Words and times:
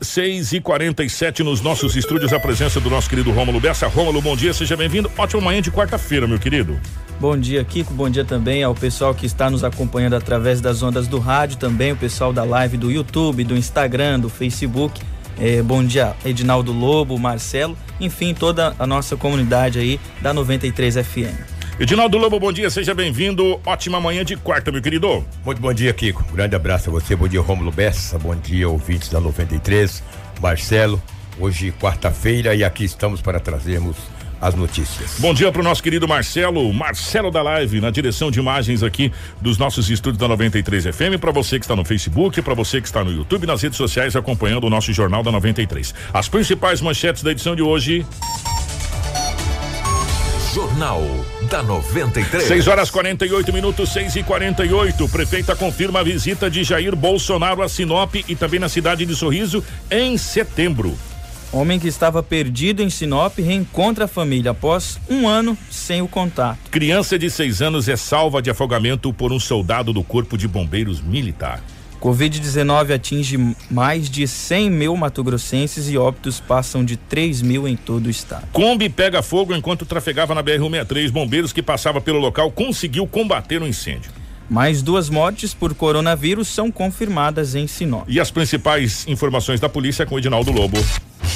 6 0.00 0.52
e 0.52 0.60
47 0.60 1.42
nos 1.42 1.60
nossos 1.60 1.96
estúdios, 1.96 2.32
a 2.32 2.38
presença 2.38 2.80
do 2.80 2.88
nosso 2.88 3.10
querido 3.10 3.32
Rômulo 3.32 3.58
Bessa. 3.58 3.88
Rômulo, 3.88 4.22
bom 4.22 4.36
dia, 4.36 4.52
seja 4.52 4.76
bem-vindo. 4.76 5.10
Ótima 5.18 5.42
manhã 5.42 5.60
de 5.60 5.70
quarta-feira, 5.70 6.28
meu 6.28 6.38
querido. 6.38 6.78
Bom 7.18 7.36
dia, 7.36 7.64
Kiko. 7.64 7.92
Bom 7.92 8.08
dia 8.08 8.24
também 8.24 8.62
ao 8.62 8.74
pessoal 8.74 9.14
que 9.14 9.26
está 9.26 9.50
nos 9.50 9.64
acompanhando 9.64 10.14
através 10.14 10.60
das 10.60 10.82
ondas 10.82 11.08
do 11.08 11.18
rádio, 11.18 11.58
também 11.58 11.92
o 11.92 11.96
pessoal 11.96 12.32
da 12.32 12.44
live 12.44 12.76
do 12.76 12.90
YouTube, 12.90 13.42
do 13.42 13.56
Instagram, 13.56 14.20
do 14.20 14.28
Facebook. 14.28 15.00
É, 15.38 15.60
bom 15.62 15.82
dia, 15.82 16.14
Edinaldo 16.24 16.72
Lobo, 16.72 17.18
Marcelo, 17.18 17.76
enfim, 18.00 18.32
toda 18.32 18.74
a 18.78 18.86
nossa 18.86 19.16
comunidade 19.16 19.80
aí 19.80 19.98
da 20.22 20.32
93 20.32 20.96
FM. 20.96 21.53
Edinaldo 21.78 22.16
Lobo, 22.18 22.38
bom 22.38 22.52
dia, 22.52 22.70
seja 22.70 22.94
bem-vindo. 22.94 23.60
Ótima 23.66 24.00
manhã 24.00 24.24
de 24.24 24.36
quarta, 24.36 24.70
meu 24.70 24.80
querido. 24.80 25.24
Muito 25.44 25.60
bom 25.60 25.74
dia, 25.74 25.92
Kiko. 25.92 26.24
Um 26.30 26.36
grande 26.36 26.54
abraço 26.54 26.88
a 26.88 26.92
você. 26.92 27.16
Bom 27.16 27.26
dia, 27.26 27.40
Rômulo 27.40 27.72
Bessa. 27.72 28.16
Bom 28.16 28.36
dia, 28.36 28.68
ouvintes 28.68 29.08
da 29.08 29.18
93. 29.18 30.00
Marcelo, 30.40 31.02
hoje 31.36 31.72
quarta-feira 31.72 32.54
e 32.54 32.62
aqui 32.62 32.84
estamos 32.84 33.20
para 33.20 33.40
trazermos 33.40 33.96
as 34.40 34.54
notícias. 34.54 35.16
Bom 35.18 35.34
dia 35.34 35.50
para 35.50 35.60
o 35.60 35.64
nosso 35.64 35.82
querido 35.82 36.06
Marcelo, 36.06 36.72
Marcelo 36.72 37.28
da 37.28 37.42
Live, 37.42 37.80
na 37.80 37.90
direção 37.90 38.30
de 38.30 38.38
imagens 38.38 38.84
aqui 38.84 39.10
dos 39.40 39.58
nossos 39.58 39.90
estúdios 39.90 40.18
da 40.18 40.28
93 40.28 40.84
FM, 40.94 41.18
para 41.20 41.32
você 41.32 41.58
que 41.58 41.64
está 41.64 41.74
no 41.74 41.84
Facebook, 41.84 42.40
para 42.40 42.54
você 42.54 42.80
que 42.80 42.86
está 42.86 43.02
no 43.02 43.10
YouTube, 43.10 43.48
nas 43.48 43.62
redes 43.62 43.76
sociais 43.76 44.14
acompanhando 44.14 44.64
o 44.64 44.70
nosso 44.70 44.92
Jornal 44.92 45.24
da 45.24 45.32
93. 45.32 45.92
As 46.12 46.28
principais 46.28 46.80
manchetes 46.80 47.24
da 47.24 47.32
edição 47.32 47.56
de 47.56 47.62
hoje. 47.62 48.06
Jornal 50.54 51.02
da 51.44 51.62
93. 51.62 52.44
6 52.44 52.68
horas 52.68 52.90
48 52.90 53.52
minutos, 53.52 53.92
6 53.92 54.16
e 54.16 54.22
48. 54.22 55.08
Prefeita 55.08 55.54
confirma 55.54 56.00
a 56.00 56.02
visita 56.02 56.50
de 56.50 56.64
Jair 56.64 56.96
Bolsonaro 56.96 57.62
a 57.62 57.68
Sinop 57.68 58.14
e 58.14 58.34
também 58.34 58.60
na 58.60 58.68
cidade 58.68 59.06
de 59.06 59.14
Sorriso 59.14 59.64
em 59.90 60.16
setembro. 60.16 60.96
Homem 61.52 61.78
que 61.78 61.86
estava 61.86 62.20
perdido 62.20 62.82
em 62.82 62.90
Sinop 62.90 63.38
reencontra 63.38 64.06
a 64.06 64.08
família 64.08 64.50
após 64.50 64.98
um 65.08 65.28
ano 65.28 65.56
sem 65.70 66.02
o 66.02 66.08
contato. 66.08 66.58
Criança 66.70 67.16
de 67.16 67.30
seis 67.30 67.62
anos 67.62 67.88
é 67.88 67.94
salva 67.94 68.42
de 68.42 68.50
afogamento 68.50 69.12
por 69.12 69.32
um 69.32 69.38
soldado 69.38 69.92
do 69.92 70.02
Corpo 70.02 70.36
de 70.36 70.48
Bombeiros 70.48 71.00
Militar. 71.00 71.62
Covid-19 72.04 72.94
atinge 72.94 73.56
mais 73.70 74.10
de 74.10 74.28
100 74.28 74.68
mil 74.68 74.94
matogrossenses 74.94 75.88
e 75.88 75.96
óbitos 75.96 76.38
passam 76.38 76.84
de 76.84 76.98
3 76.98 77.40
mil 77.40 77.66
em 77.66 77.76
todo 77.76 78.08
o 78.08 78.10
estado. 78.10 78.46
Kombi 78.52 78.90
pega 78.90 79.22
fogo 79.22 79.54
enquanto 79.54 79.86
trafegava 79.86 80.34
na 80.34 80.42
BR-163. 80.42 81.10
Bombeiros 81.10 81.50
que 81.50 81.62
passava 81.62 82.02
pelo 82.02 82.18
local 82.18 82.50
conseguiu 82.50 83.06
combater 83.06 83.62
o 83.62 83.66
incêndio. 83.66 84.12
Mais 84.50 84.82
duas 84.82 85.08
mortes 85.08 85.54
por 85.54 85.74
coronavírus 85.74 86.48
são 86.48 86.70
confirmadas 86.70 87.54
em 87.54 87.66
Sinop. 87.66 88.04
E 88.06 88.20
as 88.20 88.30
principais 88.30 89.06
informações 89.08 89.58
da 89.58 89.70
polícia 89.70 90.04
com 90.04 90.18
Edinaldo 90.18 90.52
Lobo. 90.52 90.76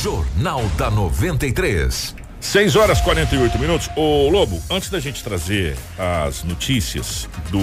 Jornal 0.03 0.63
da 0.77 0.91
93. 0.91 2.15
6 2.41 2.77
horas 2.77 3.01
48 3.01 3.59
minutos. 3.59 3.89
Ô 3.97 4.29
Lobo, 4.29 4.63
antes 4.71 4.91
da 4.91 5.01
gente 5.01 5.25
trazer 5.25 5.79
as 5.99 6.45
notícias 6.45 7.27
do 7.51 7.59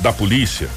da 0.00 0.12
polícia, 0.12 0.68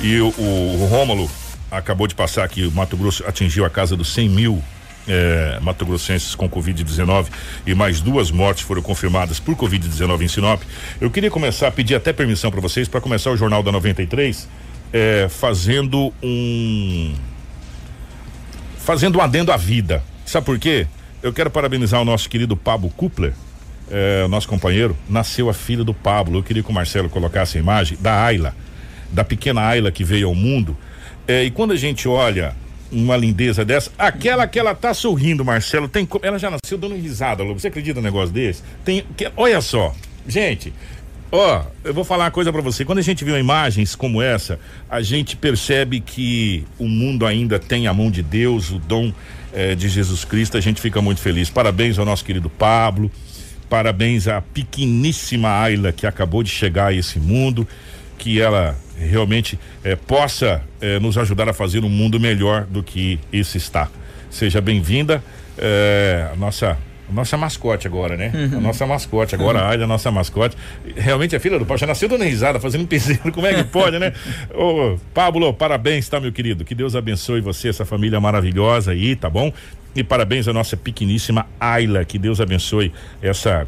e 0.00 0.20
o, 0.20 0.28
o 0.28 0.88
Rômulo 0.90 1.30
acabou 1.70 2.06
de 2.06 2.14
passar 2.14 2.44
aqui, 2.44 2.64
o 2.64 2.72
Mato 2.72 2.96
Grosso 2.96 3.24
atingiu 3.26 3.64
a 3.64 3.70
casa 3.70 3.96
dos 3.96 4.12
100 4.12 4.28
mil 4.28 4.62
é, 5.08 5.58
Mato 5.60 5.86
Grossenses 5.86 6.34
com 6.34 6.48
Covid-19 6.48 7.26
e 7.66 7.74
mais 7.74 8.00
duas 8.00 8.30
mortes 8.30 8.62
foram 8.62 8.82
confirmadas 8.82 9.40
por 9.40 9.56
Covid-19 9.56 10.22
em 10.22 10.28
Sinop. 10.28 10.62
Eu 11.00 11.10
queria 11.10 11.30
começar, 11.30 11.70
pedir 11.72 11.94
até 11.94 12.12
permissão 12.12 12.50
para 12.50 12.60
vocês 12.60 12.86
para 12.86 13.00
começar 13.00 13.30
o 13.30 13.36
Jornal 13.36 13.62
da 13.62 13.72
93 13.72 14.48
é, 14.92 15.26
fazendo 15.28 16.12
um. 16.22 17.14
fazendo 18.76 19.18
um 19.18 19.22
adendo 19.22 19.50
à 19.50 19.56
vida. 19.56 20.02
Sabe 20.26 20.44
por 20.44 20.58
quê? 20.58 20.86
Eu 21.22 21.32
quero 21.32 21.50
parabenizar 21.50 22.00
o 22.00 22.04
nosso 22.04 22.28
querido 22.28 22.56
Pablo 22.56 22.90
Kupler, 22.90 23.32
é, 23.90 24.28
nosso 24.28 24.46
companheiro. 24.46 24.96
Nasceu 25.08 25.48
a 25.48 25.54
filha 25.54 25.82
do 25.82 25.94
Pablo. 25.94 26.38
Eu 26.38 26.42
queria 26.42 26.62
que 26.62 26.70
o 26.70 26.72
Marcelo 26.72 27.08
colocasse 27.08 27.56
a 27.56 27.60
imagem 27.60 27.96
da 28.00 28.22
Ayla 28.22 28.54
da 29.10 29.24
pequena 29.24 29.62
Ayla 29.62 29.90
que 29.90 30.04
veio 30.04 30.28
ao 30.28 30.34
mundo. 30.34 30.76
É, 31.26 31.44
e 31.44 31.50
quando 31.50 31.72
a 31.72 31.76
gente 31.76 32.08
olha 32.08 32.54
uma 32.90 33.16
lindeza 33.16 33.64
dessa, 33.64 33.90
aquela 33.98 34.46
que 34.46 34.58
ela 34.58 34.74
tá 34.74 34.94
sorrindo, 34.94 35.44
Marcelo, 35.44 35.88
tem 35.88 36.08
ela 36.22 36.38
já 36.38 36.50
nasceu 36.50 36.78
dando 36.78 36.94
risada, 36.94 37.42
Lobo. 37.42 37.60
Você 37.60 37.68
acredita 37.68 38.00
num 38.00 38.04
negócio 38.04 38.32
desse? 38.32 38.62
Tem, 38.84 39.04
que, 39.16 39.30
olha 39.36 39.60
só, 39.60 39.94
gente, 40.26 40.72
ó, 41.30 41.64
eu 41.84 41.92
vou 41.92 42.04
falar 42.04 42.24
uma 42.24 42.30
coisa 42.30 42.50
para 42.50 42.62
você. 42.62 42.84
Quando 42.84 42.98
a 42.98 43.02
gente 43.02 43.24
vê 43.24 43.38
imagens 43.38 43.94
como 43.94 44.22
essa, 44.22 44.58
a 44.88 45.02
gente 45.02 45.36
percebe 45.36 46.00
que 46.00 46.64
o 46.78 46.88
mundo 46.88 47.26
ainda 47.26 47.58
tem 47.58 47.86
a 47.86 47.92
mão 47.92 48.10
de 48.10 48.22
Deus, 48.22 48.70
o 48.70 48.78
dom 48.78 49.12
eh, 49.52 49.74
de 49.74 49.88
Jesus 49.88 50.24
Cristo. 50.24 50.56
A 50.56 50.60
gente 50.60 50.80
fica 50.80 51.02
muito 51.02 51.20
feliz. 51.20 51.50
Parabéns 51.50 51.98
ao 51.98 52.06
nosso 52.06 52.24
querido 52.24 52.48
Pablo. 52.48 53.10
Parabéns 53.68 54.26
à 54.26 54.40
pequeníssima 54.40 55.50
Ayla 55.60 55.92
que 55.92 56.06
acabou 56.06 56.42
de 56.42 56.48
chegar 56.48 56.86
a 56.86 56.92
esse 56.94 57.18
mundo 57.18 57.68
que 58.18 58.40
ela 58.40 58.76
realmente 58.98 59.58
eh, 59.84 59.96
possa 59.96 60.62
eh, 60.80 60.98
nos 60.98 61.16
ajudar 61.16 61.48
a 61.48 61.52
fazer 61.52 61.84
um 61.84 61.88
mundo 61.88 62.18
melhor 62.18 62.64
do 62.64 62.82
que 62.82 63.18
esse 63.32 63.56
está. 63.56 63.88
Seja 64.28 64.60
bem-vinda, 64.60 65.22
eh, 65.56 66.28
a 66.32 66.36
nossa 66.36 66.76
nossa 67.10 67.38
mascote 67.38 67.86
agora, 67.86 68.18
né? 68.18 68.30
Uhum. 68.34 68.58
A 68.58 68.60
nossa 68.60 68.86
mascote, 68.86 69.34
agora 69.34 69.76
uhum. 69.76 69.84
a 69.84 69.86
nossa 69.86 70.10
mascote. 70.10 70.54
Realmente 70.94 71.34
a 71.34 71.40
filha 71.40 71.58
do 71.58 71.64
Pau 71.64 71.78
já 71.78 71.86
nasceu 71.86 72.06
dando 72.06 72.22
risada, 72.22 72.60
fazendo 72.60 72.86
piseiro, 72.86 73.32
como 73.32 73.46
é 73.46 73.54
que 73.54 73.64
pode, 73.64 73.98
né? 73.98 74.12
Ô, 74.52 74.98
Pablo, 75.14 75.54
parabéns, 75.54 76.06
tá, 76.06 76.20
meu 76.20 76.30
querido? 76.30 76.66
Que 76.66 76.74
Deus 76.74 76.94
abençoe 76.94 77.40
você, 77.40 77.68
essa 77.68 77.86
família 77.86 78.20
maravilhosa 78.20 78.90
aí, 78.90 79.16
tá 79.16 79.30
bom? 79.30 79.50
E 79.96 80.04
parabéns 80.04 80.46
à 80.48 80.52
nossa 80.52 80.76
pequeníssima 80.76 81.46
Ayla, 81.58 82.04
que 82.04 82.18
Deus 82.18 82.42
abençoe 82.42 82.92
essa 83.22 83.66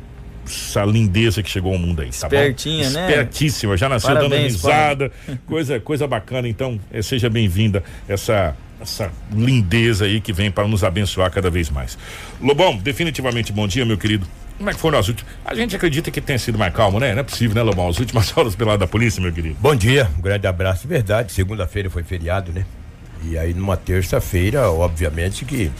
essa 0.51 0.85
lindeza 0.85 1.43
que 1.43 1.51
chegou 1.51 1.73
ao 1.73 1.79
mundo 1.79 2.03
aí, 2.03 2.09
tá 2.11 2.27
Espertinha, 2.27 2.89
bom? 2.89 2.95
né? 2.95 3.11
Espertíssima, 3.11 3.77
já 3.77 3.89
nasceu 3.89 4.15
Parabéns, 4.15 4.31
dando 4.31 4.43
risada, 4.43 5.13
coisa, 5.47 5.81
coisa 5.81 6.07
bacana, 6.07 6.49
então 6.49 6.81
eh, 6.93 7.03
seja 7.03 7.31
bem-vinda 7.31 7.83
essa 8.09 8.57
essa 8.81 9.13
lindeza 9.31 10.07
aí 10.07 10.23
que 10.23 10.33
vem 10.33 10.51
para 10.51 10.67
nos 10.67 10.83
abençoar 10.83 11.31
cada 11.31 11.51
vez 11.51 11.69
mais. 11.69 11.99
Lobão, 12.41 12.79
definitivamente 12.79 13.53
bom 13.53 13.69
dia, 13.69 13.85
meu 13.85 13.99
querido. 13.99 14.27
Como 14.57 14.71
é 14.71 14.73
que 14.73 14.81
foram 14.81 14.99
as 14.99 15.09
últimas? 15.09 15.33
A 15.45 15.55
gente 15.55 15.77
acredita 15.77 16.11
que 16.11 16.21
tenha 16.21 16.39
sido 16.39 16.59
mais 16.59 16.73
calmo, 16.73 16.99
né? 16.99 17.13
Não 17.13 17.21
é 17.21 17.23
possível, 17.23 17.55
né, 17.55 17.63
Lobão? 17.63 17.89
As 17.89 17.99
últimas 17.99 18.33
horas 18.37 18.55
pelo 18.55 18.71
lado 18.71 18.81
da 18.81 18.87
polícia, 18.87 19.21
meu 19.23 19.33
querido. 19.33 19.57
Bom 19.61 19.75
dia, 19.75 20.11
um 20.19 20.23
grande 20.23 20.47
abraço. 20.47 20.89
Verdade, 20.89 21.31
segunda-feira 21.33 21.91
foi 21.91 22.03
feriado, 22.03 22.53
né? 22.53 22.65
E 23.23 23.37
aí 23.37 23.53
numa 23.53 23.77
terça-feira, 23.77 24.71
obviamente 24.71 25.45
que 25.45 25.71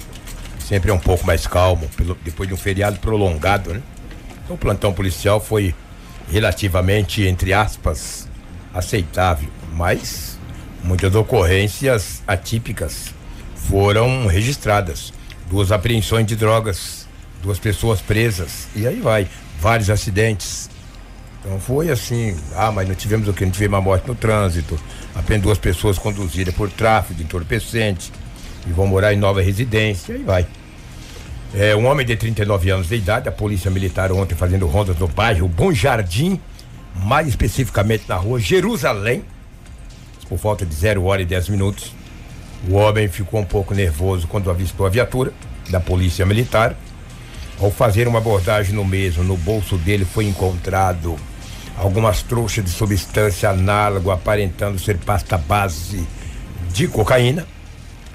sempre 0.59 0.91
é 0.91 0.95
um 0.95 0.99
pouco 0.99 1.27
mais 1.27 1.47
calmo, 1.47 1.89
pelo, 1.97 2.17
depois 2.23 2.49
de 2.49 2.55
um 2.55 2.59
feriado 2.59 2.99
prolongado, 3.01 3.73
né? 3.73 3.81
O 4.53 4.59
plantão 4.59 4.93
policial 4.93 5.41
foi 5.41 5.75
relativamente, 6.31 7.27
entre 7.27 7.53
aspas, 7.53 8.29
aceitável, 8.73 9.49
mas 9.75 10.39
muitas 10.83 11.15
ocorrências 11.15 12.23
atípicas 12.27 13.15
foram 13.55 14.27
registradas. 14.27 15.13
Duas 15.49 15.73
apreensões 15.73 16.27
de 16.27 16.37
drogas, 16.37 17.07
duas 17.43 17.59
pessoas 17.59 18.01
presas, 18.01 18.69
e 18.75 18.87
aí 18.87 19.01
vai. 19.01 19.29
Vários 19.61 19.91
acidentes. 19.91 20.71
Então 21.41 21.59
foi 21.59 21.91
assim, 21.91 22.37
ah, 22.55 22.71
mas 22.71 22.89
não 22.89 22.95
tivemos 22.95 23.29
o 23.29 23.33
que? 23.33 23.45
Não 23.45 23.53
tivemos 23.53 23.77
uma 23.77 23.83
morte 23.83 24.07
no 24.07 24.15
trânsito, 24.15 24.79
apenas 25.15 25.43
duas 25.43 25.59
pessoas 25.59 25.99
conduzidas 25.99 26.55
por 26.55 26.71
tráfico 26.71 27.15
de 27.15 27.23
entorpecente 27.25 28.13
e 28.67 28.73
vão 28.73 28.87
morar 28.87 29.13
em 29.13 29.17
nova 29.17 29.41
residência, 29.41 30.13
e 30.13 30.17
aí 30.17 30.23
vai. 30.23 30.47
É, 31.53 31.75
um 31.75 31.87
homem 31.87 32.07
de 32.07 32.15
39 32.15 32.71
anos 32.71 32.89
de 32.89 32.95
idade, 32.95 33.29
a 33.29 33.33
polícia 33.33 33.71
militar 33.71 34.13
ontem 34.13 34.37
fazendo 34.37 34.69
rondas 34.69 34.97
no 34.97 35.09
bairro 35.09 35.49
Bom 35.49 35.73
Jardim, 35.73 36.41
mais 36.95 37.27
especificamente 37.27 38.05
na 38.09 38.15
rua 38.15 38.39
Jerusalém, 38.39 39.25
por 40.29 40.39
volta 40.39 40.65
de 40.65 40.73
0 40.73 41.05
hora 41.05 41.23
e 41.23 41.25
10 41.25 41.49
minutos. 41.49 41.93
O 42.69 42.75
homem 42.75 43.09
ficou 43.09 43.41
um 43.41 43.45
pouco 43.45 43.75
nervoso 43.75 44.29
quando 44.29 44.49
avistou 44.49 44.87
a 44.87 44.89
viatura 44.89 45.33
da 45.69 45.81
polícia 45.81 46.25
militar. 46.25 46.77
Ao 47.61 47.71
fazer 47.71 48.07
uma 48.07 48.19
abordagem 48.19 48.73
no 48.73 48.85
mesmo, 48.85 49.25
no 49.25 49.37
bolso 49.37 49.77
dele 49.77 50.05
foi 50.05 50.27
encontrado 50.27 51.17
algumas 51.77 52.23
trouxas 52.23 52.65
de 52.65 52.71
substância 52.71 53.51
análoga 53.51 54.13
aparentando 54.13 54.79
ser 54.79 54.99
pasta 54.99 55.37
base 55.37 56.07
de 56.73 56.87
cocaína. 56.87 57.45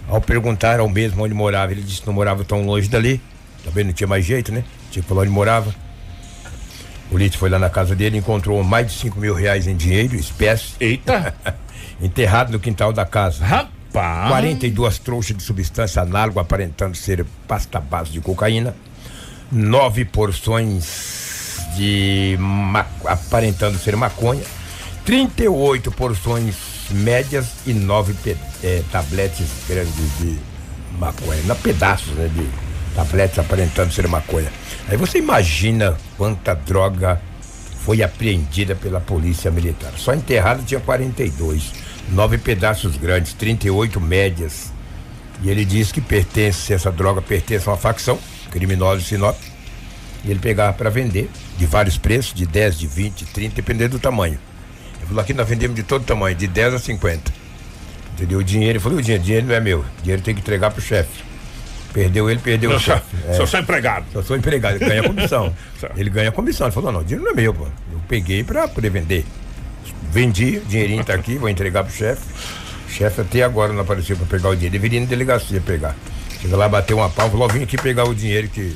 Ao 0.07 0.21
perguntar 0.21 0.79
ao 0.79 0.87
mesmo 0.87 1.23
onde 1.23 1.33
morava, 1.33 1.71
ele 1.71 1.81
disse 1.81 2.01
que 2.01 2.07
não 2.07 2.13
morava 2.13 2.43
tão 2.43 2.65
longe 2.65 2.87
dali. 2.87 3.19
Também 3.63 3.83
não 3.83 3.93
tinha 3.93 4.07
mais 4.07 4.23
jeito, 4.23 4.51
né? 4.51 4.63
Tinha 4.91 5.01
que 5.01 5.09
falar 5.09 5.21
onde 5.21 5.31
morava. 5.31 5.73
O 7.07 7.09
polícia 7.11 7.39
foi 7.39 7.49
lá 7.49 7.59
na 7.59 7.69
casa 7.69 7.95
dele, 7.95 8.17
encontrou 8.17 8.63
mais 8.63 8.87
de 8.87 8.93
5 8.93 9.19
mil 9.19 9.33
reais 9.33 9.67
em 9.67 9.75
dinheiro, 9.75 10.15
espécie. 10.15 10.73
Eita! 10.79 11.33
enterrado 12.01 12.51
no 12.51 12.59
quintal 12.59 12.91
da 12.91 13.05
casa. 13.05 13.43
Rapaz! 13.43 14.27
42 14.27 14.99
trouxas 14.99 15.37
de 15.37 15.43
substância 15.43 16.01
análoga 16.01 16.41
aparentando 16.41 16.95
ser 16.95 17.25
pasta 17.47 17.79
base 17.79 18.11
de 18.11 18.19
cocaína. 18.19 18.75
Nove 19.51 20.03
porções 20.03 21.65
de 21.75 22.37
aparentando 23.05 23.77
ser 23.77 23.95
maconha. 23.95 24.43
38 25.05 25.91
porções 25.91 26.74
médias 26.91 27.47
e 27.65 27.73
nove 27.73 28.15
é, 28.63 28.83
tabletes 28.91 29.47
grandes 29.67 30.17
de 30.19 30.37
maconha, 30.99 31.41
na 31.43 31.55
pedaços, 31.55 32.13
né? 32.13 32.29
De 32.33 32.47
tabletes 32.95 33.37
aparentando 33.37 33.93
ser 33.93 34.07
maconha. 34.07 34.51
Aí 34.87 34.97
você 34.97 35.17
imagina 35.17 35.97
quanta 36.17 36.53
droga 36.53 37.21
foi 37.85 38.01
apreendida 38.01 38.75
pela 38.75 38.99
polícia 38.99 39.51
militar. 39.51 39.93
Só 39.97 40.13
enterrado 40.13 40.63
tinha 40.63 40.79
42, 40.79 41.71
nove 42.09 42.37
pedaços 42.37 42.97
grandes, 42.97 43.33
38 43.33 44.01
médias. 44.01 44.73
E 45.43 45.49
ele 45.49 45.65
diz 45.65 45.91
que 45.91 46.01
pertence, 46.01 46.73
essa 46.73 46.91
droga 46.91 47.21
pertence 47.21 47.67
a 47.67 47.73
uma 47.73 47.77
facção 47.77 48.17
criminosa 48.49 49.01
de 49.01 49.07
Sinop. 49.07 49.37
E 50.23 50.31
ele 50.31 50.39
pegava 50.39 50.73
para 50.73 50.89
vender 50.89 51.29
de 51.57 51.65
vários 51.67 51.97
preços, 51.97 52.33
de 52.33 52.47
10, 52.47 52.79
de 52.79 52.87
20, 52.87 53.25
30, 53.25 53.55
dependendo 53.55 53.97
do 53.97 53.99
tamanho. 53.99 54.39
Ele 55.05 55.09
falou: 55.09 55.21
aqui 55.21 55.33
nós 55.33 55.47
vendemos 55.47 55.75
de 55.75 55.83
todo 55.83 56.03
tamanho, 56.03 56.35
de 56.35 56.47
10 56.47 56.73
a 56.73 56.79
50. 56.79 57.31
Entendeu? 58.13 58.39
O 58.39 58.43
dinheiro, 58.43 58.77
eu 58.77 58.81
falei: 58.81 58.97
o 58.97 59.01
dinheiro, 59.01 59.21
o 59.21 59.25
dinheiro 59.25 59.47
não 59.47 59.55
é 59.55 59.59
meu, 59.59 59.79
o 59.79 60.01
dinheiro 60.01 60.21
tem 60.21 60.33
que 60.33 60.41
entregar 60.41 60.71
pro 60.71 60.81
chefe. 60.81 61.23
Perdeu 61.93 62.29
ele, 62.29 62.39
perdeu 62.41 62.71
Não, 62.71 62.77
o 62.77 62.79
chefe. 62.79 63.05
sou, 63.27 63.35
sou 63.35 63.47
só 63.47 63.59
empregado. 63.59 64.05
Eu 64.13 64.21
sou 64.23 64.35
empregado, 64.35 64.75
ele 64.75 64.85
ganha 64.85 65.03
comissão. 65.03 65.55
Ele 65.95 66.09
ganha 66.09 66.31
comissão. 66.31 66.67
Ele 66.67 66.73
falou: 66.73 66.91
não, 66.91 66.99
o 66.99 67.03
dinheiro 67.03 67.23
não 67.23 67.31
é 67.31 67.35
meu, 67.35 67.53
pô. 67.53 67.65
Eu 67.91 68.01
peguei 68.07 68.43
pra 68.43 68.67
poder 68.67 68.89
vender. 68.89 69.25
Vendi, 70.11 70.57
o 70.57 70.65
dinheirinho 70.65 71.05
tá 71.05 71.13
aqui, 71.13 71.37
vou 71.37 71.47
entregar 71.47 71.83
pro 71.83 71.93
chefe. 71.93 72.21
O 72.87 72.91
chefe 72.91 73.21
até 73.21 73.43
agora 73.43 73.71
não 73.71 73.81
apareceu 73.81 74.17
pra 74.17 74.25
pegar 74.25 74.49
o 74.49 74.55
dinheiro. 74.55 74.73
Deveria 74.73 74.99
ir 74.99 75.03
na 75.03 75.07
delegacia 75.07 75.61
pegar. 75.61 75.95
Chega 76.41 76.57
lá, 76.57 76.67
bateu 76.67 76.97
uma 76.97 77.09
pau, 77.09 77.29
falou: 77.29 77.47
vim 77.47 77.63
aqui 77.63 77.77
pegar 77.77 78.03
o 78.05 78.13
dinheiro 78.15 78.47
que 78.49 78.75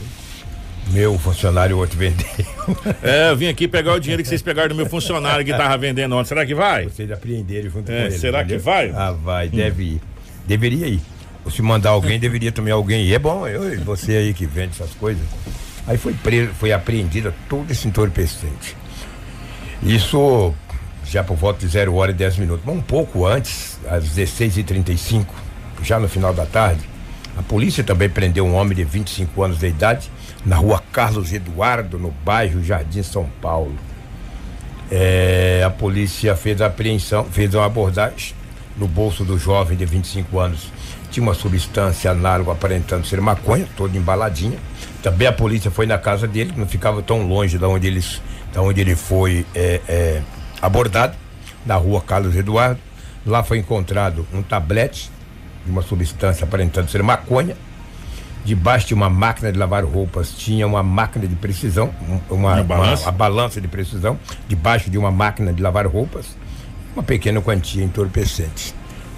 meu 0.91 1.17
funcionário 1.19 1.77
outro 1.77 1.97
vendeu. 1.97 2.25
É, 3.01 3.29
eu 3.29 3.37
vim 3.37 3.47
aqui 3.47 3.67
pegar 3.67 3.93
o 3.93 3.99
dinheiro 3.99 4.21
que 4.23 4.29
vocês 4.29 4.41
pegaram 4.41 4.69
do 4.69 4.75
meu 4.75 4.85
funcionário 4.85 5.43
que 5.45 5.51
tava 5.51 5.77
vendendo 5.77 6.15
ontem. 6.15 6.27
Será 6.29 6.45
que 6.45 6.55
vai? 6.55 6.85
Vocês 6.85 7.11
apreenderam 7.11 7.69
junto 7.69 7.91
É, 7.91 7.95
com 7.95 8.05
ele. 8.07 8.17
será 8.17 8.43
que 8.43 8.57
vai? 8.57 8.91
Ah, 8.95 9.11
vai, 9.11 9.47
deve 9.49 9.83
ir. 9.83 10.01
Deveria 10.47 10.87
ir. 10.87 11.01
Ou 11.45 11.51
se 11.51 11.61
mandar 11.61 11.91
alguém, 11.91 12.19
deveria 12.19 12.51
também 12.51 12.73
alguém 12.73 13.03
ir. 13.05 13.13
É 13.13 13.19
bom, 13.19 13.47
eu, 13.47 13.79
você 13.83 14.13
aí 14.13 14.33
que 14.33 14.45
vende 14.45 14.71
essas 14.71 14.93
coisas. 14.95 15.23
Aí 15.87 15.97
foi 15.97 16.13
preso, 16.13 16.51
foi 16.59 16.71
apreendida 16.71 17.33
todo 17.47 17.69
esse 17.71 17.87
entorpecente. 17.87 18.75
Isso 19.81 20.53
já 21.05 21.23
por 21.23 21.35
volta 21.37 21.59
de 21.65 21.67
0 21.71 21.95
hora 21.95 22.11
e 22.11 22.13
10 22.13 22.37
minutos. 22.37 22.63
Mas 22.65 22.75
um 22.75 22.81
pouco 22.81 23.25
antes, 23.25 23.79
às 23.89 24.05
16h35, 24.09 25.25
já 25.83 25.99
no 25.99 26.07
final 26.09 26.33
da 26.33 26.45
tarde, 26.45 26.81
a 27.37 27.41
polícia 27.41 27.83
também 27.83 28.09
prendeu 28.09 28.45
um 28.45 28.53
homem 28.53 28.75
de 28.75 28.83
25 28.83 29.41
anos 29.43 29.59
de 29.59 29.67
idade 29.67 30.11
na 30.45 30.55
rua 30.57 30.81
Carlos 30.91 31.33
Eduardo, 31.33 31.97
no 31.97 32.11
bairro 32.11 32.63
Jardim 32.63 33.03
São 33.03 33.29
Paulo. 33.41 33.75
É, 34.91 35.63
a 35.65 35.69
polícia 35.69 36.35
fez 36.35 36.61
a 36.61 36.67
apreensão, 36.67 37.25
fez 37.25 37.53
uma 37.53 37.65
abordagem 37.65 38.33
no 38.75 38.87
bolso 38.87 39.23
do 39.23 39.37
jovem 39.37 39.77
de 39.77 39.85
25 39.85 40.39
anos. 40.39 40.71
Tinha 41.11 41.23
uma 41.23 41.33
substância 41.33 42.11
análoga 42.11 42.51
aparentando 42.51 43.05
ser 43.05 43.19
maconha, 43.19 43.67
toda 43.75 43.97
embaladinha. 43.97 44.57
Também 45.03 45.27
a 45.27 45.33
polícia 45.33 45.69
foi 45.69 45.85
na 45.85 45.97
casa 45.97 46.27
dele, 46.27 46.53
que 46.53 46.59
não 46.59 46.67
ficava 46.67 47.01
tão 47.01 47.27
longe 47.27 47.57
da 47.57 47.67
onde, 47.67 47.87
eles, 47.87 48.21
da 48.53 48.61
onde 48.61 48.79
ele 48.81 48.95
foi 48.95 49.45
é, 49.53 49.81
é, 49.87 50.21
abordado, 50.61 51.15
na 51.65 51.75
rua 51.75 52.01
Carlos 52.01 52.35
Eduardo. 52.35 52.79
Lá 53.25 53.43
foi 53.43 53.57
encontrado 53.57 54.25
um 54.33 54.41
tablete 54.41 55.11
de 55.65 55.71
uma 55.71 55.81
substância 55.81 56.45
aparentando 56.45 56.89
ser 56.89 57.03
maconha. 57.03 57.55
Debaixo 58.45 58.87
de 58.87 58.93
uma 58.93 59.09
máquina 59.09 59.51
de 59.51 59.57
lavar 59.59 59.83
roupas 59.83 60.31
tinha 60.31 60.65
uma 60.65 60.81
máquina 60.81 61.27
de 61.27 61.35
precisão, 61.35 61.93
um- 62.29 62.35
uma, 62.35 62.53
Uma 62.55 62.63
balança? 62.63 63.03
uma- 63.03 63.09
a 63.09 63.11
balança 63.11 63.61
de 63.61 63.67
precisão, 63.67 64.17
debaixo 64.47 64.89
de 64.89 64.97
uma 64.97 65.11
máquina 65.11 65.51
de 65.53 65.61
lavar 65.61 65.85
roupas, 65.85 66.25
uma 66.95 67.03
pequena 67.03 67.41
quantia 67.41 67.83
entorpecente. 67.83 68.73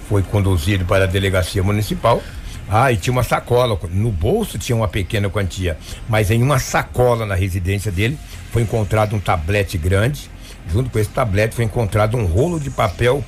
Foi 0.08 0.22
conduzido 0.22 0.84
para 0.84 1.04
a 1.04 1.06
delegacia 1.06 1.62
municipal. 1.62 2.22
Ah, 2.68 2.90
e 2.92 2.96
tinha 2.96 3.12
uma 3.12 3.22
sacola. 3.22 3.78
No 3.90 4.10
bolso 4.10 4.58
tinha 4.58 4.74
uma 4.76 4.88
pequena 4.88 5.28
quantia, 5.30 5.76
mas 6.08 6.30
em 6.30 6.42
uma 6.42 6.58
sacola 6.58 7.24
na 7.26 7.34
residência 7.34 7.90
dele 7.92 8.18
foi 8.50 8.62
encontrado 8.62 9.14
um 9.14 9.20
tablete 9.20 9.76
grande. 9.78 10.30
Junto 10.70 10.90
com 10.90 10.98
esse 10.98 11.10
tablete 11.10 11.54
foi 11.54 11.64
encontrado 11.64 12.16
um 12.16 12.24
rolo 12.24 12.58
de 12.60 12.70
papel, 12.70 13.24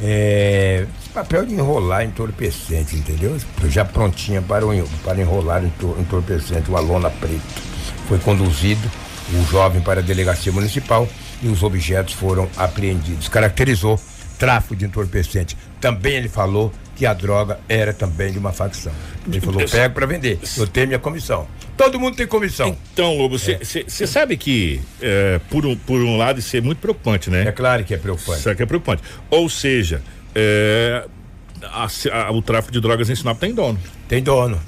é, 0.00 0.86
papel 1.16 1.46
de 1.46 1.54
enrolar 1.54 2.04
entorpecente, 2.04 2.94
entendeu? 2.94 3.38
Já 3.70 3.86
prontinha 3.86 4.42
para, 4.42 4.66
o, 4.66 4.88
para 5.02 5.18
enrolar 5.18 5.64
entor- 5.64 5.98
entorpecente, 5.98 6.68
uma 6.68 6.78
lona 6.80 7.08
preta. 7.08 7.40
Foi 8.06 8.18
conduzido 8.18 8.86
o 9.32 9.42
jovem 9.50 9.80
para 9.80 10.00
a 10.00 10.02
delegacia 10.02 10.52
municipal 10.52 11.08
e 11.42 11.48
os 11.48 11.62
objetos 11.62 12.12
foram 12.12 12.46
apreendidos. 12.54 13.28
Caracterizou 13.28 13.98
tráfico 14.38 14.76
de 14.76 14.84
entorpecente. 14.84 15.56
Também 15.80 16.16
ele 16.16 16.28
falou 16.28 16.70
que 16.94 17.06
a 17.06 17.14
droga 17.14 17.58
era 17.66 17.94
também 17.94 18.30
de 18.30 18.38
uma 18.38 18.52
facção. 18.52 18.92
Ele 19.26 19.40
falou: 19.40 19.66
pego 19.66 19.94
para 19.94 20.04
vender. 20.04 20.38
Eu 20.58 20.66
tenho 20.66 20.86
minha 20.88 20.98
comissão. 20.98 21.46
Todo 21.78 21.98
mundo 21.98 22.14
tem 22.16 22.26
comissão. 22.26 22.76
Então, 22.92 23.16
Lobo, 23.16 23.38
você 23.38 24.06
sabe 24.06 24.36
que, 24.36 24.80
é, 25.00 25.40
por, 25.50 25.64
um, 25.64 25.76
por 25.76 26.00
um 26.00 26.16
lado, 26.18 26.40
isso 26.40 26.56
é 26.56 26.60
muito 26.60 26.78
preocupante, 26.78 27.30
né? 27.30 27.48
É 27.48 27.52
claro 27.52 27.84
que 27.84 27.92
é 27.94 27.98
preocupante. 27.98 28.40
Isso 28.40 28.50
aqui 28.50 28.62
é 28.62 28.66
preocupante. 28.66 29.02
Ou 29.30 29.48
seja, 29.48 30.02
é, 30.38 31.04
a- 31.62 31.88
a- 32.12 32.30
o 32.32 32.42
tráfico 32.42 32.70
de 32.72 32.80
drogas 32.80 33.08
em 33.08 33.14
Sinop 33.14 33.38
tem 33.40 33.54
dono. 33.54 33.78
Tem 34.06 34.22
dono. 34.22 34.60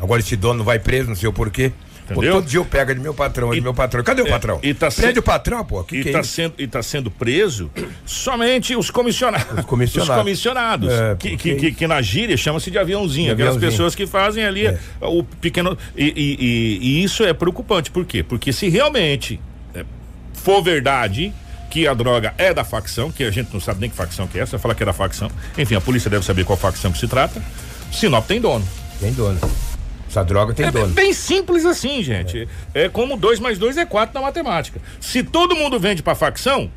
Agora 0.00 0.20
esse 0.20 0.36
dono 0.36 0.62
vai 0.62 0.78
preso, 0.78 1.08
não 1.08 1.16
sei 1.16 1.28
o 1.28 1.32
porquê. 1.32 1.72
Pô, 2.14 2.22
todo 2.22 2.46
dia 2.46 2.60
eu 2.60 2.64
pego 2.64 2.94
de 2.94 3.00
meu 3.00 3.12
patrão, 3.12 3.52
E- 3.52 3.56
de 3.56 3.60
meu 3.60 3.74
patrão. 3.74 4.04
Cadê 4.04 4.22
o 4.22 4.28
É, 4.28 4.30
patrão? 4.30 4.60
e 4.62 4.72
tá 4.72 4.88
Prende 4.92 5.14
se- 5.14 5.18
o 5.18 5.22
patrão, 5.24 5.64
pô. 5.64 5.82
Que 5.82 5.96
e 5.96 6.02
que 6.02 6.08
é 6.08 6.10
está 6.12 6.20
isso? 6.20 6.30
sendo, 6.30 6.54
e 6.56 6.66
tá 6.68 6.80
sendo 6.80 7.10
preso 7.10 7.68
somente 8.06 8.76
os 8.76 8.90
comissionados. 8.92 9.58
Os 9.58 9.64
comissionados. 9.64 10.14
Os 10.14 10.20
comissionados. 10.22 10.92
É, 10.92 11.16
que, 11.16 11.36
que, 11.36 11.54
que, 11.56 11.72
que 11.72 11.86
na 11.88 12.00
gíria 12.00 12.36
chama-se 12.36 12.70
de 12.70 12.78
aviãozinho. 12.78 13.26
De 13.26 13.32
aquelas 13.32 13.56
aviãozinho. 13.56 13.72
pessoas 13.72 13.94
que 13.96 14.06
fazem 14.06 14.44
ali 14.44 14.68
É. 14.68 14.78
o 15.00 15.24
pequeno. 15.24 15.76
E, 15.96 16.04
e- 16.04 16.36
e- 16.38 16.78
e 17.00 17.02
isso 17.02 17.24
é 17.24 17.32
preocupante. 17.34 17.90
Por 17.90 18.04
quê? 18.04 18.22
Porque 18.22 18.52
se 18.52 18.68
realmente 18.68 19.40
é, 19.74 19.84
for 20.32 20.62
verdade 20.62 21.32
que 21.70 21.86
a 21.86 21.94
droga 21.94 22.34
é 22.38 22.54
da 22.54 22.64
facção, 22.64 23.10
que 23.10 23.24
a 23.24 23.30
gente 23.30 23.52
não 23.52 23.60
sabe 23.60 23.80
nem 23.80 23.90
que 23.90 23.96
facção 23.96 24.26
que 24.26 24.38
é, 24.38 24.46
você 24.46 24.58
fala 24.58 24.74
que 24.74 24.82
é 24.82 24.86
da 24.86 24.92
facção. 24.92 25.30
Enfim, 25.58 25.74
a 25.74 25.80
polícia 25.80 26.08
deve 26.10 26.24
saber 26.24 26.44
qual 26.44 26.56
facção 26.56 26.92
que 26.92 26.98
se 26.98 27.08
trata. 27.08 27.42
Sinop 27.92 28.26
tem 28.26 28.40
dono. 28.40 28.66
Tem 29.00 29.12
dono. 29.12 29.38
Essa 30.08 30.24
droga 30.24 30.54
tem 30.54 30.66
É 30.66 30.70
dono. 30.70 30.88
bem 30.94 31.12
simples 31.12 31.64
assim, 31.66 32.02
gente. 32.02 32.48
É, 32.72 32.88
como 32.88 33.16
2 33.16 33.40
mais 33.40 33.58
2 33.58 33.76
é 33.76 33.84
4 33.84 34.14
na 34.14 34.20
matemática. 34.24 34.80
Se 35.00 35.22
todo 35.22 35.54
mundo 35.56 35.78
vende 35.78 36.02
pra 36.02 36.14
facção, 36.14 36.70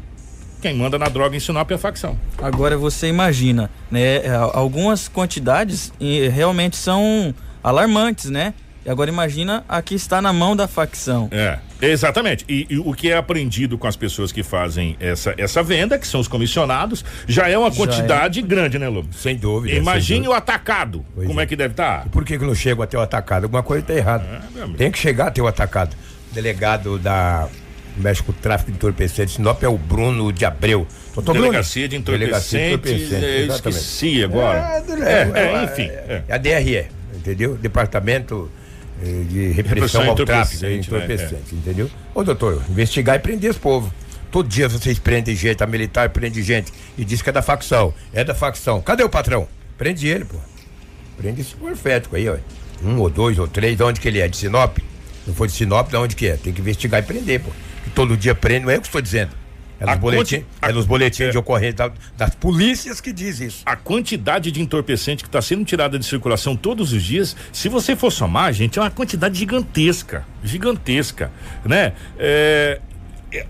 quem 0.62 0.75
manda 0.75 0.97
na 1.00 1.07
droga 1.07 1.38
em 1.38 1.39
Sinop 1.39 1.69
é 1.71 1.75
a 1.75 1.77
facção. 1.77 2.19
Agora 2.38 2.77
você 2.77 3.07
imagina, 3.07 3.69
né? 3.89 4.18
é, 4.25 4.35
Algumas 4.53 5.07
quantidades 5.07 5.94
realmente 6.33 6.75
são 6.75 7.33
alarmantes, 7.63 8.30
né? 8.30 8.53
E 8.85 8.89
agora 8.89 9.09
imagina 9.09 9.63
a 9.68 9.81
que 9.81 9.94
está 9.94 10.21
na 10.21 10.31
mão 10.31 10.56
da 10.56 10.68
facção. 10.68 11.30
É, 11.31 11.59
exatamente. 11.81 12.45
E, 12.47 12.65
e 12.69 12.77
o 12.77 12.94
que 12.94 13.11
é 13.11 13.18
aprendido 13.18 13.77
com 13.77 13.87
as 13.87 13.95
pessoas 13.95 14.31
que 14.31 14.42
fazem 14.42 14.95
essa, 14.99 15.33
essa 15.37 15.61
venda, 15.61 15.99
que 15.99 16.07
são 16.07 16.19
os 16.19 16.27
comissionados, 16.27 17.04
já 17.27 17.49
é 17.49 17.57
uma 17.57 17.69
Já 17.69 17.77
quantidade 17.77 18.42
grande, 18.42 18.80
né, 18.80 18.87
Lobo? 18.87 19.13
Sem 19.13 19.35
dúvida. 19.35 19.75
Imagine 19.75 20.21
sem 20.21 20.30
o 20.30 20.33
atacado. 20.33 21.06
Pois 21.13 21.27
como 21.27 21.39
é. 21.39 21.44
é. 21.44 21.45
que 21.45 21.56
deve 21.56 21.73
estar? 21.73 22.07
Por 22.09 22.23
que, 22.23 22.37
que 22.37 22.45
não 22.45 22.56
chega 22.56 22.83
até 22.83 22.97
o 22.97 23.01
atacado? 23.01 23.44
Alguma 23.44 23.63
coisa 23.63 23.81
está 23.83 23.94
errada. 23.94 24.23
É. 24.56 24.77
Tem 24.77 24.89
que 24.89 24.97
chegar 24.97 25.27
até 25.27 25.42
o 25.42 25.47
atacado. 25.47 25.95
O 26.31 26.33
delegado 26.33 26.97
da 26.97 27.49
mexe 27.97 28.23
com 28.23 28.31
o 28.31 28.35
tráfico 28.35 28.71
de 28.71 28.77
entorpecentes, 28.77 29.35
Sinop 29.35 29.61
é 29.61 29.68
o 29.68 29.77
Bruno 29.77 30.31
de 30.31 30.45
Abreu. 30.45 30.87
Doutor 31.13 31.33
Bruno? 31.33 31.47
Delegacia 31.47 31.87
de 31.87 31.99
Delegacia 31.99 32.59
de 32.59 32.65
entorpecentes, 32.68 33.13
exatamente. 33.13 33.80
esqueci 33.80 34.23
agora. 34.23 34.57
É, 34.57 34.94
É, 34.94 35.11
é, 35.11 35.31
é, 35.33 35.54
é, 35.54 35.63
enfim. 35.65 35.87
É, 35.89 36.23
é. 36.27 36.33
a 36.33 36.37
DRE, 36.37 36.87
entendeu? 37.13 37.57
Departamento 37.57 38.49
de 39.27 39.51
Repressão 39.51 40.09
ao 40.09 40.15
Tráfico 40.15 40.65
de 40.65 40.75
entorpecente, 40.75 41.33
né? 41.33 41.39
Entendeu? 41.53 41.89
Ô 42.13 42.23
doutor, 42.23 42.63
investigar 42.69 43.15
e 43.15 43.19
prender 43.19 43.51
esse 43.51 43.59
povo. 43.59 43.94
Todo 44.31 44.47
dia 44.47 44.68
vocês 44.69 44.99
prendem 44.99 45.35
gente, 45.35 45.63
a 45.63 45.68
militar 45.68 46.09
prende 46.09 46.44
gente 46.44 46.71
e 46.97 47.03
diz 47.03 47.21
que 47.21 47.29
é 47.29 47.33
da 47.33 47.41
facção. 47.41 47.94
É 48.13 48.23
da 48.23 48.35
facção. 48.35 48.81
Cadê 48.81 49.03
o 49.03 49.09
patrão? 49.09 49.47
Prende 49.77 50.07
ele, 50.07 50.25
pô. 50.25 50.37
Prende 51.18 51.41
esse 51.41 51.56
morfético 51.57 52.15
aí, 52.15 52.29
ó. 52.29 52.37
Um 52.83 52.99
ou 52.99 53.09
dois 53.09 53.39
ou 53.39 53.47
três, 53.47 53.75
de 53.75 53.83
onde 53.83 53.99
que 53.99 54.07
ele 54.07 54.19
é? 54.19 54.27
De 54.27 54.37
Sinop? 54.37 54.77
Não 55.25 55.33
foi 55.33 55.47
de 55.47 55.53
Sinop, 55.53 55.89
de 55.89 55.97
onde 55.97 56.15
que 56.15 56.27
é? 56.27 56.37
Tem 56.37 56.53
que 56.53 56.61
investigar 56.61 57.01
e 57.01 57.06
prender, 57.06 57.41
pô. 57.41 57.49
Que 57.83 57.89
todo 57.89 58.15
dia 58.15 58.35
prende, 58.35 58.65
não 58.65 58.71
é 58.71 58.75
eu 58.75 58.81
que 58.81 58.87
estou 58.87 59.01
dizendo. 59.01 59.31
É 59.80 59.86
nos 59.86 59.98
boletins, 59.98 60.44
a- 60.62 60.69
é 60.69 60.74
nos 60.74 60.86
boletins 60.86 61.28
é. 61.28 61.30
de 61.31 61.38
ocorrência 61.38 61.74
da- 61.78 61.92
das 62.18 62.36
polícias 62.36 63.00
que 63.00 63.14
diz 63.14 63.40
isso. 63.40 63.62
a 63.66 63.76
quantidade 63.76 64.52
de 64.52 64.62
entorpecente 64.62 65.24
que 65.24 65.30
está 65.30 65.42
sendo 65.42 65.64
tirada 65.64 65.98
de 65.98 66.06
circulação 66.06 66.56
todos 66.56 66.92
os 66.94 67.02
dias, 67.04 67.36
se 67.54 67.69
você 67.69 67.95
for 67.95 68.12
somar, 68.12 68.52
gente, 68.54 68.78
é 68.78 68.81
uma 68.81 68.92
quantidade 68.92 69.38
gigantesca, 69.40 70.26
gigantesca, 70.44 71.31
né? 71.64 71.94
É, 72.18 72.80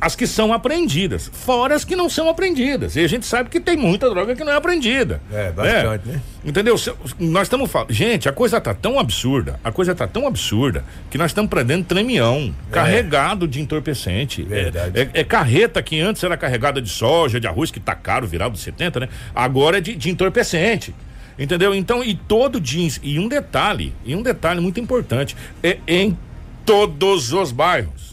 as 0.02 0.16
que 0.16 0.28
são 0.28 0.52
apreendidas, 0.52 1.30
fora 1.34 1.74
as 1.74 1.86
que 1.86 1.96
não 1.96 2.10
são 2.10 2.28
apreendidas. 2.30 2.96
E 2.96 3.00
a 3.00 3.08
gente 3.08 3.26
sabe 3.26 3.50
que 3.50 3.60
tem 3.62 3.78
muita 3.78 4.10
droga 4.10 4.36
que 4.36 4.44
não 4.44 4.52
é 4.52 4.56
apreendida. 4.56 5.22
É, 5.32 5.52
bastante, 5.52 6.08
né? 6.08 6.22
Entendeu? 6.44 6.78
Se- 6.78 6.94
Nós 7.18 7.44
estamos 7.44 7.72
falando. 7.72 7.92
Gente, 7.94 8.28
a 8.28 8.32
coisa 8.34 8.60
tá 8.60 8.74
tão 8.74 9.00
absurda, 9.00 9.60
a 9.64 9.72
coisa 9.72 9.96
tá 9.96 10.06
tão 10.08 10.28
absurda, 10.28 10.84
que 11.10 11.18
nós 11.18 11.32
estamos 11.32 11.50
prendendo 11.50 11.86
tremião, 11.86 12.54
carregado 12.72 13.48
de 13.48 13.62
entorpecente. 13.62 14.42
É- 14.42 14.46
Verdade. 14.46 15.00
É, 15.14 15.22
é 15.22 15.24
carreta 15.24 15.82
que 15.82 16.00
antes 16.02 16.24
era 16.24 16.36
carregada 16.36 16.82
de 16.82 16.90
soja, 16.90 17.40
de 17.40 17.48
arroz, 17.48 17.72
que 17.72 17.80
tá 17.80 17.96
caro, 17.96 18.28
virado 18.28 18.54
de 18.54 18.60
70, 18.60 19.00
né? 19.02 19.10
Agora 19.34 19.78
é 19.78 19.82
de, 19.82 19.96
de 19.96 20.10
entorpecente. 20.10 20.94
Entendeu? 21.38 21.74
Então, 21.74 22.04
e 22.04 22.16
todo 22.16 22.60
dia, 22.60 22.90
e 23.02 23.18
um 23.18 23.30
detalhe, 23.30 23.94
e 24.06 24.14
um 24.14 24.22
detalhe 24.22 24.60
muito 24.60 24.78
importante, 24.82 25.38
é 25.64 25.78
em 25.88 26.18
todos 26.66 27.32
os 27.32 27.52
bairros. 27.54 28.09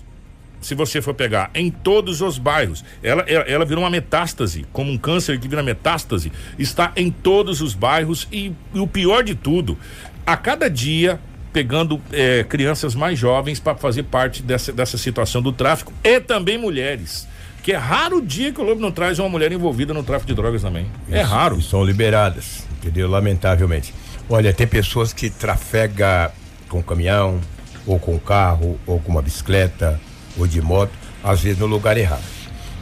Se 0.66 0.74
você 0.74 1.00
for 1.00 1.14
pegar 1.14 1.48
em 1.54 1.70
todos 1.70 2.20
os 2.20 2.38
bairros, 2.38 2.84
ela, 3.00 3.22
ela, 3.28 3.44
ela 3.44 3.64
virou 3.64 3.84
uma 3.84 3.90
metástase, 3.90 4.66
como 4.72 4.90
um 4.90 4.98
câncer 4.98 5.38
que 5.38 5.46
vira 5.46 5.62
metástase, 5.62 6.32
está 6.58 6.90
em 6.96 7.08
todos 7.08 7.60
os 7.60 7.72
bairros 7.72 8.26
e, 8.32 8.52
e 8.74 8.80
o 8.80 8.86
pior 8.88 9.22
de 9.22 9.36
tudo, 9.36 9.78
a 10.26 10.36
cada 10.36 10.68
dia 10.68 11.20
pegando 11.52 12.02
eh, 12.12 12.44
crianças 12.48 12.96
mais 12.96 13.16
jovens 13.16 13.60
para 13.60 13.76
fazer 13.76 14.02
parte 14.02 14.42
dessa, 14.42 14.72
dessa 14.72 14.98
situação 14.98 15.40
do 15.40 15.52
tráfico 15.52 15.92
e 16.02 16.18
também 16.18 16.58
mulheres. 16.58 17.28
Que 17.62 17.72
é 17.72 17.76
raro 17.76 18.16
o 18.16 18.20
dia 18.20 18.50
que 18.50 18.60
o 18.60 18.64
Lobo 18.64 18.80
não 18.80 18.90
traz 18.90 19.20
uma 19.20 19.28
mulher 19.28 19.52
envolvida 19.52 19.94
no 19.94 20.02
tráfico 20.02 20.26
de 20.26 20.34
drogas 20.34 20.62
também. 20.62 20.86
é 21.08 21.22
Isso, 21.22 21.30
raro. 21.30 21.60
e 21.60 21.62
São 21.62 21.84
liberadas, 21.84 22.66
entendeu? 22.78 23.08
Lamentavelmente. 23.08 23.94
Olha, 24.28 24.52
tem 24.52 24.66
pessoas 24.66 25.12
que 25.12 25.30
trafega 25.30 26.32
com 26.68 26.82
caminhão, 26.82 27.40
ou 27.86 28.00
com 28.00 28.18
carro, 28.18 28.80
ou 28.84 28.98
com 28.98 29.12
uma 29.12 29.22
bicicleta, 29.22 30.00
ou 30.36 30.46
de 30.46 30.60
moto, 30.60 30.92
às 31.22 31.40
vezes 31.40 31.58
no 31.58 31.66
lugar 31.66 31.96
errado. 31.96 32.24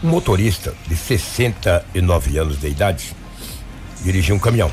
Um 0.02 0.08
motorista 0.08 0.74
de 0.86 0.96
69 0.96 2.38
anos 2.38 2.60
de 2.60 2.68
idade 2.68 3.14
dirigiu 4.02 4.34
um 4.34 4.38
caminhão. 4.38 4.70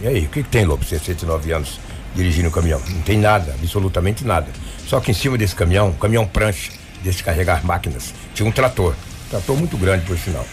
E 0.00 0.06
aí, 0.06 0.26
o 0.26 0.28
que, 0.28 0.42
que 0.42 0.48
tem, 0.48 0.64
Lobo, 0.64 0.84
69 0.84 1.52
anos 1.52 1.80
dirigindo 2.14 2.48
um 2.48 2.52
caminhão? 2.52 2.80
Não 2.88 3.02
tem 3.02 3.18
nada, 3.18 3.52
absolutamente 3.52 4.24
nada. 4.24 4.48
Só 4.86 5.00
que 5.00 5.10
em 5.10 5.14
cima 5.14 5.36
desse 5.36 5.54
caminhão, 5.54 5.88
um 5.88 5.94
caminhão 5.94 6.26
prancha, 6.26 6.72
desse 7.02 7.22
carregar 7.22 7.64
máquinas, 7.64 8.14
tinha 8.34 8.48
um 8.48 8.52
trator. 8.52 8.94
Um 9.26 9.30
trator 9.30 9.56
muito 9.56 9.76
grande, 9.76 10.04
por 10.04 10.18
sinal. 10.18 10.46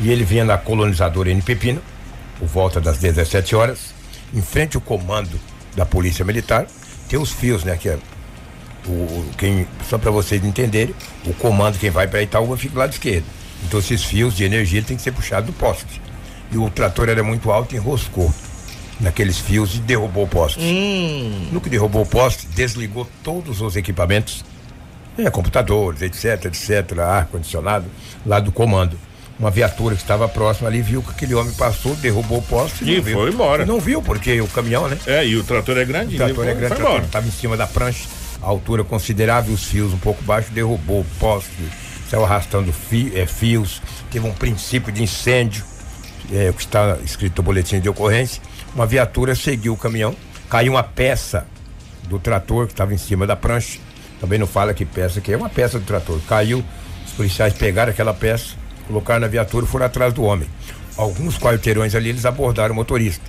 E 0.00 0.10
ele 0.10 0.24
vinha 0.24 0.44
na 0.44 0.58
colonizadora 0.58 1.30
N 1.30 1.40
Pepino, 1.40 1.82
por 2.38 2.46
volta 2.48 2.80
das 2.80 2.98
17 2.98 3.56
horas, 3.56 3.94
em 4.34 4.42
frente 4.42 4.76
ao 4.76 4.80
comando 4.80 5.40
da 5.74 5.86
Polícia 5.86 6.24
Militar. 6.24 6.66
Tem 7.08 7.18
os 7.18 7.32
fios, 7.32 7.64
né? 7.64 7.76
Que 7.76 7.90
é 7.90 7.98
o, 8.88 9.24
quem, 9.36 9.66
só 9.88 9.98
para 9.98 10.10
vocês 10.10 10.44
entenderem, 10.44 10.94
o 11.26 11.32
comando, 11.34 11.78
quem 11.78 11.90
vai 11.90 12.06
para 12.06 12.22
Itaúba 12.22 12.56
fica 12.56 12.78
lá 12.78 12.86
de 12.86 12.94
esquerda. 12.94 13.26
Então 13.64 13.80
esses 13.80 14.04
fios 14.04 14.34
de 14.34 14.44
energia 14.44 14.82
têm 14.82 14.96
que 14.96 15.02
ser 15.02 15.12
puxados 15.12 15.46
do 15.46 15.52
poste. 15.52 16.00
E 16.52 16.56
o 16.56 16.70
trator 16.70 17.08
era 17.08 17.22
muito 17.22 17.50
alto 17.50 17.74
e 17.74 17.78
enroscou 17.78 18.32
naqueles 19.00 19.38
fios 19.38 19.74
e 19.74 19.78
derrubou 19.78 20.24
o 20.24 20.28
poste. 20.28 20.60
No 21.52 21.60
que 21.60 21.68
derrubou 21.68 22.02
o 22.02 22.06
poste, 22.06 22.46
desligou 22.48 23.06
todos 23.22 23.60
os 23.60 23.76
equipamentos, 23.76 24.44
é, 25.18 25.30
computadores, 25.30 26.02
etc, 26.02 26.46
etc, 26.46 26.98
ar-condicionado, 27.00 27.86
lá 28.24 28.38
do 28.40 28.52
comando. 28.52 28.98
Uma 29.38 29.50
viatura 29.50 29.94
que 29.94 30.00
estava 30.00 30.26
próxima 30.28 30.68
ali 30.68 30.80
viu 30.80 31.02
que 31.02 31.10
aquele 31.10 31.34
homem 31.34 31.52
passou, 31.54 31.94
derrubou 31.96 32.38
o 32.38 32.42
poste 32.42 32.84
E 32.84 32.96
não 32.96 33.02
viu. 33.02 33.18
foi 33.18 33.30
embora. 33.30 33.62
E 33.64 33.66
não 33.66 33.78
viu, 33.78 34.00
porque 34.00 34.40
o 34.40 34.48
caminhão, 34.48 34.88
né? 34.88 34.96
É, 35.06 35.26
e 35.26 35.36
o 35.36 35.44
trator 35.44 35.76
é 35.76 35.84
grande. 35.84 36.14
O 36.14 36.18
trator 36.18 36.48
é 36.48 36.54
grande, 36.54 37.04
estava 37.04 37.26
em 37.26 37.30
cima 37.30 37.54
da 37.54 37.66
prancha, 37.66 38.08
altura 38.48 38.84
considerável, 38.84 39.52
os 39.54 39.64
fios 39.64 39.92
um 39.92 39.98
pouco 39.98 40.22
baixo, 40.24 40.50
derrubou 40.52 41.00
o 41.00 41.06
poste, 41.18 41.50
saiu 42.10 42.24
arrastando 42.24 42.72
fi- 42.72 43.12
eh, 43.14 43.26
fios, 43.26 43.82
teve 44.10 44.26
um 44.26 44.32
princípio 44.32 44.92
de 44.92 45.02
incêndio, 45.02 45.64
é, 46.32 46.50
o 46.50 46.54
que 46.54 46.62
está 46.62 46.96
escrito 47.04 47.38
no 47.38 47.42
boletim 47.44 47.80
de 47.80 47.88
ocorrência. 47.88 48.42
Uma 48.74 48.86
viatura 48.86 49.34
seguiu 49.34 49.72
o 49.72 49.76
caminhão, 49.76 50.14
caiu 50.48 50.72
uma 50.72 50.82
peça 50.82 51.46
do 52.04 52.18
trator 52.18 52.66
que 52.66 52.72
estava 52.72 52.94
em 52.94 52.98
cima 52.98 53.26
da 53.26 53.34
prancha. 53.36 53.78
Também 54.20 54.38
não 54.38 54.46
fala 54.46 54.72
que 54.72 54.84
peça 54.84 55.20
que 55.20 55.32
é 55.32 55.36
uma 55.36 55.48
peça 55.48 55.78
do 55.78 55.84
trator. 55.84 56.20
Caiu, 56.28 56.64
os 57.04 57.12
policiais 57.12 57.52
pegaram 57.52 57.90
aquela 57.90 58.14
peça, 58.14 58.54
colocaram 58.86 59.20
na 59.20 59.26
viatura 59.28 59.66
e 59.66 59.68
foram 59.68 59.86
atrás 59.86 60.12
do 60.14 60.22
homem. 60.22 60.48
Alguns 60.96 61.36
quarteirões 61.38 61.94
ali, 61.94 62.08
eles 62.08 62.24
abordaram 62.24 62.72
o 62.72 62.76
motorista. 62.76 63.24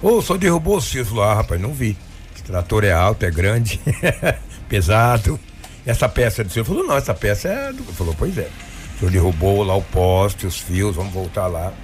Ô, 0.00 0.22
só 0.22 0.36
derrubou 0.36 0.76
os 0.78 0.88
fios. 0.88 1.08
Ah, 1.18 1.34
rapaz, 1.34 1.60
não 1.60 1.72
vi. 1.74 1.96
Esse 2.34 2.44
trator 2.44 2.82
é 2.84 2.92
alto, 2.92 3.24
é 3.24 3.30
grande, 3.30 3.78
pesado. 4.72 5.38
Essa 5.84 6.08
peça 6.08 6.40
é 6.40 6.44
do 6.44 6.50
senhor 6.50 6.64
falou, 6.64 6.86
não, 6.86 6.96
essa 6.96 7.12
peça 7.12 7.48
é 7.48 7.72
do. 7.72 7.84
Falou, 7.92 8.14
pois 8.18 8.38
é. 8.38 8.48
O 8.96 8.98
senhor 9.00 9.10
derrubou 9.10 9.62
lá 9.62 9.76
o 9.76 9.82
poste, 9.82 10.46
os 10.46 10.58
fios, 10.58 10.96
vamos 10.96 11.12
voltar 11.12 11.46
lá. 11.46 11.74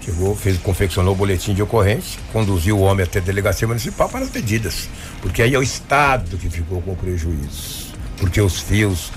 Chegou, 0.00 0.36
fez, 0.36 0.56
confeccionou 0.58 1.12
o 1.12 1.16
boletim 1.16 1.52
de 1.52 1.62
ocorrência, 1.62 2.20
conduziu 2.32 2.78
o 2.78 2.82
homem 2.82 3.04
até 3.04 3.18
a 3.18 3.22
delegacia 3.22 3.66
municipal 3.66 4.08
para 4.08 4.20
as 4.20 4.30
medidas. 4.30 4.88
Porque 5.20 5.42
aí 5.42 5.54
é 5.54 5.58
o 5.58 5.62
Estado 5.62 6.38
que 6.38 6.48
ficou 6.48 6.80
com 6.80 6.94
prejuízo. 6.94 7.90
Porque 8.16 8.40
os 8.40 8.60
fios, 8.60 9.10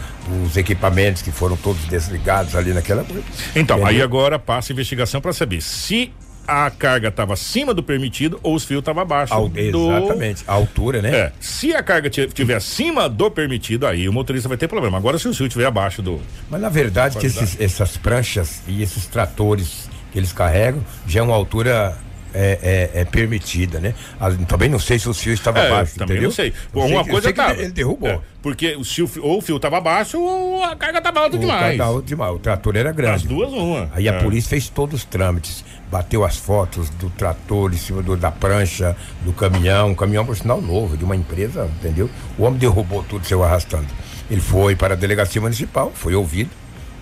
os 0.46 0.58
equipamentos 0.58 1.22
que 1.22 1.32
foram 1.32 1.56
todos 1.56 1.84
desligados 1.86 2.56
ali 2.56 2.74
naquela 2.74 3.04
coisa. 3.04 3.24
Então, 3.56 3.86
aí 3.86 4.02
agora 4.02 4.40
passa 4.40 4.72
a 4.72 4.74
investigação 4.74 5.22
para 5.22 5.34
saber 5.34 5.62
se 5.62 6.12
a 6.48 6.70
carga 6.70 7.08
estava 7.08 7.34
acima 7.34 7.74
do 7.74 7.82
permitido 7.82 8.40
ou 8.44 8.56
os 8.56 8.66
fios 8.66 8.80
estavam 8.80 9.02
abaixo. 9.04 9.34
Al- 9.34 9.48
do... 9.50 9.92
Exatamente, 9.92 10.44
a 10.48 10.54
altura, 10.54 11.02
né? 11.02 11.10
É, 11.16 11.32
se 11.40 11.74
a 11.76 11.82
carga 11.82 12.10
estiver 12.10 12.56
acima 12.56 13.08
do 13.08 13.30
permitido, 13.32 13.88
aí 13.88 14.08
o 14.10 14.14
motorista 14.14 14.50
vai 14.50 14.58
ter 14.58 14.68
problema. 14.68 14.98
Agora, 14.98 15.18
se 15.18 15.28
o 15.28 15.34
fio 15.34 15.48
estiver 15.48 15.66
abaixo 15.66 16.02
do. 16.02 16.20
Mas 16.50 16.60
na 16.62 16.70
verdade 16.70 17.18
que 17.18 17.26
esses- 17.28 17.60
essas 17.60 17.96
pranchas 17.98 18.62
e 18.68 18.82
esses 18.84 19.06
tratores 19.08 19.90
que 20.12 20.20
eles 20.20 20.32
carregam 20.34 20.84
já 21.08 21.22
é 21.22 21.24
uma 21.24 21.34
altura 21.36 21.98
é, 22.36 22.90
é- 22.96 23.02
é 23.02 23.06
permitida, 23.06 23.80
né? 23.80 23.94
As- 24.20 24.36
também 24.48 24.68
não 24.68 24.80
sei 24.80 24.98
se 24.98 25.08
o 25.08 25.14
fio 25.14 25.34
estava 25.34 25.60
É, 25.60 25.68
abaixo, 25.68 25.94
também 25.94 26.16
entendeu? 26.18 26.30
não 26.30 26.36
sei. 26.36 26.52
Eu 26.74 26.82
Uma 26.82 27.06
coisa 27.06 27.28
que 27.32 27.38
tava. 27.38 27.54
ele, 27.62 27.70
derrubou. 27.72 28.10
É, 28.10 28.20
porque 28.42 28.76
o, 28.76 28.84
fio- 28.84 29.08
ou 29.22 29.38
o 29.38 29.42
fio 29.42 29.58
estava 29.58 29.78
abaixo 29.78 30.20
ou 30.20 30.64
a 30.64 30.76
carga 30.76 30.98
estava 30.98 31.20
alta 31.20 31.38
demais. 31.38 31.78
cada 31.78 31.92
outro 31.92 32.08
demais. 32.08 32.34
O 32.36 32.40
trator 32.40 32.76
era 32.76 32.92
grande. 32.92 33.18
As 33.18 33.22
duas, 33.24 33.54
uma. 33.54 33.88
Aí 33.94 34.10
a 34.10 34.14
É. 34.14 34.20
polícia 34.24 34.50
fez 34.50 34.68
todos 34.68 35.02
os 35.02 35.06
trâmites, 35.06 35.64
bateu 35.94 36.26
as 36.26 36.36
fotos 36.38 36.90
do 36.90 37.08
trator 37.12 37.72
em 37.72 37.78
cima 37.78 38.02
do- 38.02 38.18
da 38.18 38.32
prancha, 38.32 38.98
do 39.22 39.32
caminhão, 39.32 39.90
um 39.92 39.96
caminhão 39.96 40.26
por 40.26 40.36
sinal 40.36 40.60
novo, 40.60 40.98
de 40.98 41.04
uma 41.06 41.16
empresa, 41.16 41.70
entendeu? 41.80 42.10
O 42.36 42.44
homem 42.46 42.58
derrubou 42.58 43.04
tudo, 43.04 43.28
saiu 43.28 43.44
arrastando. 43.44 43.86
Ele 44.30 44.42
foi 44.42 44.76
para 44.76 44.96
a 44.96 44.98
delegacia 44.98 45.40
municipal, 45.40 45.92
foi 45.94 46.16
ouvido, 46.16 46.50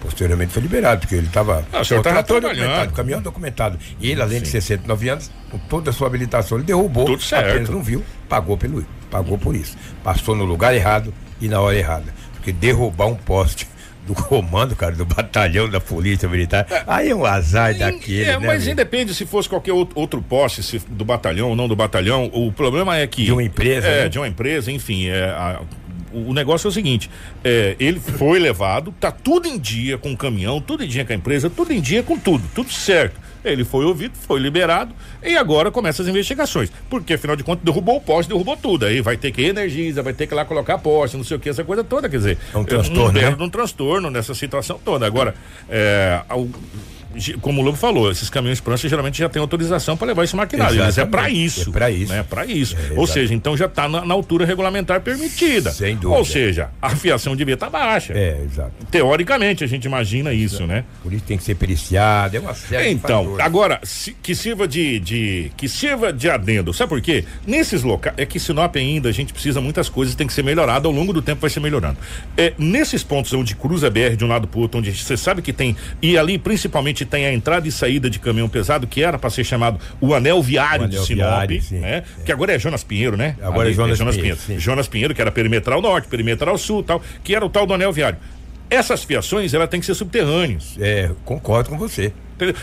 posteriormente 0.01 0.51
foi 0.51 0.61
liberado, 0.61 0.99
porque 1.01 1.15
ele 1.15 1.27
estava. 1.27 1.63
Ah, 1.71 1.79
o 1.79 1.85
senhor 1.85 2.01
o 2.01 2.03
tava 2.03 2.15
trator 2.15 2.41
trabalhando. 2.41 2.63
documentado, 2.65 2.91
o 2.91 2.95
caminhão 2.95 3.21
documentado. 3.21 3.79
E 3.97 4.11
ele, 4.11 4.21
além 4.21 4.41
de 4.41 4.49
69 4.49 5.07
anos, 5.09 5.31
com 5.49 5.57
toda 5.57 5.89
a 5.91 5.93
sua 5.93 6.07
habilitação, 6.07 6.57
ele 6.57 6.65
derrubou. 6.65 7.05
Tudo 7.05 7.23
certo. 7.23 7.49
Apenas 7.51 7.69
não 7.69 7.81
viu, 7.81 8.03
pagou 8.27 8.57
pelo 8.57 8.85
pagou 9.09 9.37
por 9.37 9.55
isso. 9.55 9.77
Passou 10.03 10.35
no 10.35 10.43
lugar 10.43 10.73
errado 10.75 11.13
e 11.39 11.47
na 11.47 11.61
hora 11.61 11.77
errada. 11.77 12.13
Porque 12.33 12.51
derrubar 12.51 13.05
um 13.07 13.15
poste 13.15 13.67
do 14.13 14.23
comando, 14.23 14.75
cara, 14.75 14.95
do 14.95 15.05
batalhão 15.05 15.69
da 15.69 15.79
polícia 15.79 16.27
militar, 16.27 16.65
aí 16.87 17.09
é 17.09 17.15
um 17.15 17.25
azar 17.25 17.75
daquele, 17.77 18.23
É, 18.23 18.37
né? 18.37 18.47
mas 18.47 18.57
amigo? 18.63 18.71
independe 18.71 19.13
se 19.13 19.25
fosse 19.25 19.47
qualquer 19.47 19.73
outro, 19.73 20.21
poste, 20.21 20.61
se 20.63 20.79
do 20.89 21.05
batalhão 21.05 21.49
ou 21.49 21.55
não 21.55 21.67
do 21.67 21.75
batalhão, 21.75 22.29
o 22.33 22.51
problema 22.51 22.97
é 22.97 23.07
que. 23.07 23.23
De 23.25 23.31
uma 23.31 23.43
empresa, 23.43 23.87
É, 23.87 24.03
né? 24.03 24.09
de 24.09 24.17
uma 24.19 24.27
empresa, 24.27 24.71
enfim. 24.71 25.07
É, 25.07 25.23
a- 25.25 25.61
o, 26.13 26.31
o 26.31 26.33
negócio 26.33 26.67
é 26.67 26.69
o 26.69 26.71
seguinte: 26.71 27.09
é, 27.43 27.75
ele 27.79 27.99
foi 27.99 28.37
levado, 28.39 28.93
tá 28.99 29.11
tudo 29.11 29.47
em 29.47 29.57
dia 29.57 29.97
com 29.97 30.11
o 30.11 30.17
caminhão, 30.17 30.59
tudo 30.59 30.83
em 30.83 30.87
dia 30.87 31.05
com 31.05 31.13
a 31.13 31.15
empresa, 31.15 31.49
tudo 31.49 31.71
em 31.71 31.79
dia 31.79 32.03
com 32.03 32.17
tudo, 32.17 32.43
tudo 32.53 32.69
certo. 32.71 33.19
Ele 33.43 33.63
foi 33.63 33.85
ouvido, 33.85 34.13
foi 34.15 34.39
liberado 34.39 34.93
e 35.23 35.35
agora 35.35 35.71
começa 35.71 36.01
as 36.01 36.07
investigações. 36.07 36.71
Porque, 36.89 37.13
afinal 37.13 37.35
de 37.35 37.43
contas, 37.43 37.63
derrubou 37.63 37.97
o 37.97 38.01
poste, 38.01 38.29
derrubou 38.29 38.55
tudo. 38.55 38.85
Aí 38.85 39.01
vai 39.01 39.17
ter 39.17 39.31
que 39.31 39.41
energiza, 39.43 40.01
vai 40.03 40.13
ter 40.13 40.27
que 40.27 40.33
ir 40.33 40.35
lá 40.35 40.45
colocar 40.45 40.77
poste, 40.77 41.17
não 41.17 41.23
sei 41.23 41.37
o 41.37 41.39
que, 41.39 41.49
essa 41.49 41.63
coisa 41.63 41.83
toda. 41.83 42.07
Quer 42.09 42.17
dizer, 42.17 42.37
É 42.53 42.57
um 42.57 42.63
transtorno, 42.63 43.19
um, 43.19 43.21
né? 43.21 43.37
um 43.39 43.49
transtorno 43.49 44.09
nessa 44.09 44.33
situação 44.35 44.79
toda. 44.83 45.05
Agora, 45.05 45.33
é, 45.69 46.21
ao- 46.29 46.47
como 47.41 47.61
o 47.61 47.63
Lobo 47.65 47.77
falou, 47.77 48.11
esses 48.11 48.29
caminhões 48.29 48.59
prancha 48.59 48.87
geralmente 48.89 49.17
já 49.19 49.29
tem 49.29 49.41
autorização 49.41 49.95
para 49.97 50.07
levar 50.07 50.23
esse 50.23 50.35
maquinário. 50.35 50.81
Eles 50.81 50.97
é 50.97 51.05
para 51.05 51.29
Exatamente, 51.29 51.45
isso. 51.45 51.69
é 51.69 51.71
pra 51.73 51.91
isso. 51.91 52.13
Né? 52.13 52.23
Para 52.29 52.45
isso. 52.45 52.75
É, 52.75 52.99
Ou 52.99 53.07
seja, 53.07 53.33
então 53.33 53.55
já 53.57 53.65
está 53.65 53.87
na, 53.87 54.05
na 54.05 54.13
altura 54.13 54.45
regulamentar 54.45 55.01
permitida. 55.01 55.71
Sem 55.71 55.95
dúvida. 55.95 56.17
Ou 56.19 56.25
seja, 56.25 56.69
a 56.81 56.89
fiação 56.95 57.35
devia 57.35 57.53
estar 57.55 57.69
baixa. 57.69 58.13
É, 58.13 58.41
exato. 58.43 58.71
Teoricamente, 58.89 59.63
a 59.63 59.67
gente 59.67 59.85
imagina 59.85 60.33
isso, 60.33 60.65
né? 60.67 60.83
Por 61.03 61.11
isso 61.13 61.23
tem 61.25 61.37
que 61.37 61.43
ser 61.43 61.55
periciado, 61.55 62.35
é 62.37 62.39
uma 62.39 62.53
série 62.53 62.89
Então, 62.91 63.35
agora, 63.39 63.79
se- 63.83 64.13
que 64.21 64.35
sirva 64.35 64.67
de, 64.67 64.99
de- 64.99 65.51
que 65.57 65.67
sirva 65.67 66.11
de 66.13 66.29
adendo. 66.29 66.73
Sabe 66.73 66.89
por 66.89 67.01
quê? 67.01 67.23
Nesses 67.45 67.83
locais, 67.83 68.15
é 68.17 68.25
que 68.25 68.39
Sinop 68.39 68.75
ainda 68.75 69.09
a 69.09 69.11
gente 69.11 69.33
precisa 69.33 69.59
muitas 69.61 69.89
coisas, 69.89 70.15
tem 70.15 70.27
que 70.27 70.33
ser 70.33 70.43
melhorado, 70.43 70.87
ao 70.87 70.93
longo 70.93 71.11
do 71.13 71.21
tempo 71.21 71.41
vai 71.41 71.49
ser 71.49 71.59
melhorando. 71.59 71.97
É, 72.37 72.53
nesses 72.57 73.03
pontos 73.03 73.33
onde 73.33 73.55
cruza 73.55 73.87
a 73.87 73.89
BR 73.89 74.15
de 74.17 74.23
um 74.23 74.27
lado 74.27 74.47
pro 74.47 74.59
outro, 74.61 74.79
onde 74.79 74.91
você 74.95 75.17
sabe 75.17 75.41
que 75.41 75.51
tem, 75.53 75.75
e 76.01 76.17
ali 76.17 76.37
principalmente 76.37 77.00
tem 77.05 77.25
a 77.25 77.33
entrada 77.33 77.67
e 77.67 77.71
saída 77.71 78.09
de 78.09 78.19
caminhão 78.19 78.47
pesado, 78.49 78.85
que 78.87 79.03
era 79.03 79.17
para 79.17 79.29
ser 79.29 79.43
chamado 79.43 79.79
o 79.99 80.13
anel 80.13 80.41
viário 80.41 80.85
O 80.85 80.89
de 80.89 80.95
anel 80.95 81.05
Sinop, 81.05 81.27
viário, 81.27 81.63
né? 81.71 82.03
Que 82.25 82.31
agora 82.31 82.53
é 82.53 82.59
Jonas 82.59 82.83
Pinheiro, 82.83 83.15
né? 83.17 83.35
Agora 83.41 83.69
é 83.69 83.73
Jonas 83.73 83.97
Pinheiro, 83.97 84.17
Pinheiro. 84.19 84.39
sim. 84.39 84.59
Jonas 84.59 84.87
Pinheiro, 84.87 85.13
que 85.15 85.21
era 85.21 85.31
perimetral 85.31 85.81
norte, 85.81 86.07
perimetral 86.07 86.57
sul, 86.57 86.83
tal, 86.83 87.01
que 87.23 87.35
era 87.35 87.45
o 87.45 87.49
tal 87.49 87.65
do 87.65 87.73
anel 87.73 87.91
viário. 87.91 88.17
Essas 88.69 89.03
fiações, 89.03 89.53
ela 89.53 89.67
tem 89.67 89.79
que 89.81 89.85
ser 89.85 89.95
subterrâneas. 89.95 90.75
É, 90.79 91.11
concordo 91.25 91.69
com 91.69 91.77
você. 91.77 92.13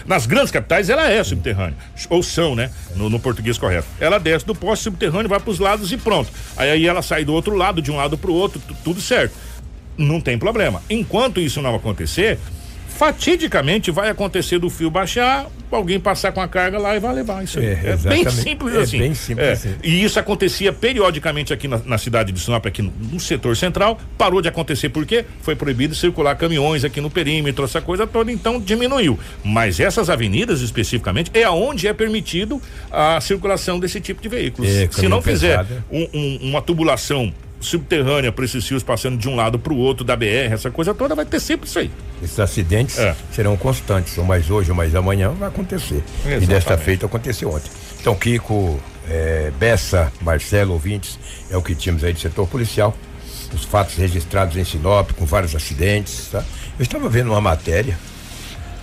Nas 0.06 0.26
grandes 0.26 0.50
capitais 0.50 0.88
ela 0.90 1.08
é 1.08 1.22
subterrânea. 1.22 1.76
Ou 2.10 2.20
são, 2.22 2.54
né? 2.56 2.70
No, 2.96 3.08
no 3.08 3.20
português 3.20 3.58
correto. 3.58 3.86
Ela 4.00 4.18
desce 4.18 4.44
do 4.44 4.54
poste 4.54 4.84
subterrâneo, 4.84 5.28
vai 5.28 5.38
para 5.38 5.50
os 5.50 5.58
lados 5.60 5.92
e 5.92 5.96
pronto. 5.96 6.30
Aí, 6.56 6.70
aí 6.70 6.86
ela 6.86 7.00
sai 7.02 7.24
do 7.24 7.32
outro 7.32 7.54
lado, 7.54 7.80
de 7.80 7.90
um 7.92 7.96
lado 7.96 8.16
para 8.18 8.30
o 8.30 8.34
outro, 8.34 8.60
tu- 8.66 8.74
tudo 8.82 9.00
certo. 9.00 9.34
Não 9.96 10.20
tem 10.20 10.38
problema. 10.38 10.82
Enquanto 10.88 11.40
isso 11.40 11.60
não 11.62 11.74
acontecer, 11.74 12.38
fatidicamente 12.98 13.90
vai 13.90 14.08
acontecer 14.10 14.58
do 14.58 14.68
fio 14.68 14.90
baixar 14.90 15.46
alguém 15.70 16.00
passar 16.00 16.32
com 16.32 16.40
a 16.40 16.48
carga 16.48 16.78
lá 16.78 16.96
e 16.96 16.98
vai 16.98 17.14
levar 17.14 17.44
isso 17.44 17.58
aí. 17.58 17.66
É, 17.66 17.90
É, 17.90 17.96
bem 17.96 18.28
simples 18.30 18.74
É 18.74 18.78
assim. 18.80 18.98
bem 18.98 19.14
simples 19.14 19.46
É. 19.46 19.52
assim. 19.52 19.74
E 19.84 20.02
isso 20.02 20.18
acontecia 20.18 20.72
periodicamente 20.72 21.52
aqui 21.52 21.68
na, 21.68 21.76
na 21.84 21.98
cidade 21.98 22.32
de 22.32 22.40
Sinop, 22.40 22.64
aqui 22.66 22.80
no, 22.80 22.90
no 23.12 23.20
setor 23.20 23.54
central. 23.54 24.00
Parou 24.16 24.40
de 24.40 24.48
acontecer 24.48 24.88
porque 24.88 25.26
foi 25.42 25.54
proibido 25.54 25.94
circular 25.94 26.34
caminhões 26.36 26.84
aqui 26.84 27.00
no 27.02 27.10
perímetro, 27.10 27.64
essa 27.66 27.82
coisa 27.82 28.06
toda, 28.06 28.32
então 28.32 28.58
diminuiu. 28.58 29.18
Mas 29.44 29.78
essas 29.78 30.08
avenidas 30.08 30.62
especificamente 30.62 31.30
é 31.34 31.48
onde 31.50 31.86
é 31.86 31.92
permitido 31.92 32.60
a 32.90 33.20
circulação 33.20 33.78
desse 33.78 34.00
tipo 34.00 34.22
de 34.22 34.28
veículos. 34.28 34.70
É, 34.70 34.88
Se 34.90 35.02
não 35.06 35.20
caminho 35.20 35.22
fizer 35.22 35.58
pesado. 35.58 35.84
um- 35.90 36.08
um- 36.14 36.38
uma 36.48 36.62
tubulação 36.62 37.30
subterrânea 37.60 38.30
para 38.30 38.44
esses 38.44 38.66
fios 38.66 38.82
passando 38.82 39.16
de 39.18 39.28
um 39.28 39.34
lado 39.34 39.58
para 39.58 39.72
o 39.72 39.76
outro 39.76 40.04
da 40.04 40.14
BR, 40.16 40.52
essa 40.52 40.70
coisa 40.70 40.94
toda, 40.94 41.14
vai 41.14 41.24
ter 41.26 41.40
sempre 41.40 41.66
isso 41.68 41.78
aí. 41.78 41.90
Esses 42.22 42.38
acidentes 42.38 42.98
É. 42.98 43.14
serão 43.32 43.56
constantes, 43.56 44.16
ou 44.18 44.24
mais 44.24 44.48
hoje 44.50 44.70
ou 44.70 44.76
mais 44.76 44.94
amanhã 44.94 45.30
vai 45.30 45.48
acontecer. 45.48 45.96
E 45.96 46.28
Exatamente. 46.28 46.46
desta 46.46 46.78
feita 46.78 47.06
aconteceu 47.06 47.50
ontem. 47.50 47.70
Então, 48.00 48.14
Kiko, 48.14 48.78
é, 49.08 49.50
Bessa, 49.58 50.12
Marcelo, 50.20 50.72
ouvintes, 50.74 51.18
é 51.50 51.56
o 51.56 51.62
que 51.62 51.74
tínhamos 51.74 52.04
aí 52.04 52.12
de 52.12 52.20
setor 52.20 52.46
policial. 52.46 52.96
Os 53.52 53.64
fatos 53.64 53.96
registrados 53.96 54.56
em 54.56 54.64
Sinop, 54.64 55.10
com 55.12 55.24
vários 55.24 55.56
acidentes. 55.56 56.28
Tá? 56.30 56.44
Eu 56.78 56.82
estava 56.82 57.08
vendo 57.08 57.30
uma 57.30 57.40
matéria, 57.40 57.98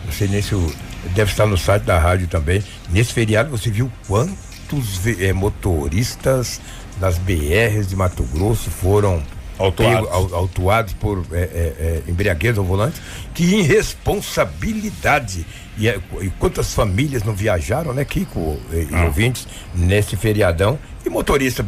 não 0.04 0.12
sei 0.12 0.28
nem 0.28 0.42
se 0.42 0.54
o, 0.56 0.74
deve 1.14 1.32
estar 1.32 1.46
no 1.46 1.58
site 1.58 1.84
da 1.84 1.98
rádio 2.00 2.28
também. 2.28 2.64
Nesse 2.90 3.14
feriado 3.14 3.50
você 3.50 3.70
viu 3.70 3.92
quantos 4.08 5.06
eh, 5.20 5.32
motoristas 5.34 6.60
das 7.00 7.18
BRs 7.18 7.88
de 7.88 7.96
Mato 7.96 8.24
Grosso 8.24 8.70
foram 8.72 9.22
Autuados. 9.58 9.96
pego- 10.02 10.08
au- 10.14 10.36
autuados 10.36 10.94
por 10.94 11.20
eh, 11.32 11.50
eh, 11.54 11.74
eh, 11.80 12.02
embriaguez 12.08 12.58
ao 12.58 12.64
volante? 12.64 13.02
Que 13.34 13.44
irresponsabilidade! 13.44 15.46
E, 15.78 15.88
eh, 15.90 16.00
e 16.22 16.30
quantas 16.40 16.74
famílias 16.74 17.24
não 17.24 17.34
viajaram, 17.36 17.94
né, 17.94 18.06
Kiko 18.06 18.58
e, 18.72 18.76
e 18.76 18.90
Ah. 18.96 19.06
ouvintes, 19.06 19.48
nesse 19.74 20.16
feriadão? 20.16 20.80
E 21.06 21.10
motorista 21.10 21.66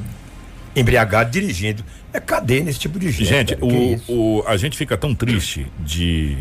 embriagado 0.75 1.31
dirigindo. 1.31 1.83
É 2.13 2.19
cadeia 2.19 2.63
nesse 2.63 2.79
tipo 2.79 2.97
de 2.99 3.11
gente. 3.11 3.25
Gente, 3.27 3.57
o, 3.61 4.39
o, 4.39 4.43
a 4.47 4.55
gente 4.57 4.77
fica 4.77 4.97
tão 4.97 5.13
triste 5.13 5.67
de, 5.79 6.37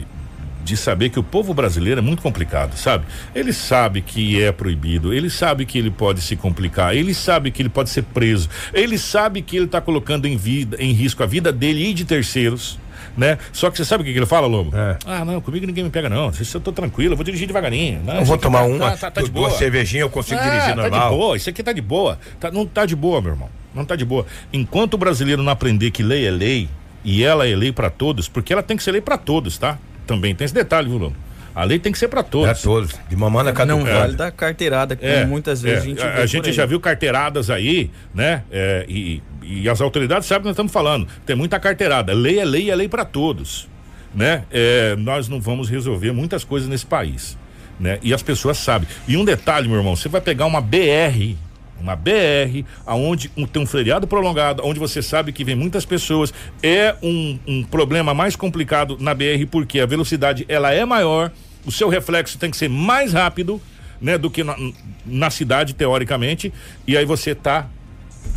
de 0.66 0.76
saber 0.76 1.10
que 1.10 1.18
o 1.18 1.22
povo 1.22 1.54
brasileiro 1.54 2.00
é 2.00 2.02
muito 2.02 2.20
complicado, 2.22 2.76
sabe? 2.76 3.04
Ele 3.34 3.52
sabe 3.52 4.02
que 4.02 4.42
é 4.42 4.50
proibido, 4.50 5.14
ele 5.14 5.30
sabe 5.30 5.64
que 5.64 5.78
ele 5.78 5.90
pode 5.90 6.20
se 6.20 6.34
complicar, 6.34 6.94
ele 6.94 7.14
sabe 7.14 7.50
que 7.52 7.62
ele 7.62 7.68
pode 7.68 7.88
ser 7.88 8.02
preso, 8.02 8.48
ele 8.74 8.98
sabe 8.98 9.40
que 9.42 9.56
ele 9.56 9.66
está 9.66 9.80
colocando 9.80 10.26
em, 10.26 10.36
vida, 10.36 10.76
em 10.80 10.92
risco 10.92 11.22
a 11.22 11.26
vida 11.26 11.52
dele 11.52 11.88
e 11.90 11.94
de 11.94 12.04
terceiros. 12.04 12.78
Né? 13.16 13.38
Só 13.50 13.70
que 13.70 13.78
você 13.78 13.84
sabe 13.84 14.02
o 14.02 14.04
que, 14.04 14.12
que 14.12 14.18
ele 14.18 14.26
fala, 14.26 14.46
Lobo? 14.46 14.76
É. 14.76 14.98
Ah, 15.06 15.24
não, 15.24 15.40
comigo 15.40 15.64
ninguém 15.66 15.82
me 15.84 15.88
pega, 15.88 16.06
não. 16.06 16.30
Se 16.34 16.54
eu 16.54 16.60
tô 16.60 16.70
tranquilo, 16.70 17.12
eu 17.14 17.16
vou 17.16 17.24
dirigir 17.24 17.46
devagarinho. 17.46 18.02
Não, 18.04 18.16
Eu 18.16 18.24
vou 18.26 18.34
aqui 18.34 18.42
tomar 18.42 18.58
tá- 18.58 18.64
uma, 18.66 18.90
tá, 18.90 18.96
tá, 18.96 19.10
tá 19.10 19.22
de 19.22 19.30
boa. 19.30 19.48
duas 19.48 19.58
cervejinhas, 19.58 20.02
eu 20.02 20.10
consigo 20.10 20.38
Ah, 20.38 20.42
dirigir 20.44 20.74
Tá 20.76 20.82
de 20.82 20.90
normal. 20.90 21.10
boa, 21.16 21.34
isso 21.36 21.48
aqui 21.48 21.62
tá 21.62 21.72
de 21.72 21.80
boa. 21.80 22.18
Tá, 22.38 22.50
não 22.50 22.66
tá 22.66 22.84
de 22.84 22.94
boa, 22.94 23.22
meu 23.22 23.30
irmão. 23.32 23.48
Não 23.74 23.86
tá 23.86 23.96
de 23.96 24.04
boa. 24.04 24.26
Enquanto 24.52 24.94
o 24.94 24.98
brasileiro 24.98 25.42
não 25.42 25.50
aprender 25.50 25.90
que 25.92 26.02
lei 26.02 26.26
é 26.26 26.30
lei 26.30 26.68
e 27.02 27.24
ela 27.24 27.48
é 27.48 27.56
lei 27.56 27.72
pra 27.72 27.88
todos, 27.88 28.28
porque 28.28 28.52
ela 28.52 28.62
tem 28.62 28.76
que 28.76 28.82
ser 28.82 28.92
lei 28.92 29.00
pra 29.00 29.16
todos, 29.16 29.56
tá? 29.56 29.78
Também 30.06 30.34
tem 30.34 30.44
esse 30.44 30.54
detalhe, 30.54 30.88
viu, 30.88 30.98
Lobo? 30.98 31.16
A 31.54 31.64
lei 31.64 31.78
tem 31.78 31.90
que 31.90 31.98
ser 31.98 32.08
pra 32.08 32.22
todos. 32.22 32.46
Para 32.46 32.58
todos. 32.58 32.94
De 33.08 33.16
mamãe 33.16 33.42
na 33.42 33.52
cada 33.52 33.72
Não 33.72 33.80
um. 33.80 33.84
vale 33.84 34.14
da 34.14 34.30
carteirada, 34.30 34.94
que 34.94 35.06
É, 35.06 35.24
muitas 35.24 35.62
vezes 35.62 35.78
é, 35.78 35.82
a 35.82 35.84
gente 35.86 36.02
a, 36.02 36.10
vê 36.10 36.20
a 36.22 36.26
gente 36.26 36.46
aí. 36.50 36.52
já 36.52 36.66
viu 36.66 36.78
carteiradas 36.78 37.48
aí, 37.48 37.90
né? 38.14 38.42
É, 38.50 38.84
e, 38.86 39.22
e 39.42 39.66
as 39.68 39.80
autoridades 39.80 40.28
sabem 40.28 40.40
o 40.40 40.42
que 40.42 40.48
nós 40.48 40.54
estamos 40.54 40.70
falando. 40.72 41.08
Tem 41.24 41.34
muita 41.34 41.58
carteirada. 41.58 42.12
Lei 42.12 42.38
é 42.38 42.44
lei, 42.44 42.70
é 42.70 42.74
lei 42.74 42.88
para 42.90 43.06
todos, 43.06 43.68
né? 44.14 44.44
É, 44.50 44.94
nós 44.96 45.28
não 45.28 45.40
vamos 45.40 45.70
resolver 45.70 46.12
muitas 46.12 46.44
coisas 46.44 46.68
nesse 46.68 46.84
país, 46.84 47.38
né? 47.80 47.98
E 48.02 48.12
as 48.12 48.22
pessoas 48.22 48.58
sabem. 48.58 48.86
E 49.08 49.16
um 49.16 49.24
detalhe, 49.24 49.66
meu 49.66 49.78
irmão, 49.78 49.96
você 49.96 50.10
vai 50.10 50.20
pegar 50.20 50.44
uma 50.44 50.60
BR, 50.60 51.36
uma 51.80 51.94
BR, 51.96 52.64
aonde 52.86 53.30
um- 53.36 53.46
tem 53.46 53.62
um 53.62 53.66
feriado 53.66 54.06
prolongado, 54.06 54.62
onde 54.64 54.78
você 54.78 55.02
sabe 55.02 55.32
que 55.32 55.44
vem 55.44 55.54
muitas 55.54 55.84
pessoas, 55.84 56.32
é 56.62 56.94
um, 57.02 57.38
um 57.46 57.62
problema 57.64 58.14
mais 58.14 58.34
complicado 58.36 58.96
na 59.00 59.14
BR 59.14 59.46
porque 59.50 59.80
a 59.80 59.86
velocidade 59.86 60.44
ela 60.48 60.72
é 60.72 60.84
maior, 60.84 61.30
o 61.64 61.72
seu 61.72 61.88
reflexo 61.88 62.38
tem 62.38 62.50
que 62.50 62.56
ser 62.56 62.68
mais 62.68 63.12
rápido, 63.12 63.60
né, 64.00 64.18
do 64.18 64.30
que 64.30 64.44
na, 64.44 64.56
na 65.04 65.30
cidade 65.30 65.74
teoricamente, 65.74 66.52
e 66.86 66.96
aí 66.96 67.04
você 67.04 67.34
tá 67.34 67.66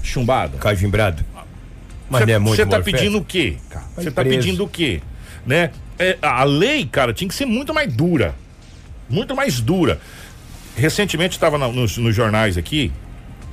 chumbado. 0.03 0.57
Cajimbrado. 0.57 1.23
Mas 2.09 2.25
não 2.25 2.33
é 2.33 2.39
muito 2.39 2.55
Você 2.55 2.65
tá 2.65 2.79
pedindo 2.81 3.17
o 3.19 3.23
quê? 3.25 3.57
Você 3.95 4.09
tá 4.09 4.23
preso. 4.23 4.37
pedindo 4.37 4.63
o 4.63 4.67
quê? 4.67 5.01
Né? 5.45 5.71
É, 5.97 6.17
a 6.21 6.43
lei, 6.43 6.85
cara, 6.85 7.13
tinha 7.13 7.27
que 7.27 7.35
ser 7.35 7.45
muito 7.45 7.73
mais 7.73 7.91
dura. 7.93 8.33
Muito 9.09 9.35
mais 9.35 9.59
dura. 9.59 9.99
Recentemente 10.75 11.35
estava 11.35 11.57
nos, 11.57 11.97
nos 11.97 12.15
jornais 12.15 12.57
aqui, 12.57 12.91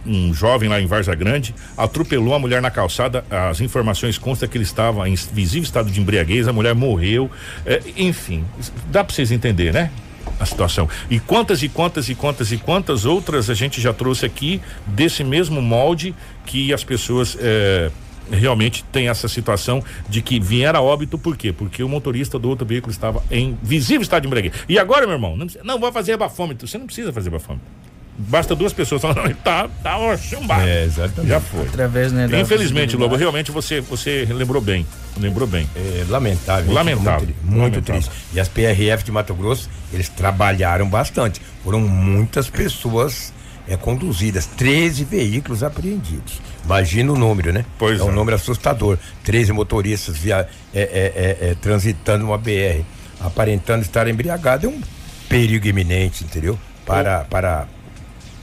um 0.07 0.33
jovem 0.33 0.69
lá 0.69 0.81
em 0.81 0.87
Varza 0.87 1.15
Grande 1.15 1.55
atropelou 1.77 2.35
a 2.35 2.39
mulher 2.39 2.63
na 2.63 2.71
calçada. 2.71 3.25
As 3.31 3.61
informações 3.61 4.19
constam 4.19 4.49
que 4.49 4.57
ele 4.57 4.65
estava 4.65 5.09
em 5.09 5.15
visível 5.15 5.65
estado 5.65 5.91
de 5.91 6.01
embriaguez, 6.01 6.49
a 6.49 6.53
mulher 6.53 6.75
morreu. 6.75 7.31
É, 7.65 7.83
enfim, 7.97 8.45
dá 8.91 9.03
para 9.03 9.15
vocês 9.15 9.31
entenderem, 9.31 9.73
né? 9.73 9.91
A 10.39 10.45
situação. 10.45 10.89
E 11.09 11.19
quantas 11.19 11.63
e 11.63 11.69
quantas 11.69 12.09
e 12.09 12.15
quantas 12.15 12.53
e 12.53 12.59
quantas 12.59 13.05
outras 13.05 13.49
a 13.49 13.55
gente 13.55 13.81
já 13.81 13.93
trouxe 13.93 14.27
aqui 14.27 14.61
desse 14.87 15.25
mesmo 15.25 15.63
molde 15.63 16.15
que 16.45 16.73
as 16.75 16.85
pessoas 16.85 17.37
é, 17.41 17.91
realmente 18.31 18.85
têm 18.85 19.09
essa 19.09 19.29
situação 19.29 19.83
de 20.09 20.21
que 20.21 20.39
vieram 20.41 20.81
a 20.81 20.83
óbito, 20.83 21.17
por 21.17 21.37
quê? 21.37 21.53
Porque 21.53 21.83
o 21.83 21.89
motorista 21.89 22.39
do 22.39 22.49
outro 22.49 22.67
veículo 22.67 22.93
estava 22.93 23.23
em 23.31 23.57
visível 23.63 24.03
estado 24.03 24.23
de 24.23 24.29
embriaguez. 24.29 24.55
E 24.69 24.79
agora, 24.79 25.07
meu 25.07 25.15
irmão, 25.15 25.37
não, 25.37 25.47
não 25.65 25.79
vou 25.79 25.93
fazer 25.93 26.17
bafômetro. 26.17 26.67
Você 26.67 26.77
não 26.77 26.87
precisa 26.87 27.13
fazer 27.13 27.31
bafômetro. 27.31 27.86
Basta 28.19 28.55
duas 28.55 28.73
pessoas 28.73 29.03
falando, 29.03 29.35
tá, 29.45 29.69
tá 29.83 29.99
ó, 29.99 30.17
chumbado. 30.17 30.67
É, 30.67 30.85
exatamente. 30.85 31.29
Já 31.29 31.41
foi. 31.41 31.67
Através, 31.67 32.13
né, 32.13 32.29
Infelizmente, 32.41 32.97
Lobo, 32.97 33.15
realmente 33.17 33.51
você, 33.51 33.81
você 33.81 34.27
lembrou 34.31 34.63
bem. 34.63 34.87
Lembrou 35.19 35.47
bem. 35.47 35.69
É 35.77 36.05
lamentável. 36.09 36.73
Lamentável. 36.73 37.29
Muito, 37.29 37.45
muito 37.45 37.75
Lamentável. 37.75 38.03
triste. 38.03 38.11
E 38.33 38.41
as 38.41 38.49
PRF 38.49 39.05
de 39.05 39.13
Mato 39.13 39.35
Grosso, 39.35 39.69
eles 39.93 40.09
trabalharam 40.09 40.89
bastante. 40.89 41.43
Foram 41.63 41.81
muitas 41.81 42.49
pessoas 42.49 43.35
é, 43.69 43.77
conduzidas, 43.77 44.47
13 44.47 45.05
veículos 45.05 45.63
apreendidos. 45.63 46.41
Imagina 46.65 47.13
o 47.13 47.17
número, 47.17 47.53
né? 47.53 47.65
Pois 47.79 48.01
é 48.01 48.03
um 48.03 48.11
é. 48.11 48.13
número 48.13 48.37
assustador. 48.37 48.99
13 49.25 49.53
motoristas 49.53 50.17
via, 50.17 50.49
é, 50.75 50.81
é, 50.81 50.83
é, 50.83 51.51
é, 51.51 51.55
transitando 51.55 52.25
uma 52.25 52.39
BR, 52.39 52.83
aparentando 53.21 53.83
estar 53.83 54.09
embriagado. 54.09 54.67
É 54.67 54.69
um 54.69 54.81
perigo 55.29 55.67
iminente, 55.67 56.25
entendeu? 56.25 56.59
Para, 56.85 57.25
para, 57.25 57.67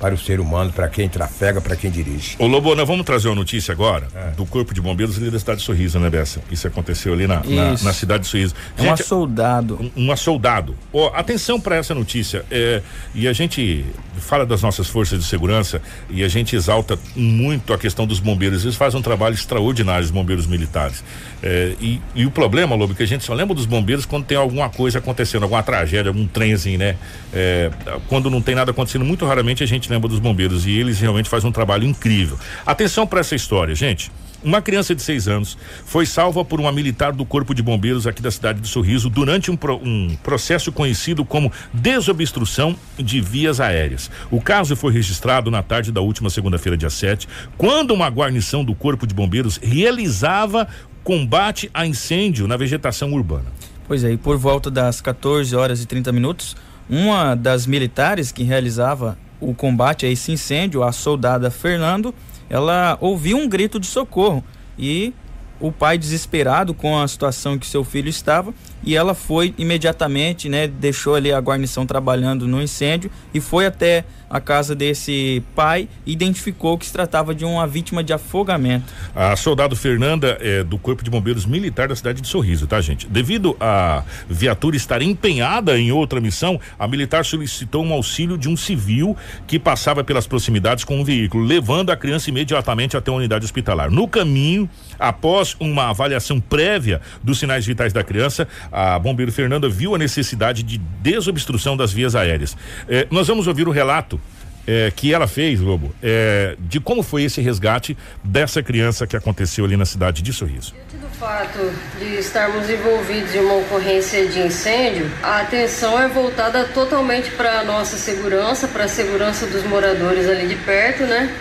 para 0.04 0.14
o 0.16 0.18
ser 0.18 0.42
humano, 0.42 0.70
para 0.74 0.90
quem 0.90 1.08
trafega, 1.08 1.62
para 1.62 1.78
quem 1.78 1.90
dirige. 1.90 2.36
Ô 2.38 2.46
Lobo, 2.46 2.76
nós 2.76 2.86
vamos 2.86 3.06
trazer 3.06 3.30
uma 3.30 3.36
notícia 3.36 3.72
agora 3.72 4.06
É. 4.14 4.32
do 4.32 4.46
Corpo 4.46 4.74
de 4.74 4.82
Bombeiros 4.82 5.18
ali 5.18 5.32
da 5.32 5.40
cidade 5.40 5.60
de 5.60 5.66
Sorriso, 5.66 5.98
né, 5.98 6.10
Bessa? 6.10 6.42
Isso 6.52 6.68
aconteceu 6.68 7.14
ali 7.14 7.26
na, 7.26 7.42
na, 7.42 7.72
na 7.72 7.94
cidade 7.94 8.24
de 8.24 8.30
Sorriso. 8.30 8.54
É 8.78 8.82
um 8.82 8.86
Gente, 8.88 9.04
soldado. 9.04 9.80
um, 9.96 10.04
uma 10.04 10.18
soldado. 10.18 10.76
Ó, 10.92 11.10
atenção 11.16 11.58
para 11.58 11.78
essa 11.78 11.96
notícia. 11.96 12.44
É, 12.52 12.82
e 13.16 13.30
a 13.30 13.32
gente 13.32 13.86
fala 14.24 14.46
das 14.46 14.62
nossas 14.62 14.88
forças 14.88 15.20
de 15.20 15.26
segurança 15.26 15.82
e 16.10 16.24
a 16.24 16.28
gente 16.28 16.56
exalta 16.56 16.98
muito 17.16 17.74
a 17.74 17.78
questão 17.78 18.08
dos 18.08 18.20
bombeiros. 18.20 18.64
Eles 18.64 18.76
fazem 18.76 19.00
um 19.00 19.04
trabalho 19.04 19.36
extraordinário, 19.36 20.04
os 20.04 20.12
bombeiros 20.12 20.48
militares. 20.48 21.04
É, 21.42 21.76
e, 21.80 22.02
e 22.16 22.26
o 22.26 22.32
problema, 22.32 22.76
Lobo, 22.76 22.94
é 22.94 22.96
que 22.96 23.04
a 23.04 23.08
gente 23.08 23.24
só 23.24 23.34
lembra 23.34 23.54
dos 23.54 23.66
bombeiros 23.66 24.06
quando 24.06 24.26
tem 24.26 24.38
alguma 24.38 24.70
coisa 24.70 25.00
acontecendo, 25.00 25.44
alguma 25.44 25.62
tragédia, 25.62 26.10
algum 26.10 26.26
trem 26.26 26.54
assim, 26.54 26.78
né? 26.78 26.96
É, 27.34 27.70
quando 28.08 28.30
não 28.30 28.42
tem 28.42 28.56
nada 28.56 28.72
acontecendo, 28.72 29.06
muito 29.06 29.26
raramente 29.26 29.64
a 29.64 29.68
gente 29.68 29.90
lembra 29.90 30.08
dos 30.08 30.20
bombeiros 30.20 30.66
e 30.66 30.72
eles 30.72 31.00
realmente 31.00 31.30
fazem 31.30 31.50
um 31.50 31.54
trabalho 31.54 31.86
incrível. 31.86 32.38
Atenção 32.66 33.06
para 33.06 33.20
essa 33.20 33.36
história, 33.36 33.76
gente. 33.76 34.12
Uma 34.44 34.62
criança 34.62 34.94
de 34.94 35.02
seis 35.02 35.28
anos 35.28 35.58
foi 35.86 36.06
salva 36.06 36.44
por 36.44 36.60
uma 36.60 36.72
militar 36.72 37.14
do 37.14 37.24
Corpo 37.26 37.54
de 37.54 37.64
Bombeiros 37.64 38.06
aqui 38.06 38.22
da 38.22 38.30
cidade 38.30 38.60
de 38.60 38.68
Sorriso 38.68 39.10
durante 39.10 39.50
um, 39.50 39.56
pro- 39.56 39.78
um 39.82 40.18
processo 40.22 40.70
conhecido 40.72 41.24
como 41.24 41.50
desobstrução 41.74 42.76
de 42.98 43.22
vias 43.22 43.62
aéreas. 43.62 44.12
O 44.30 44.42
caso 44.42 44.76
foi 44.76 44.92
registrado 44.92 45.50
na 45.50 45.64
tarde 45.64 45.92
da 45.92 46.02
última 46.02 46.30
segunda-feira, 46.30 46.76
dia 46.78 46.90
7, 46.90 47.28
quando 47.58 47.92
uma 47.92 48.10
guarnição 48.10 48.66
do 48.66 48.76
Corpo 48.76 49.08
de 49.08 49.14
Bombeiros 49.14 49.58
realizava 49.64 50.68
combate 51.04 51.70
a 51.74 51.86
incêndio 51.86 52.48
na 52.48 52.58
vegetação 52.58 53.14
urbana. 53.14 53.46
Pois 53.88 54.04
é, 54.04 54.16
por 54.18 54.38
volta 54.38 54.70
das 54.70 55.00
14 55.00 55.56
horas 55.56 55.82
e 55.82 55.86
30 55.86 56.12
minutos, 56.12 56.56
uma 56.90 57.36
das 57.36 57.66
militares 57.66 58.32
que 58.32 58.44
realizava 58.44 59.18
o 59.40 59.54
combate 59.54 60.06
a 60.06 60.10
esse 60.10 60.32
incêndio, 60.32 60.84
a 60.84 60.92
soldada 60.92 61.50
Fernando, 61.52 62.14
ela 62.50 62.98
ouviu 63.02 63.38
um 63.38 63.48
grito 63.48 63.80
de 63.80 63.88
socorro 63.88 64.44
e 64.78 65.14
o 65.60 65.72
pai 65.72 65.98
desesperado 65.98 66.74
com 66.74 67.00
a 67.00 67.08
situação 67.08 67.58
que 67.58 67.66
seu 67.66 67.84
filho 67.84 68.10
estava 68.10 68.54
e 68.84 68.96
ela 68.96 69.14
foi 69.14 69.54
imediatamente, 69.58 70.50
né, 70.50 70.68
deixou 70.68 71.16
ali 71.16 71.32
a 71.32 71.40
guarnição 71.40 71.86
trabalhando 71.86 72.48
no 72.48 72.62
incêndio 72.62 73.12
e 73.34 73.40
foi 73.40 73.66
até 73.66 74.06
a 74.34 74.42
casa 74.42 74.74
desse 74.74 75.44
pai 75.56 75.88
e 76.08 76.12
identificou 76.12 76.76
que 76.76 76.88
se 76.88 76.92
tratava 76.92 77.36
de 77.36 77.46
uma 77.46 77.68
vítima 77.68 78.04
de 78.04 78.12
afogamento. 78.12 78.92
A 79.16 79.36
soldado 79.36 79.76
Fernanda 79.76 80.40
é 80.42 80.64
do 80.64 80.76
Corpo 80.80 81.04
de 81.04 81.10
Bombeiros 81.12 81.46
Militar 81.46 81.88
da 81.88 81.96
cidade 81.96 82.20
de 82.20 82.28
Sorriso, 82.28 82.66
tá, 82.66 82.82
gente? 82.82 83.08
Devido 83.08 83.56
a 83.60 84.04
viatura 84.28 84.76
estar 84.76 85.04
empenhada 85.04 85.78
em 85.78 85.92
outra 85.92 86.20
missão, 86.20 86.60
a 86.80 86.88
militar 86.88 87.24
solicitou 87.24 87.86
um 87.86 87.94
auxílio 87.94 88.36
de 88.36 88.50
um 88.50 88.58
civil 88.58 89.16
que 89.46 89.60
passava 89.60 90.04
pelas 90.04 90.26
proximidades 90.26 90.84
com 90.84 91.00
um 91.00 91.04
veículo, 91.04 91.44
levando 91.44 91.92
a 91.92 91.96
criança 91.96 92.32
imediatamente 92.32 92.98
até 92.98 93.12
a 93.12 93.14
unidade 93.14 93.46
hospitalar. 93.46 93.92
No 93.92 94.08
caminho, 94.08 94.68
após 94.98 95.56
uma 95.60 95.92
avaliação 95.92 96.40
prévia 96.40 97.02
dos 97.22 97.38
sinais 97.38 97.68
vitais 97.68 97.94
da 97.94 98.04
criança, 98.04 98.48
a 98.74 98.98
bombeiro 98.98 99.32
Fernanda 99.32 99.70
viu 99.70 99.94
a 99.94 99.98
necessidade 99.98 100.64
de 100.64 100.80
desobstrução 100.80 101.78
das 101.78 101.94
vias 101.94 102.16
aéreas. 102.16 102.58
Eh, 102.90 103.08
nós 103.12 103.28
vamos 103.28 103.46
ouvir 103.46 103.68
o 103.68 103.72
relato 103.72 104.20
é, 104.66 104.92
que 104.96 105.14
ela 105.14 105.28
fez, 105.28 105.60
Lobo, 105.60 105.94
é, 106.02 106.56
de 106.60 106.80
como 106.80 107.04
foi 107.04 107.24
esse 107.24 107.42
resgate 107.42 107.98
dessa 108.24 108.64
criança 108.64 109.06
que 109.06 109.16
aconteceu 109.16 109.66
ali 109.66 109.76
na 109.76 109.86
cidade 109.86 110.22
de 110.22 110.32
Sorriso. 110.32 110.74
Diante 110.74 111.06
do 111.06 111.20
fato 111.20 111.60
de 112.00 112.16
estarmos 112.16 112.70
envolvidos 112.70 113.36
em 113.36 113.40
uma 113.40 113.56
ocorrência 113.56 114.28
de 114.28 114.40
incêndio, 114.40 115.10
a 115.22 115.42
atenção 115.42 116.02
é 116.02 116.08
voltada 116.08 116.66
totalmente 116.66 117.32
para 117.32 117.60
a 117.60 117.64
nossa 117.64 117.98
segurança, 117.98 118.68
para 118.68 118.86
a 118.86 118.88
segurança 118.88 119.46
dos 119.48 119.64
moradores 119.64 120.30
ali 120.30 120.48
de 120.48 120.56
perto, 120.56 121.04
né? 121.04 121.34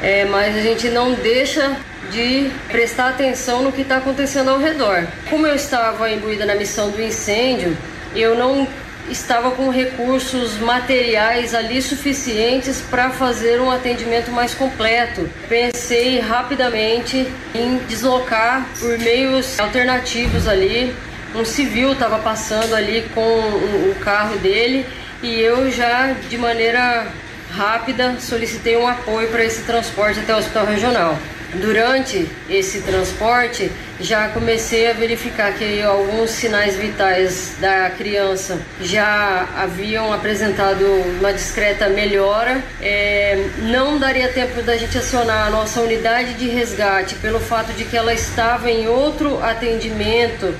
É, 0.00 0.24
mas 0.24 0.56
a 0.56 0.60
gente 0.60 0.88
não 0.88 1.14
deixa 1.14 1.76
de 2.12 2.50
prestar 2.68 3.08
atenção 3.08 3.62
no 3.62 3.72
que 3.72 3.80
está 3.80 3.96
acontecendo 3.96 4.50
ao 4.50 4.58
redor. 4.58 5.06
Como 5.28 5.46
eu 5.46 5.54
estava 5.54 6.10
imbuída 6.10 6.44
na 6.44 6.54
missão 6.54 6.90
do 6.90 7.02
incêndio, 7.02 7.76
eu 8.14 8.36
não 8.36 8.68
estava 9.10 9.50
com 9.50 9.68
recursos 9.70 10.58
materiais 10.58 11.54
ali 11.54 11.82
suficientes 11.82 12.80
para 12.80 13.10
fazer 13.10 13.60
um 13.60 13.70
atendimento 13.70 14.30
mais 14.30 14.54
completo. 14.54 15.28
Pensei 15.48 16.20
rapidamente 16.20 17.26
em 17.54 17.78
deslocar 17.88 18.66
por 18.78 18.98
meios 18.98 19.58
alternativos 19.58 20.46
ali. 20.46 20.94
Um 21.34 21.44
civil 21.44 21.92
estava 21.92 22.18
passando 22.18 22.74
ali 22.74 23.08
com 23.14 23.20
o 23.20 23.94
carro 24.00 24.36
dele 24.38 24.86
e 25.22 25.40
eu 25.40 25.70
já 25.70 26.14
de 26.28 26.36
maneira 26.36 27.06
rápida 27.50 28.16
solicitei 28.18 28.76
um 28.76 28.86
apoio 28.86 29.28
para 29.28 29.44
esse 29.44 29.62
transporte 29.62 30.20
até 30.20 30.34
o 30.34 30.38
hospital 30.38 30.66
regional. 30.66 31.18
Durante 31.54 32.26
esse 32.48 32.80
transporte, 32.80 33.70
já 34.00 34.28
comecei 34.28 34.90
a 34.90 34.94
verificar 34.94 35.52
que 35.52 35.82
alguns 35.82 36.30
sinais 36.30 36.76
vitais 36.76 37.56
da 37.60 37.90
criança 37.90 38.58
já 38.80 39.46
haviam 39.58 40.10
apresentado 40.12 40.82
uma 41.20 41.30
discreta 41.30 41.90
melhora. 41.90 42.62
É, 42.80 43.48
não 43.58 43.98
daria 43.98 44.28
tempo 44.28 44.62
da 44.62 44.78
gente 44.78 44.96
acionar 44.96 45.46
a 45.46 45.50
nossa 45.50 45.82
unidade 45.82 46.34
de 46.34 46.48
resgate 46.48 47.16
pelo 47.16 47.38
fato 47.38 47.72
de 47.74 47.84
que 47.84 47.98
ela 47.98 48.14
estava 48.14 48.70
em 48.70 48.88
outro 48.88 49.42
atendimento 49.44 50.54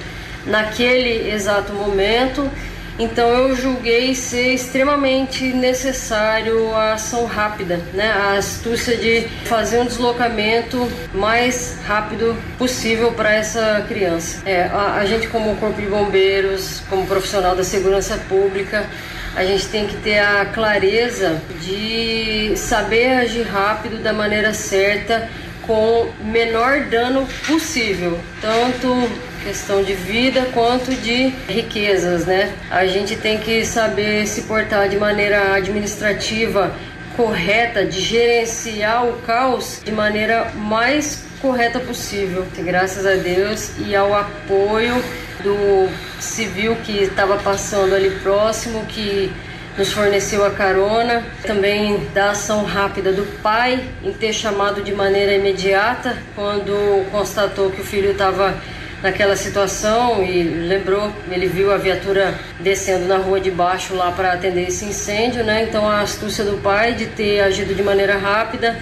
naquele 0.44 1.30
exato 1.30 1.72
momento 1.72 2.50
então 2.98 3.28
eu 3.28 3.56
julguei 3.56 4.14
ser 4.14 4.54
extremamente 4.54 5.44
necessário 5.52 6.74
a 6.74 6.94
ação 6.94 7.26
rápida, 7.26 7.80
né? 7.94 8.10
A 8.10 8.36
astúcia 8.36 8.96
de 8.96 9.26
fazer 9.44 9.78
um 9.78 9.86
deslocamento 9.86 10.90
mais 11.14 11.78
rápido 11.86 12.36
possível 12.58 13.12
para 13.12 13.32
essa 13.32 13.84
criança. 13.88 14.42
É, 14.44 14.64
a, 14.64 14.94
a 14.94 15.06
gente 15.06 15.28
como 15.28 15.56
corpo 15.56 15.80
de 15.80 15.86
bombeiros, 15.86 16.82
como 16.90 17.06
profissional 17.06 17.56
da 17.56 17.64
segurança 17.64 18.16
pública, 18.28 18.86
a 19.34 19.44
gente 19.44 19.66
tem 19.68 19.86
que 19.86 19.96
ter 19.96 20.18
a 20.18 20.44
clareza 20.44 21.40
de 21.62 22.52
saber 22.56 23.14
agir 23.14 23.44
rápido 23.44 24.02
da 24.02 24.12
maneira 24.12 24.52
certa 24.52 25.30
com 25.66 26.10
menor 26.22 26.80
dano 26.90 27.26
possível, 27.46 28.18
tanto 28.40 29.08
questão 29.42 29.82
de 29.82 29.94
vida 29.94 30.48
quanto 30.54 30.94
de 30.94 31.28
riquezas, 31.48 32.24
né? 32.26 32.54
A 32.70 32.86
gente 32.86 33.16
tem 33.16 33.38
que 33.38 33.64
saber 33.64 34.26
se 34.26 34.42
portar 34.42 34.88
de 34.88 34.96
maneira 34.96 35.54
administrativa 35.54 36.74
correta, 37.16 37.84
de 37.84 38.00
gerenciar 38.00 39.06
o 39.06 39.14
caos 39.22 39.80
de 39.84 39.92
maneira 39.92 40.50
mais 40.54 41.24
correta 41.40 41.80
possível. 41.80 42.46
Graças 42.56 43.04
a 43.04 43.14
Deus 43.14 43.72
e 43.78 43.94
ao 43.94 44.14
apoio 44.14 44.94
do 45.42 45.88
civil 46.20 46.76
que 46.84 47.02
estava 47.02 47.36
passando 47.36 47.94
ali 47.94 48.10
próximo, 48.22 48.86
que 48.86 49.30
nos 49.76 49.92
forneceu 49.92 50.44
a 50.44 50.50
carona, 50.50 51.24
também 51.46 52.06
da 52.14 52.30
ação 52.30 52.64
rápida 52.64 53.12
do 53.12 53.24
pai 53.42 53.82
em 54.04 54.12
ter 54.12 54.32
chamado 54.32 54.82
de 54.82 54.92
maneira 54.92 55.34
imediata 55.34 56.16
quando 56.34 57.10
constatou 57.10 57.70
que 57.70 57.80
o 57.80 57.84
filho 57.84 58.12
estava 58.12 58.54
naquela 59.02 59.36
situação 59.36 60.24
e 60.24 60.42
lembrou, 60.42 61.12
ele 61.30 61.46
viu 61.46 61.72
a 61.72 61.76
viatura 61.76 62.34
descendo 62.60 63.06
na 63.06 63.16
rua 63.16 63.40
de 63.40 63.50
baixo 63.50 63.94
lá 63.94 64.12
para 64.12 64.32
atender 64.32 64.68
esse 64.68 64.84
incêndio, 64.84 65.42
né? 65.42 65.64
Então 65.64 65.88
a 65.88 66.00
astúcia 66.00 66.44
do 66.44 66.56
pai 66.58 66.94
de 66.94 67.06
ter 67.06 67.40
agido 67.40 67.74
de 67.74 67.82
maneira 67.82 68.16
rápida 68.16 68.78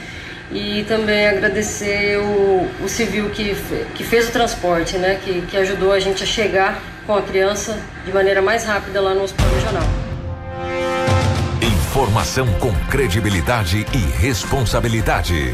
e 0.53 0.85
também 0.89 1.29
agradecer 1.29 2.19
o, 2.19 2.69
o 2.85 2.89
civil 2.89 3.31
que, 3.31 3.57
que 3.95 4.05
fez 4.05 4.29
o 4.29 4.33
transporte, 4.33 4.99
né? 4.99 5.19
Que, 5.25 5.41
que 5.43 5.57
ajudou 5.57 5.93
a 5.93 5.99
gente 5.99 6.23
a 6.23 6.27
chegar 6.27 6.83
com 7.07 7.17
a 7.17 7.23
criança 7.23 7.79
de 8.05 8.13
maneira 8.13 8.43
mais 8.43 8.65
rápida 8.65 9.01
lá 9.01 9.15
no 9.15 9.23
hospital 9.23 9.51
regional. 9.55 10.10
Informação 11.91 12.47
com 12.61 12.73
credibilidade 12.89 13.85
e 13.93 14.21
responsabilidade. 14.21 15.53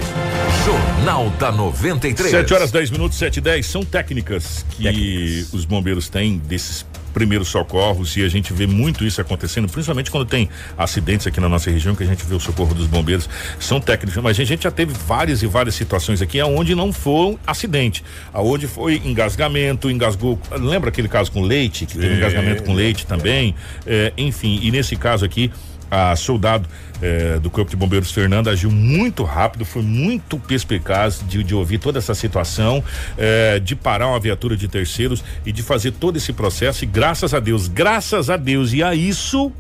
Jornal 0.67 1.31
da 1.31 1.51
93. 1.51 2.31
7 2.31 2.53
horas 2.53 2.71
10 2.71 2.91
minutos, 2.91 3.17
7 3.17 3.39
e 3.39 3.41
10 3.41 3.65
são 3.65 3.83
técnicas 3.83 4.63
que 4.69 4.83
técnicas. 4.83 5.55
os 5.55 5.65
bombeiros 5.65 6.11
têm 6.11 6.37
desses 6.37 6.85
primeiros 7.15 7.49
socorros 7.49 8.19
e 8.19 8.23
a 8.23 8.29
gente 8.29 8.53
vê 8.53 8.67
muito 8.67 9.03
isso 9.03 9.19
acontecendo, 9.19 9.67
principalmente 9.67 10.11
quando 10.11 10.27
tem 10.27 10.51
acidentes 10.77 11.27
aqui 11.27 11.41
na 11.41 11.49
nossa 11.49 11.71
região, 11.71 11.95
que 11.95 12.03
a 12.03 12.07
gente 12.07 12.23
vê 12.27 12.35
o 12.35 12.41
socorro 12.41 12.75
dos 12.75 12.87
bombeiros, 12.87 13.27
são 13.59 13.81
técnicos, 13.81 14.23
mas 14.23 14.39
a 14.39 14.45
gente 14.45 14.65
já 14.65 14.71
teve 14.71 14.93
várias 14.93 15.43
e 15.43 15.47
várias 15.47 15.75
situações 15.75 16.21
aqui 16.21 16.43
onde 16.43 16.75
não 16.75 16.93
foi 16.93 17.39
acidente, 17.47 18.05
aonde 18.35 18.67
foi 18.67 19.01
engasgamento, 19.07 19.91
engasgou, 19.91 20.39
lembra 20.61 20.91
aquele 20.91 21.09
caso 21.09 21.33
com 21.33 21.41
leite, 21.41 21.87
que 21.87 21.95
Sim. 21.95 22.01
teve 22.01 22.17
engasgamento 22.17 22.63
com 22.63 22.75
leite 22.75 23.07
também, 23.07 23.55
é, 23.87 24.13
enfim, 24.19 24.61
e 24.63 24.71
nesse 24.71 24.97
caso 24.97 25.25
aqui 25.25 25.51
a 25.91 26.15
soldado 26.17 26.69
eh, 27.01 27.39
do 27.41 27.51
Corpo 27.51 27.71
de 27.71 27.77
Bombeiros 27.77 28.11
Fernanda 28.11 28.51
agiu 28.51 28.71
muito 28.71 29.23
rápido, 29.25 29.65
foi 29.65 29.83
muito 29.83 30.39
perspicaz 30.39 31.23
de, 31.27 31.43
de 31.45 31.55
ouvir 31.55 31.79
toda 31.79 31.99
essa 31.99 32.15
situação, 32.15 32.83
eh, 33.17 33.61
de 33.61 33.77
parar 33.77 34.09
uma 34.09 34.21
viatura 34.21 34.57
de 34.57 34.69
terceiros 34.69 35.23
e 35.45 35.53
de 35.53 35.63
fazer 35.63 35.93
todo 35.93 36.17
esse 36.17 36.33
processo. 36.33 36.85
E 36.85 36.87
graças 36.87 37.35
a 37.35 37.41
Deus, 37.41 37.69
graças 37.69 38.31
a 38.31 38.37
Deus, 38.37 38.73
e 38.73 38.83
a 38.83 38.95
isso 38.95 39.53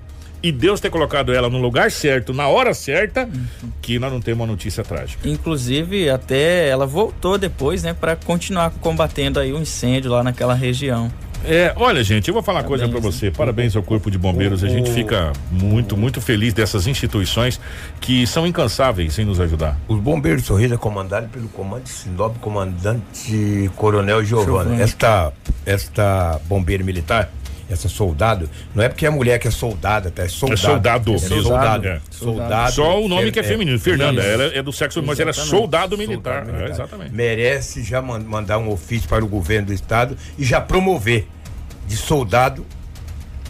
e 0.43 0.53
Deus 0.53 0.81
ter 0.81 0.91
colocado 0.91 1.33
ela 1.33 1.49
no 1.49 1.59
lugar 1.59 1.91
certo, 1.91 2.33
na 2.33 2.47
hora 2.47 2.73
certa, 2.75 3.25
uhum. 3.25 3.71
que 3.81 3.99
nós 3.99 4.12
não 4.12 4.21
temos 4.21 4.41
uma 4.41 4.47
notícia 4.47 4.85
trágica. 4.85 5.29
Inclusive, 5.29 6.09
até 6.09 6.69
ela 6.69 6.87
voltou 6.87 7.37
depois, 7.39 7.83
né, 7.83 7.95
para 7.95 8.15
continuar 8.15 8.71
combatendo 8.81 9.41
aí 9.41 9.53
o 9.53 9.59
incêndio 9.59 10.11
lá 10.11 10.23
naquela 10.23 10.55
região. 10.55 11.11
É, 11.44 11.72
olha, 11.77 12.03
gente, 12.03 12.29
eu 12.29 12.35
vou 12.35 12.42
falar 12.42 12.61
uma 12.61 12.66
coisa 12.66 12.88
para 12.88 12.99
você. 13.01 13.31
Parabéns 13.31 13.77
ao 13.77 13.83
Corpo 13.83 14.11
de 14.11 14.18
Bombeiros. 14.18 14.64
A 14.64 14.68
gente 14.68 14.90
fica 14.90 15.33
muito, 15.51 15.96
muito 15.96 16.20
feliz 16.20 16.53
dessas 16.53 16.87
instituições 16.87 17.61
que 18.01 18.27
são 18.27 18.46
incansáveis 18.46 19.18
em 19.18 19.25
nos 19.25 19.40
ajudar. 19.40 19.79
Os 19.87 20.01
bombeiros 20.01 20.42
de 20.42 20.49
Sorriso 20.49 20.75
é 20.75 20.77
comandado 20.77 21.29
pelo 21.29 21.49
comandante 21.49 21.90
Sinop, 21.90 22.37
comandante 22.38 23.70
Coronel 23.77 24.25
Giovanni. 24.25 24.81
Esta, 24.81 25.33
esta 25.64 26.40
bombeira 26.49 26.83
militar, 26.83 27.31
essa 27.68 27.88
soldado, 27.88 28.48
não 28.74 28.83
é 28.83 28.88
porque 28.88 29.07
é 29.07 29.11
mulher 29.11 29.38
que 29.38 29.48
é 29.48 29.50
soldada, 29.50 30.11
tá? 30.11 30.22
É 30.22 30.29
soldado. 30.29 30.55
É 30.55 30.57
soldado. 30.57 31.14
É 31.14 31.18
soldado. 31.18 31.88
É. 31.88 32.00
soldado. 32.11 32.72
Só 32.72 33.02
o 33.02 33.09
nome 33.09 33.29
é, 33.29 33.31
que 33.33 33.38
é, 33.38 33.42
é 33.42 33.44
feminino. 33.44 33.79
Fernanda, 33.79 34.22
ela 34.22 34.44
é 34.44 34.62
do 34.62 34.72
sexo, 34.72 35.02
mas 35.02 35.18
ela 35.18 35.31
é 35.31 35.33
soldado 35.33 35.98
militar. 35.98 36.44
Soldado 36.44 36.52
militar. 36.52 36.68
É, 36.68 36.72
exatamente. 36.72 37.14
Merece 37.14 37.83
já 37.83 38.00
mandar 38.00 38.59
um 38.59 38.70
ofício 38.70 39.09
para 39.09 39.24
o 39.24 39.29
governo 39.29 39.68
do 39.68 39.72
estado 39.72 40.16
e 40.38 40.44
já 40.44 40.61
promover 40.61 41.26
de 41.87 41.96
soldado 41.96 42.64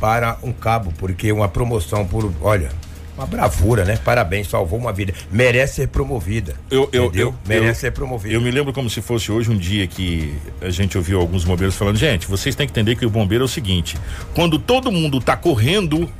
para 0.00 0.38
um 0.42 0.52
cabo, 0.52 0.92
porque 0.98 1.32
uma 1.32 1.48
promoção 1.48 2.06
por, 2.06 2.32
olha, 2.40 2.70
uma 3.16 3.26
bravura, 3.26 3.84
né? 3.84 3.96
Parabéns, 4.04 4.48
salvou 4.48 4.78
uma 4.78 4.92
vida. 4.92 5.12
Merece 5.30 5.76
ser 5.76 5.88
promovida. 5.88 6.54
Eu, 6.70 6.88
eu, 6.92 7.10
eu 7.14 7.34
Merece 7.46 7.68
eu, 7.68 7.74
ser 7.74 7.92
promovida. 7.92 8.34
Eu 8.34 8.40
me 8.40 8.50
lembro 8.50 8.72
como 8.72 8.90
se 8.90 9.00
fosse 9.00 9.30
hoje 9.32 9.50
um 9.50 9.56
dia 9.56 9.86
que 9.86 10.34
a 10.60 10.70
gente 10.70 10.96
ouviu 10.98 11.20
alguns 11.20 11.44
bombeiros 11.44 11.74
falando: 11.76 11.96
gente, 11.96 12.26
vocês 12.26 12.54
têm 12.54 12.66
que 12.66 12.72
entender 12.72 12.96
que 12.96 13.06
o 13.06 13.10
bombeiro 13.10 13.44
é 13.44 13.46
o 13.46 13.48
seguinte: 13.48 13.96
quando 14.34 14.58
todo 14.58 14.90
mundo 14.92 15.20
tá 15.20 15.36
correndo 15.36 16.10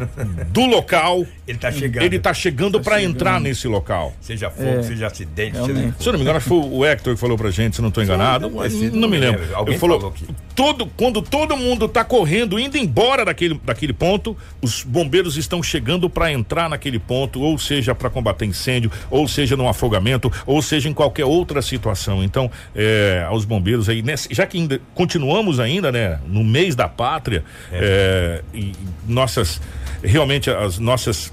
do 0.49 0.65
local, 0.67 1.27
Ele 1.47 1.59
tá 1.59 1.71
chegando. 1.71 2.05
Ele 2.05 2.19
tá 2.19 2.33
chegando 2.33 2.81
para 2.81 3.03
entrar 3.03 3.41
nesse 3.41 3.69
local. 3.69 4.15
Seja 4.21 4.51
fogo, 4.51 4.79
É. 4.79 4.83
seja 4.83 5.07
acidente, 5.07 5.57
Realmente. 5.57 6.03
Se 6.03 6.09
eu 6.09 6.13
não 6.13 6.19
me 6.19 6.25
engano, 6.25 6.39
acho 6.39 6.45
que 6.45 6.49
foi 6.49 6.59
o 6.71 6.85
Hector 6.85 7.15
que 7.15 7.21
falou 7.21 7.37
pra 7.37 7.51
gente, 7.51 7.77
se 7.77 7.81
eu 7.81 7.85
não 7.85 7.91
tô 7.91 8.03
enganado. 8.03 8.51
Sim, 8.71 8.91
sim, 8.91 8.91
não, 8.91 9.09
me 9.09 9.19
lembro. 9.19 9.43
Alguém 9.55 9.75
Ele 9.75 9.81
falou, 9.81 10.01
falou 10.01 10.15
aqui. 10.15 10.27
todo, 10.55 10.87
quando 10.97 11.21
todo 11.21 11.57
mundo 11.57 11.89
tá 11.89 12.05
correndo, 12.05 12.59
indo 12.59 12.77
embora 12.79 13.25
daquele, 13.25 13.61
daquele 13.65 13.93
ponto, 13.93 14.37
os 14.63 14.83
bombeiros 14.83 15.37
estão 15.37 15.63
chegando 15.63 16.09
para 16.09 16.33
entrar 16.33 16.69
naquele 16.71 16.86
ponto, 16.99 17.41
ou 17.41 17.59
seja, 17.59 17.95
para 17.95 18.09
combater 18.11 18.45
incêndio, 18.47 18.91
ou 19.11 19.27
seja, 19.29 19.57
num 19.57 19.69
afogamento, 19.69 20.33
ou 20.47 20.61
seja, 20.63 20.89
em 20.89 20.93
qualquer 20.95 21.25
outra 21.25 21.61
situação. 21.63 22.23
Então, 22.23 22.51
é, 22.75 23.25
aos 23.29 23.45
bombeiros 23.45 23.89
aí, 23.89 24.03
nessa- 24.03 24.29
já 24.33 24.47
que 24.47 24.57
ainda 24.59 24.81
continuamos 24.95 25.61
ainda, 25.61 25.91
né, 25.93 26.19
no 26.27 26.45
mês 26.45 26.75
da 26.75 26.89
pátria, 26.89 27.45
é, 27.73 28.43
e 28.55 28.73
nossas, 29.07 29.61
realmente 30.03 30.51
as 30.51 30.79
nossas 30.79 31.33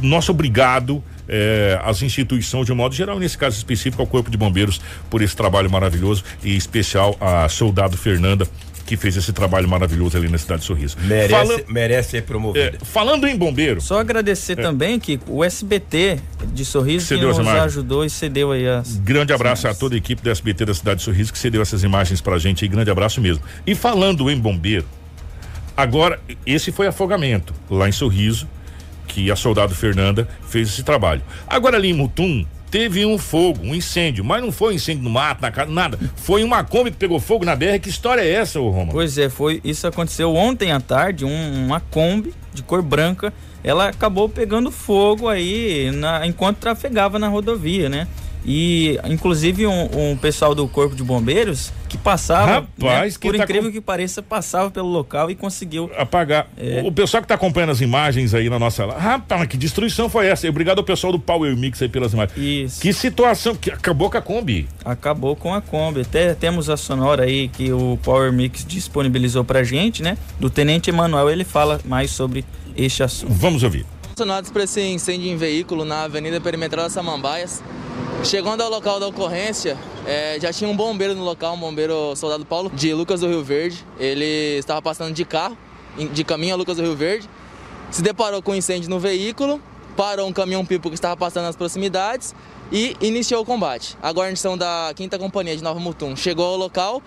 nosso 0.00 0.32
obrigado 0.32 1.04
eh, 1.28 1.78
às 1.84 2.02
instituições 2.02 2.66
de 2.66 2.72
um 2.72 2.74
modo 2.74 2.94
geral, 2.94 3.18
nesse 3.18 3.38
caso 3.38 3.56
específico 3.56 4.02
ao 4.02 4.06
Corpo 4.08 4.30
de 4.30 4.36
Bombeiros 4.36 4.80
por 5.08 5.22
esse 5.22 5.36
trabalho 5.36 5.70
maravilhoso 5.70 6.24
e 6.42 6.56
especial 6.56 7.16
a 7.20 7.48
soldado 7.48 7.96
Fernanda 7.96 8.48
que 8.92 8.96
fez 8.98 9.16
esse 9.16 9.32
trabalho 9.32 9.66
maravilhoso 9.66 10.18
ali 10.18 10.28
na 10.28 10.36
cidade 10.36 10.60
de 10.60 10.66
Sorriso. 10.66 10.96
Merece, 11.00 11.30
Fala- 11.30 11.60
merece 11.68 12.10
ser 12.10 12.22
promovido. 12.24 12.76
falando 12.84 13.26
em 13.26 13.34
bombeiro, 13.36 13.80
Só 13.80 13.98
agradecer 13.98 14.54
também 14.56 15.00
que 15.00 15.18
o 15.26 15.42
SBT 15.42 16.18
de 16.52 16.62
Sorriso 16.64 17.06
que 17.06 17.14
Cedeu 17.14 17.30
as 17.30 17.38
nos 17.38 17.46
imagens. 17.46 17.64
ajudou 17.64 18.04
e 18.04 18.10
cedeu 18.10 18.52
aí 18.52 18.68
as. 18.68 18.96
grande 18.98 19.32
abraço 19.32 19.66
a 19.66 19.70
imagens. 19.70 19.78
toda 19.80 19.94
a 19.94 19.98
equipe 19.98 20.22
da 20.22 20.30
SBT 20.30 20.66
da 20.66 20.74
cidade 20.74 20.98
de 20.98 21.04
Sorriso 21.04 21.32
que 21.32 21.38
cedeu 21.38 21.62
essas 21.62 21.82
imagens 21.82 22.20
pra 22.20 22.38
gente 22.38 22.64
aí, 22.64 22.68
grande 22.68 22.90
abraço 22.90 23.18
mesmo. 23.20 23.42
E 23.66 23.74
falando 23.74 24.30
em 24.30 24.38
bombeiro, 24.38 24.84
agora 25.74 26.20
esse 26.44 26.70
foi 26.70 26.86
afogamento 26.86 27.54
lá 27.70 27.88
em 27.88 27.92
Sorriso, 27.92 28.46
que 29.08 29.30
a 29.30 29.36
soldado 29.36 29.74
Fernanda 29.74 30.28
fez 30.46 30.68
esse 30.68 30.82
trabalho. 30.82 31.22
Agora 31.46 31.76
ali 31.78 31.88
em 31.90 31.94
Mutum 31.94 32.44
teve 32.72 33.04
um 33.04 33.18
fogo, 33.18 33.60
um 33.62 33.74
incêndio, 33.74 34.24
mas 34.24 34.42
não 34.42 34.50
foi 34.50 34.72
um 34.72 34.76
incêndio 34.76 35.04
no 35.04 35.10
mato, 35.10 35.42
na 35.42 35.50
casa, 35.52 35.70
nada. 35.70 35.98
Foi 36.16 36.42
uma 36.42 36.64
Kombi 36.64 36.90
que 36.90 36.96
pegou 36.96 37.20
fogo 37.20 37.44
na 37.44 37.54
BR. 37.54 37.78
Que 37.80 37.90
história 37.90 38.22
é 38.22 38.30
essa, 38.32 38.58
ô 38.58 38.70
Roma? 38.70 38.90
Pois 38.92 39.18
é, 39.18 39.28
foi 39.28 39.60
isso 39.62 39.86
aconteceu 39.86 40.34
ontem 40.34 40.72
à 40.72 40.80
tarde, 40.80 41.24
um- 41.26 41.66
uma 41.66 41.78
Kombi 41.80 42.32
de 42.54 42.62
cor 42.62 42.80
branca, 42.82 43.32
ela 43.62 43.88
acabou 43.88 44.26
pegando 44.28 44.70
fogo 44.70 45.28
aí 45.28 45.90
na- 45.92 46.26
enquanto 46.26 46.56
trafegava 46.58 47.18
na 47.18 47.28
rodovia, 47.28 47.88
né? 47.90 48.08
E 48.44 48.98
inclusive 49.04 49.66
um, 49.66 50.10
um 50.12 50.16
pessoal 50.16 50.54
do 50.54 50.66
corpo 50.66 50.96
de 50.96 51.02
bombeiros 51.02 51.72
que 51.88 51.96
passava, 51.98 52.52
Rapaz, 52.80 53.14
né, 53.14 53.18
por 53.20 53.36
tá 53.36 53.44
incrível 53.44 53.68
com- 53.70 53.72
que 53.74 53.80
pareça, 53.80 54.22
passava 54.22 54.70
pelo 54.70 54.88
local 54.88 55.30
e 55.30 55.34
conseguiu 55.34 55.90
apagar. 55.96 56.48
É. 56.56 56.82
O 56.84 56.90
pessoal 56.90 57.22
que 57.22 57.28
tá 57.28 57.34
acompanhando 57.34 57.70
as 57.70 57.80
imagens 57.80 58.32
aí 58.34 58.48
na 58.48 58.58
nossa. 58.58 58.86
Rapaz, 58.86 59.46
que 59.46 59.56
destruição 59.56 60.08
foi 60.08 60.26
essa? 60.26 60.46
E 60.46 60.50
Obrigado 60.50 60.78
ao 60.78 60.84
pessoal 60.84 61.12
do 61.12 61.18
Power 61.18 61.56
Mix 61.56 61.80
aí 61.82 61.88
pelas 61.88 62.12
imagens. 62.14 62.36
isso. 62.38 62.80
Que 62.80 62.92
situação, 62.92 63.54
que 63.54 63.70
acabou 63.70 64.10
com 64.10 64.16
a 64.18 64.22
Kombi. 64.22 64.66
Acabou 64.84 65.36
com 65.36 65.54
a 65.54 65.60
Kombi. 65.60 66.00
Até 66.00 66.34
temos 66.34 66.68
a 66.70 66.76
sonora 66.76 67.24
aí 67.24 67.48
que 67.48 67.72
o 67.72 67.98
Power 68.02 68.32
Mix 68.32 68.64
disponibilizou 68.66 69.44
pra 69.44 69.62
gente, 69.62 70.02
né? 70.02 70.16
Do 70.40 70.48
Tenente 70.50 70.90
Emanuel, 70.90 71.30
ele 71.30 71.44
fala 71.44 71.80
mais 71.84 72.10
sobre 72.10 72.44
este 72.76 73.02
assunto. 73.02 73.32
Vamos 73.32 73.62
ouvir. 73.62 73.84
Acionados 74.22 74.50
para 74.50 74.62
esse 74.62 74.80
incêndio 74.80 75.28
em 75.28 75.36
veículo 75.36 75.84
na 75.84 76.04
Avenida 76.04 76.40
Perimetral 76.40 76.84
das 76.84 76.92
Samambaias. 76.92 77.60
Chegando 78.22 78.60
ao 78.60 78.70
local 78.70 79.00
da 79.00 79.08
ocorrência, 79.08 79.76
eh, 80.06 80.38
já 80.40 80.52
tinha 80.52 80.70
um 80.70 80.76
bombeiro 80.76 81.12
no 81.16 81.24
local, 81.24 81.56
um 81.56 81.58
bombeiro 81.58 82.14
soldado 82.14 82.46
Paulo, 82.46 82.70
de 82.72 82.94
Lucas 82.94 83.18
do 83.18 83.26
Rio 83.26 83.42
Verde. 83.42 83.84
Ele 83.98 84.58
estava 84.58 84.80
passando 84.80 85.12
de 85.12 85.24
carro, 85.24 85.58
de 85.98 86.22
caminho 86.22 86.54
a 86.54 86.56
Lucas 86.56 86.76
do 86.76 86.84
Rio 86.84 86.94
Verde. 86.94 87.28
Se 87.90 88.00
deparou 88.00 88.40
com 88.40 88.52
um 88.52 88.54
incêndio 88.54 88.88
no 88.88 89.00
veículo, 89.00 89.60
parou 89.96 90.28
um 90.28 90.32
caminhão-pipo 90.32 90.88
que 90.88 90.94
estava 90.94 91.16
passando 91.16 91.46
nas 91.46 91.56
proximidades 91.56 92.32
e 92.70 92.96
iniciou 93.00 93.42
o 93.42 93.44
combate. 93.44 93.98
A 94.00 94.12
guarnição 94.12 94.56
da 94.56 94.94
5 94.96 95.18
Companhia 95.18 95.56
de 95.56 95.64
Nova 95.64 95.80
Mutum 95.80 96.14
chegou 96.14 96.46
ao 96.46 96.56
local, 96.56 97.02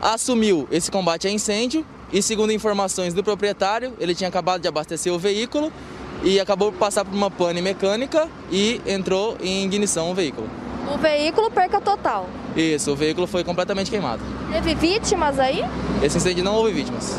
assumiu 0.00 0.66
esse 0.72 0.90
combate 0.90 1.28
a 1.28 1.30
incêndio 1.30 1.84
e, 2.10 2.22
segundo 2.22 2.54
informações 2.54 3.12
do 3.12 3.22
proprietário, 3.22 3.92
ele 4.00 4.14
tinha 4.14 4.28
acabado 4.28 4.62
de 4.62 4.68
abastecer 4.68 5.12
o 5.12 5.18
veículo 5.18 5.70
e 6.22 6.40
acabou 6.40 6.72
por 6.72 6.78
passar 6.78 7.04
por 7.04 7.14
uma 7.14 7.30
pane 7.30 7.60
mecânica 7.60 8.28
e 8.50 8.80
entrou 8.86 9.36
em 9.40 9.64
ignição 9.64 10.10
o 10.10 10.14
veículo. 10.14 10.48
O 10.92 10.98
veículo 10.98 11.50
perca 11.50 11.80
total. 11.80 12.28
Isso, 12.54 12.92
o 12.92 12.96
veículo 12.96 13.26
foi 13.26 13.42
completamente 13.42 13.90
queimado. 13.90 14.22
Teve 14.52 14.74
vítimas 14.74 15.38
aí? 15.38 15.64
Esse 16.02 16.18
incêndio 16.18 16.44
não 16.44 16.54
houve 16.54 16.72
vítimas. 16.72 17.16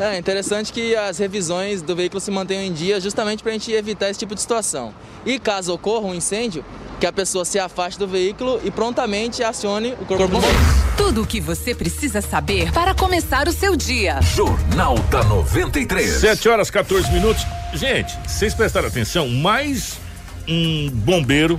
É 0.00 0.18
interessante 0.18 0.72
que 0.72 0.96
as 0.96 1.18
revisões 1.18 1.82
do 1.82 1.94
veículo 1.94 2.20
se 2.20 2.30
mantenham 2.30 2.64
em 2.64 2.72
dia 2.72 3.00
justamente 3.00 3.42
para 3.42 3.50
a 3.50 3.52
gente 3.52 3.70
evitar 3.70 4.10
esse 4.10 4.18
tipo 4.18 4.34
de 4.34 4.40
situação. 4.40 4.92
E 5.24 5.38
caso 5.38 5.72
ocorra 5.72 6.06
um 6.06 6.14
incêndio, 6.14 6.64
que 6.98 7.06
a 7.06 7.12
pessoa 7.12 7.44
se 7.44 7.58
afaste 7.58 7.98
do 7.98 8.08
veículo 8.08 8.60
e 8.64 8.70
prontamente 8.70 9.44
acione 9.44 9.92
o 10.00 10.04
corpo 10.06 10.24
de 10.24 10.32
bombeiros. 10.32 10.58
Tudo 10.96 11.22
o 11.22 11.26
que 11.26 11.40
você 11.40 11.74
precisa 11.74 12.20
saber 12.20 12.72
para 12.72 12.94
começar 12.94 13.46
o 13.46 13.52
seu 13.52 13.76
dia. 13.76 14.20
Jornal 14.22 14.96
da 15.10 15.22
93. 15.24 16.20
7 16.20 16.48
horas 16.48 16.70
14 16.70 17.12
minutos. 17.12 17.44
Gente, 17.74 18.16
vocês 18.26 18.54
prestaram 18.54 18.88
atenção? 18.88 19.28
Mais 19.28 19.98
um 20.46 20.90
bombeiro 20.90 21.58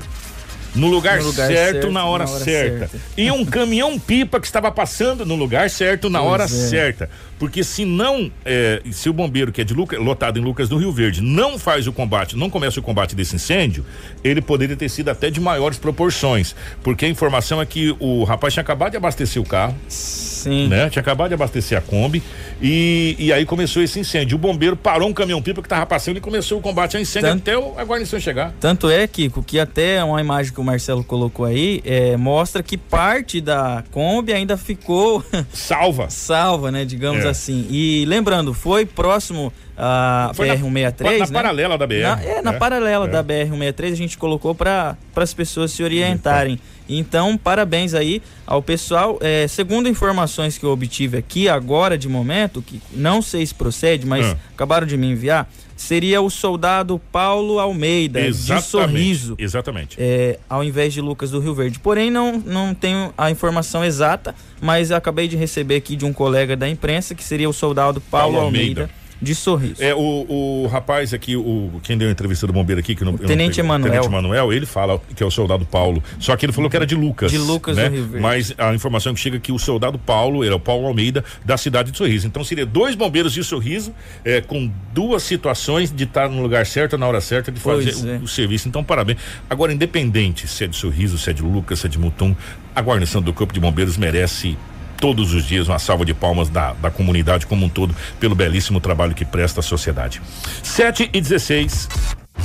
no 0.75 0.87
lugar, 0.87 1.19
No 1.19 1.25
lugar 1.27 1.47
certo, 1.47 1.71
certo, 1.73 1.91
na 1.91 2.05
hora, 2.05 2.25
na 2.25 2.31
hora 2.31 2.43
certa. 2.43 2.87
certa. 2.87 2.99
E 3.15 3.29
um 3.31 3.45
caminhão 3.45 3.99
pipa 3.99 4.39
que 4.39 4.45
estava 4.45 4.71
passando 4.71 5.25
no 5.25 5.35
lugar 5.35 5.69
certo, 5.69 6.09
na 6.09 6.19
Pois 6.19 6.31
hora 6.31 6.43
é. 6.45 6.47
certa. 6.47 7.09
Porque 7.43 7.61
se 7.61 7.83
não, 7.83 8.31
é, 8.45 8.81
se 8.89 9.09
o 9.09 9.13
bombeiro 9.13 9.51
que 9.51 9.59
é 9.59 9.65
de 9.65 9.73
Luca, 9.73 9.99
lotado 9.99 10.39
em 10.39 10.41
Lucas 10.41 10.69
do 10.69 10.77
Rio 10.77 10.93
Verde 10.93 11.19
não 11.21 11.59
faz 11.59 11.85
o 11.87 11.91
combate, 11.91 12.37
não 12.37 12.49
começa 12.49 12.79
o 12.79 12.83
combate 12.83 13.17
desse 13.17 13.35
incêndio, 13.35 13.85
ele 14.23 14.41
poderia 14.41 14.77
ter 14.77 14.87
sido 14.87 15.09
até 15.09 15.29
de 15.29 15.41
maiores 15.41 15.77
proporções. 15.77 16.55
Porque 16.81 17.03
a 17.03 17.09
informação 17.09 17.61
é 17.61 17.65
que 17.65 17.93
o 17.99 18.23
rapaz 18.23 18.53
tinha 18.53 18.61
acabado 18.61 18.91
de 18.91 18.97
abastecer 18.97 19.41
o 19.41 19.45
carro, 19.45 19.75
Sim. 19.89 20.69
né? 20.69 20.89
Tinha 20.89 21.01
acabado 21.01 21.27
de 21.27 21.33
abastecer 21.33 21.77
a 21.77 21.81
Kombi 21.81 22.23
e, 22.61 23.17
e 23.19 23.33
aí 23.33 23.45
começou 23.45 23.83
esse 23.83 23.99
incêndio. 23.99 24.35
O 24.37 24.39
bombeiro 24.39 24.77
parou 24.77 25.09
um 25.09 25.13
caminhão-pipa 25.13 25.61
que 25.61 25.67
tava 25.67 25.85
passando 25.85 26.15
e 26.15 26.21
começou 26.21 26.59
o 26.59 26.61
combate 26.61 26.95
ao 26.95 27.01
incêndio 27.01 27.27
Tanto- 27.29 27.41
até 27.41 27.57
o- 27.57 27.77
a 27.77 27.83
guarnição 27.83 28.17
chegar. 28.21 28.53
Tanto 28.57 28.89
é, 28.89 29.05
Kiko, 29.05 29.43
que 29.43 29.59
até 29.59 30.01
uma 30.01 30.21
imagem 30.21 30.53
que 30.53 30.61
o 30.61 30.63
Marcelo 30.63 31.03
colocou 31.03 31.45
aí 31.45 31.81
é, 31.83 32.15
mostra 32.15 32.63
que 32.63 32.77
parte 32.77 33.41
da 33.41 33.83
Kombi 33.91 34.31
ainda 34.31 34.55
ficou 34.55 35.21
Salva. 35.51 36.07
salva, 36.13 36.71
né? 36.71 36.85
Digamos 36.85 37.25
É. 37.25 37.27
assim. 37.27 37.32
E 37.69 38.05
lembrando, 38.07 38.53
foi 38.53 38.85
próximo 38.85 39.51
à 39.77 40.31
Foi 40.33 40.47
na- 40.47 40.55
BR-163. 40.55 41.19
na 41.19 41.25
né? 41.25 41.31
paralela 41.33 41.77
da 41.77 41.87
BR, 41.87 42.01
Na- 42.03 42.23
é, 42.23 42.41
na 42.41 42.51
né? 42.53 42.57
paralela 42.59 43.05
É. 43.05 43.09
da 43.09 43.23
BR-163 43.23 43.91
a 43.91 43.95
gente 43.95 44.17
colocou 44.17 44.53
para 44.53 44.95
as 45.15 45.33
pessoas 45.33 45.71
se 45.71 45.83
orientarem. 45.83 46.59
Então, 46.87 47.37
parabéns 47.37 47.93
aí 47.93 48.21
ao 48.45 48.61
pessoal. 48.61 49.17
É, 49.21 49.47
segundo 49.47 49.87
informações 49.87 50.57
que 50.57 50.65
eu 50.65 50.69
obtive 50.71 51.17
aqui 51.17 51.47
agora 51.47 51.97
de 51.97 52.09
momento, 52.09 52.61
que 52.61 52.81
não 52.93 53.21
sei 53.21 53.45
se 53.45 53.55
procede, 53.55 54.05
mas 54.05 54.25
Ah. 54.25 54.37
acabaram 54.53 54.85
de 54.85 54.97
me 54.97 55.07
enviar, 55.07 55.49
seria 55.75 56.21
o 56.21 56.29
soldado 56.29 56.99
Paulo 57.11 57.59
Almeida, 57.59 58.21
de 58.21 58.61
Sorriso 58.61 59.35
Exatamente. 59.37 59.97
é, 59.99 60.39
ao 60.49 60.63
invés 60.63 60.93
de 60.93 61.01
Lucas 61.01 61.31
do 61.31 61.39
Rio 61.39 61.53
Verde. 61.53 61.79
Porém, 61.79 62.09
não, 62.09 62.37
não 62.39 62.73
tenho 62.73 63.13
a 63.17 63.29
informação 63.29 63.83
exata, 63.83 64.35
mas 64.61 64.91
acabei 64.91 65.27
de 65.27 65.35
receber 65.35 65.75
aqui 65.75 65.95
de 65.95 66.05
um 66.05 66.13
colega 66.13 66.55
da 66.55 66.67
imprensa 66.69 67.13
que 67.15 67.23
seria 67.23 67.49
o 67.49 67.53
soldado 67.53 68.01
Paulo, 68.01 68.33
Paulo 68.33 68.45
Almeida. 68.47 68.81
Almeida. 68.81 69.02
De 69.23 69.33
Sorriso. 69.33 69.81
É, 69.81 69.95
o, 69.95 70.63
o 70.63 70.67
rapaz 70.67 71.13
aqui, 71.13 71.35
o, 71.35 71.71
quem 71.81 71.97
deu 71.97 72.09
a 72.09 72.11
entrevista 72.11 72.45
do 72.45 72.53
bombeiro 72.53 72.79
aqui, 72.79 72.95
que 72.95 73.03
não, 73.03 73.17
Tenente 73.17 73.59
Emanuel. 73.59 73.91
Tenente 73.91 74.07
Emanuel, 74.07 74.53
ele 74.53 74.65
fala 74.65 75.01
que 75.15 75.23
é 75.23 75.25
o 75.25 75.31
soldado 75.31 75.65
Paulo. 75.65 76.03
Só 76.19 76.35
que 76.35 76.45
ele 76.45 76.53
falou 76.53 76.69
que 76.69 76.75
era 76.75 76.85
de 76.85 76.95
Lucas. 76.95 77.31
De 77.31 77.37
Lucas 77.37 77.77
né? 77.77 77.89
do 77.89 77.95
Rio 77.95 78.05
Verde. 78.05 78.21
Mas 78.21 78.53
a 78.57 78.73
informação 78.73 79.13
que 79.13 79.19
chega 79.19 79.37
é 79.37 79.39
que 79.39 79.51
o 79.51 79.57
soldado 79.57 79.97
Paulo, 79.97 80.43
ele 80.43 80.53
é 80.53 80.55
o 80.55 80.59
Paulo 80.59 80.85
Almeida, 80.87 81.23
da 81.45 81.57
cidade 81.57 81.91
de 81.91 81.97
Sorriso. 81.97 82.27
Então 82.27 82.43
seria 82.43 82.65
dois 82.65 82.95
bombeiros 82.95 83.33
de 83.33 83.43
Sorriso, 83.43 83.93
é, 84.25 84.41
com 84.41 84.69
duas 84.93 85.23
situações 85.23 85.91
de 85.91 86.03
estar 86.03 86.29
no 86.29 86.41
lugar 86.41 86.65
certo, 86.65 86.97
na 86.97 87.07
hora 87.07 87.21
certa, 87.21 87.51
de 87.51 87.59
fazer 87.59 87.95
o, 87.95 88.09
é. 88.09 88.17
o 88.17 88.27
serviço. 88.27 88.67
Então, 88.67 88.83
parabéns. 88.83 89.19
Agora, 89.49 89.73
independente 89.73 90.47
se 90.47 90.65
é 90.65 90.67
de 90.67 90.75
Sorriso, 90.75 91.17
se 91.17 91.29
é 91.29 91.33
de 91.33 91.41
Lucas, 91.41 91.79
se 91.79 91.87
é 91.87 91.89
de 91.89 91.97
Mutum, 91.97 92.35
a 92.75 92.81
guarnição 92.81 93.21
do 93.21 93.31
Corpo 93.33 93.53
de 93.53 93.59
Bombeiros 93.59 93.97
merece 93.97 94.57
todos 94.99 95.33
os 95.33 95.45
dias 95.45 95.67
uma 95.67 95.79
salva 95.79 96.05
de 96.05 96.13
palmas 96.13 96.49
da, 96.49 96.73
da 96.73 96.89
comunidade 96.89 97.45
como 97.45 97.65
um 97.65 97.69
todo 97.69 97.95
pelo 98.19 98.35
belíssimo 98.35 98.79
trabalho 98.79 99.13
que 99.13 99.25
presta 99.25 99.59
à 99.59 99.63
sociedade. 99.63 100.21
7 100.61 101.09
e 101.13 101.21
16. 101.21 101.89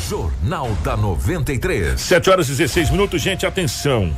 Jornal 0.08 0.70
da 0.84 0.96
93. 0.96 2.00
7 2.00 2.30
horas 2.30 2.46
e 2.48 2.50
16 2.52 2.90
minutos, 2.90 3.20
gente, 3.22 3.46
atenção. 3.46 4.12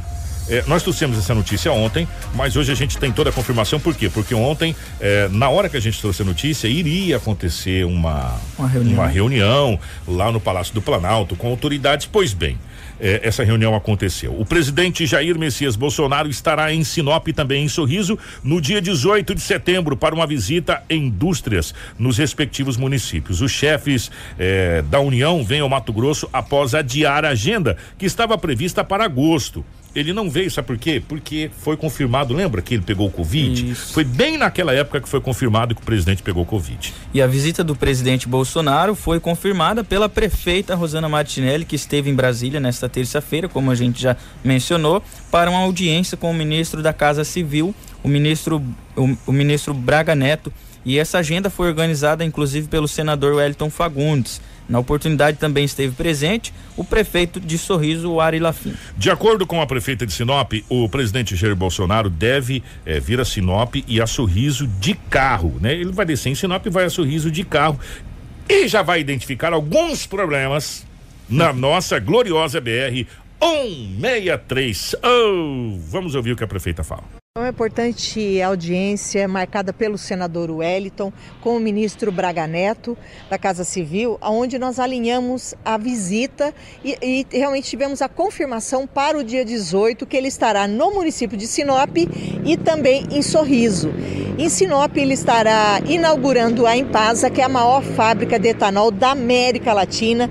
É, 0.49 0.65
nós 0.67 0.83
trouxemos 0.83 1.17
essa 1.17 1.33
notícia 1.33 1.71
ontem, 1.71 2.09
mas 2.35 2.57
hoje 2.57 2.73
a 2.73 2.75
gente 2.75 2.99
tem 2.99 3.13
toda 3.13 3.31
a 3.31 3.33
confirmação. 3.33 3.79
Por 3.79 3.95
quê? 3.95 4.09
Porque 4.09 4.35
ontem, 4.35 4.75
é, 5.01 5.29
na 5.29 5.49
hora 5.49 5.69
que 5.69 5.77
a 5.77 5.81
gente 5.81 6.01
trouxe 6.01 6.23
a 6.23 6.25
notícia, 6.25 6.67
iria 6.67 7.19
acontecer 7.19 7.85
uma, 7.87 8.35
Uma 8.59 8.67
reunião. 8.69 8.95
uma 8.95 9.07
reunião 9.07 9.79
lá 10.09 10.33
no 10.33 10.41
Palácio 10.41 10.75
do 10.75 10.83
Planalto 10.83 11.37
com 11.37 11.47
autoridades. 11.49 12.09
Pois 12.11 12.33
bem, 12.35 12.59
é, 13.01 13.21
essa 13.23 13.43
reunião 13.43 13.75
aconteceu. 13.75 14.39
O 14.39 14.45
presidente 14.45 15.07
Jair 15.07 15.39
Messias 15.39 15.77
Bolsonaro 15.77 16.29
estará 16.29 16.73
em 16.73 16.85
Sinop 16.85 17.27
e 17.29 17.33
também 17.33 17.65
em 17.65 17.69
Sorriso 17.69 18.19
no 18.45 18.61
dia 18.61 18.81
18 18.81 19.35
de 19.35 19.41
setembro 19.41 19.97
para 19.97 20.15
uma 20.15 20.27
visita 20.27 20.83
em 20.89 21.07
indústrias 21.07 21.75
nos 21.99 22.19
respectivos 22.19 22.77
municípios. 22.77 23.41
Os 23.41 23.51
chefes 23.51 24.11
eh, 24.39 24.83
da 24.89 25.01
União 25.01 25.43
vêm 25.43 25.61
ao 25.61 25.69
Mato 25.69 25.93
Grosso 25.93 26.29
após 26.33 26.75
adiar 26.75 27.25
a 27.25 27.31
agenda 27.31 27.77
que 27.99 28.07
estava 28.07 28.39
prevista 28.39 28.85
para 28.85 29.05
agosto. 29.05 29.65
Ele 29.95 30.13
não 30.13 30.31
veio, 30.31 30.51
sabe 30.51 30.67
por 30.67 30.79
quê? 30.79 31.03
Porque 31.07 31.51
foi 31.59 31.77
confirmado, 31.77 32.33
lembra 32.33 32.63
que 32.63 32.75
ele 32.75 32.83
pegou 32.83 33.09
o 33.09 33.11
Covid? 33.11 33.73
Isso. 33.73 33.93
Foi 33.93 34.05
bem 34.05 34.39
naquela 34.39 34.73
época 34.73 35.01
que 35.01 35.09
foi 35.09 35.21
confirmado 35.21 35.75
que 35.75 35.83
o 35.83 35.85
presidente 35.85 36.23
pegou 36.23 36.43
o 36.43 36.47
Covid. 36.47 36.95
E 37.13 37.21
a 37.21 37.27
visita 37.27 37.65
do 37.65 37.75
presidente 37.75 38.29
Bolsonaro 38.29 38.95
foi 38.95 39.19
confirmada 39.19 39.83
pela 39.83 40.09
prefeita 40.09 40.75
Rosana 40.75 41.09
Martinelli, 41.09 41.65
que 41.65 41.77
esteve 41.77 42.09
em 42.09 42.15
Brasília 42.15 42.61
nesta 42.61 42.89
terça-feira, 42.89 43.49
como 43.49 43.71
a 43.71 43.75
gente 43.75 44.01
já 44.01 44.17
mencionou, 44.45 45.03
para 45.31 45.51
uma 45.51 45.61
audiência 45.61 46.17
com 46.17 46.31
o 46.31 46.35
ministro 46.35 46.83
da 46.83 46.93
Casa 46.93 47.25
Civil, 47.25 47.75
o 48.03 48.09
ministro, 48.09 48.63
o, 48.97 49.17
o 49.27 49.33
ministro 49.33 49.75
Braga 49.75 50.15
Neto. 50.15 50.53
E 50.85 50.99
essa 50.99 51.19
agenda 51.19 51.51
foi 51.51 51.69
organizada 51.69 52.25
inclusive 52.25 52.69
pelo 52.69 52.89
senador 52.89 53.35
Wellington 53.35 53.71
Fagundes. 53.71 54.41
Na 54.69 54.79
oportunidade 54.79 55.37
também 55.37 55.65
esteve 55.65 55.95
presente 55.97 56.55
o 56.77 56.85
prefeito 56.85 57.41
de 57.41 57.59
Sorriso, 57.59 58.21
Ari 58.21 58.39
Lafim. 58.39 58.73
De 58.97 59.11
acordo 59.11 59.45
com 59.45 59.61
a 59.61 59.67
prefeita 59.67 60.07
de 60.07 60.13
Sinop, 60.13 60.53
o 60.69 60.89
presidente 60.89 61.35
Jair 61.35 61.57
Bolsonaro 61.57 62.09
deve 62.09 62.63
eh, 62.87 63.01
vir 63.01 63.21
a 63.21 63.25
Sinop 63.25 63.75
e 63.87 64.01
a 64.01 64.07
Sorriso 64.07 64.69
de 64.69 64.95
carro, 64.95 65.59
né? 65.61 65.75
Ele 65.75 65.91
vai 65.91 66.07
descer 66.07 66.31
em 66.31 66.37
Sinop 66.37 66.65
e 66.67 66.71
vai 66.71 66.85
a 66.85 66.91
Sorriso 66.91 67.33
de 67.33 67.43
carro 67.43 67.81
e 68.49 68.69
já 68.69 68.81
vai 68.81 69.01
identificar 69.01 69.53
alguns 69.53 70.07
problemas 70.07 70.87
na 71.29 71.53
nossa 71.55 71.99
gloriosa 71.99 72.61
BR 72.61 73.07
163. 73.41 74.95
Oh, 75.03 75.79
vamos 75.89 76.15
ouvir 76.15 76.33
o 76.33 76.37
que 76.37 76.45
a 76.45 76.49
prefeita 76.49 76.85
fala. 76.85 77.20
É 77.37 77.39
uma 77.39 77.49
importante 77.49 78.43
audiência 78.43 79.29
marcada 79.29 79.73
pelo 79.73 79.97
senador 79.97 80.51
Wellington 80.51 81.13
com 81.41 81.57
o 81.57 81.61
ministro 81.61 82.11
Braga 82.11 82.45
Neto 82.45 82.99
da 83.31 83.39
Casa 83.39 83.63
Civil, 83.63 84.19
onde 84.21 84.59
nós 84.59 84.81
alinhamos 84.81 85.55
a 85.65 85.79
visita 85.79 86.53
e, 86.85 86.99
e 87.01 87.27
realmente 87.31 87.71
tivemos 87.71 88.03
a 88.03 88.09
confirmação 88.09 88.85
para 88.85 89.17
o 89.17 89.23
dia 89.23 89.45
18 89.45 90.07
que 90.07 90.17
ele 90.17 90.27
estará 90.27 90.67
no 90.67 90.91
município 90.91 91.39
de 91.39 91.47
Sinop 91.47 91.97
e 92.45 92.57
também 92.57 93.07
em 93.13 93.23
Sorriso. 93.23 93.93
Em 94.37 94.49
Sinop 94.49 94.97
ele 94.97 95.15
estará 95.15 95.81
inaugurando 95.87 96.67
a 96.67 96.77
Impasa, 96.77 97.31
que 97.31 97.41
é 97.41 97.45
a 97.45 97.49
maior 97.49 97.85
fábrica 97.85 98.41
de 98.41 98.49
etanol 98.49 98.91
da 98.91 99.13
América 99.13 99.73
Latina 99.73 100.29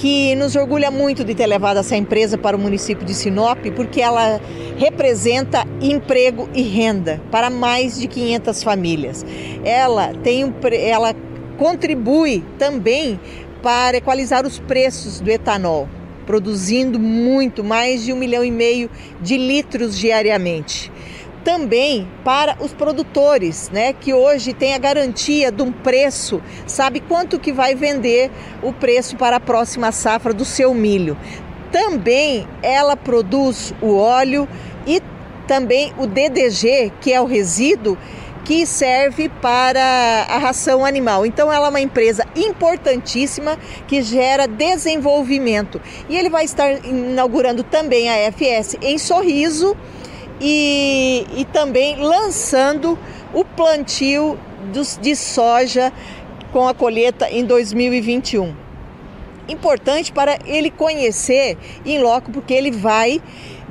que 0.00 0.34
nos 0.34 0.56
orgulha 0.56 0.90
muito 0.90 1.22
de 1.22 1.34
ter 1.34 1.46
levado 1.46 1.78
essa 1.78 1.94
empresa 1.94 2.38
para 2.38 2.56
o 2.56 2.60
município 2.60 3.04
de 3.04 3.12
Sinop, 3.12 3.58
porque 3.76 4.00
ela 4.00 4.40
representa 4.78 5.66
emprego 5.78 6.48
e 6.54 6.62
renda 6.62 7.20
para 7.30 7.50
mais 7.50 8.00
de 8.00 8.08
500 8.08 8.62
famílias. 8.62 9.26
Ela 9.62 10.14
tem 10.22 10.54
ela 10.72 11.14
contribui 11.58 12.42
também 12.58 13.20
para 13.62 13.98
equalizar 13.98 14.46
os 14.46 14.58
preços 14.58 15.20
do 15.20 15.30
etanol, 15.30 15.86
produzindo 16.24 16.98
muito, 16.98 17.62
mais 17.62 18.02
de 18.02 18.10
um 18.10 18.16
milhão 18.16 18.42
e 18.42 18.50
meio 18.50 18.88
de 19.20 19.36
litros 19.36 19.98
diariamente 19.98 20.90
também 21.44 22.08
para 22.24 22.56
os 22.60 22.72
produtores, 22.72 23.70
né, 23.70 23.92
que 23.92 24.12
hoje 24.12 24.52
tem 24.52 24.74
a 24.74 24.78
garantia 24.78 25.50
de 25.50 25.62
um 25.62 25.72
preço, 25.72 26.42
sabe 26.66 27.00
quanto 27.00 27.38
que 27.38 27.52
vai 27.52 27.74
vender 27.74 28.30
o 28.62 28.72
preço 28.72 29.16
para 29.16 29.36
a 29.36 29.40
próxima 29.40 29.92
safra 29.92 30.32
do 30.32 30.44
seu 30.44 30.74
milho. 30.74 31.16
Também 31.72 32.46
ela 32.62 32.96
produz 32.96 33.72
o 33.80 33.96
óleo 33.96 34.48
e 34.86 35.00
também 35.46 35.92
o 35.98 36.06
DDG, 36.06 36.92
que 37.00 37.12
é 37.12 37.20
o 37.20 37.26
resíduo 37.26 37.96
que 38.44 38.66
serve 38.66 39.28
para 39.28 40.26
a 40.28 40.38
ração 40.38 40.84
animal. 40.84 41.24
Então 41.24 41.52
ela 41.52 41.66
é 41.66 41.70
uma 41.70 41.80
empresa 41.80 42.26
importantíssima 42.34 43.56
que 43.86 44.02
gera 44.02 44.48
desenvolvimento. 44.48 45.80
E 46.08 46.16
ele 46.16 46.28
vai 46.28 46.44
estar 46.44 46.84
inaugurando 46.84 47.62
também 47.62 48.08
a 48.08 48.32
FS 48.32 48.76
em 48.82 48.98
Sorriso 48.98 49.76
e, 50.40 51.26
e 51.36 51.44
também 51.44 51.96
lançando 51.96 52.98
o 53.32 53.44
plantio 53.44 54.38
dos, 54.72 54.98
de 55.00 55.14
soja 55.14 55.92
com 56.52 56.66
a 56.66 56.74
colheita 56.74 57.30
em 57.30 57.44
2021. 57.44 58.54
Importante 59.48 60.12
para 60.12 60.38
ele 60.46 60.70
conhecer 60.70 61.58
em 61.84 61.98
loco, 62.00 62.30
porque 62.30 62.54
ele 62.54 62.70
vai 62.70 63.20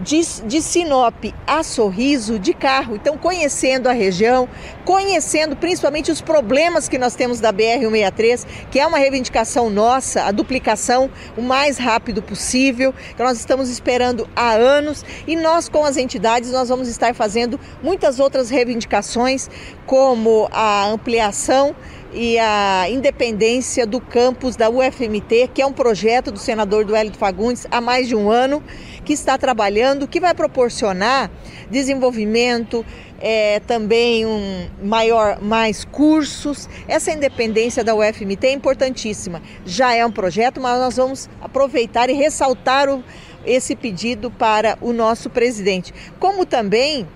de, 0.04 0.22
de 0.46 0.62
Sinop 0.62 1.34
a 1.46 1.64
Sorriso 1.64 2.40
de 2.40 2.54
carro. 2.54 2.96
Então, 2.96 3.18
conhecendo 3.18 3.88
a 3.88 3.92
região, 3.92 4.48
conhecendo 4.86 5.56
principalmente 5.56 6.12
os 6.12 6.22
problemas 6.22 6.88
que 6.88 6.98
nós 6.98 7.16
temos 7.16 7.40
da 7.40 7.52
BR-163, 7.52 8.46
que 8.72 8.80
é 8.80 8.86
uma 8.86 8.98
reivindicação 8.98 9.70
nossa, 9.70 10.24
a 10.24 10.32
duplicação 10.32 11.10
o 11.38 11.42
mais 11.42 11.78
rápido 11.78 12.22
possível, 12.22 12.94
que 13.16 13.22
nós 13.22 13.38
estamos 13.38 13.70
esperando 13.70 14.28
há 14.36 14.52
anos. 14.54 15.04
E 15.28 15.36
nós, 15.36 15.68
com 15.68 15.84
as 15.84 15.98
entidades, 15.98 16.52
nós 16.52 16.70
vamos 16.70 16.88
estar 16.88 17.14
fazendo 17.14 17.60
muitas 17.84 18.20
outras 18.20 18.50
reivindicações, 18.50 19.50
como 19.86 20.48
a 20.52 20.86
ampliação 20.88 21.76
e 22.14 22.40
a 22.40 22.90
independência 22.90 23.86
do 23.86 24.02
campus 24.02 24.56
da 24.56 24.70
UFMT, 24.70 25.50
que 25.54 25.62
é 25.62 25.66
um 25.66 25.74
projeto 25.74 26.32
do 26.32 26.40
senador 26.40 26.84
Duélio 26.86 27.14
Fagundes 27.14 27.68
há 27.70 27.80
mais 27.80 28.08
de 28.08 28.16
um 28.16 28.32
ano, 28.32 28.64
que 29.10 29.14
está 29.14 29.40
trabalhando, 29.40 30.08
que 30.08 30.20
vai 30.20 30.36
proporcionar 30.36 31.32
desenvolvimento, 31.68 32.86
é, 33.20 33.60
também 33.62 34.24
um 34.24 34.70
maior, 34.84 35.42
mais 35.42 35.84
cursos. 35.84 36.70
Essa 36.88 37.12
independência 37.12 37.84
da 37.84 37.96
UFMT 37.96 38.46
é 38.46 38.52
importantíssima. 38.52 39.42
Já 39.66 39.96
é 39.96 40.06
um 40.06 40.12
projeto, 40.12 40.62
mas 40.62 40.80
nós 40.80 40.98
vamos 40.98 41.28
aproveitar 41.42 42.08
e 42.08 42.14
ressaltar 42.14 42.88
o, 42.88 43.04
esse 43.44 43.76
pedido 43.76 44.30
para 44.30 44.78
o 44.80 44.94
nosso 44.94 45.28
presidente. 45.28 45.92
Como 46.20 46.46
também 46.46 47.08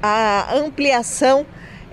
a 0.00 0.54
ampliação 0.54 1.44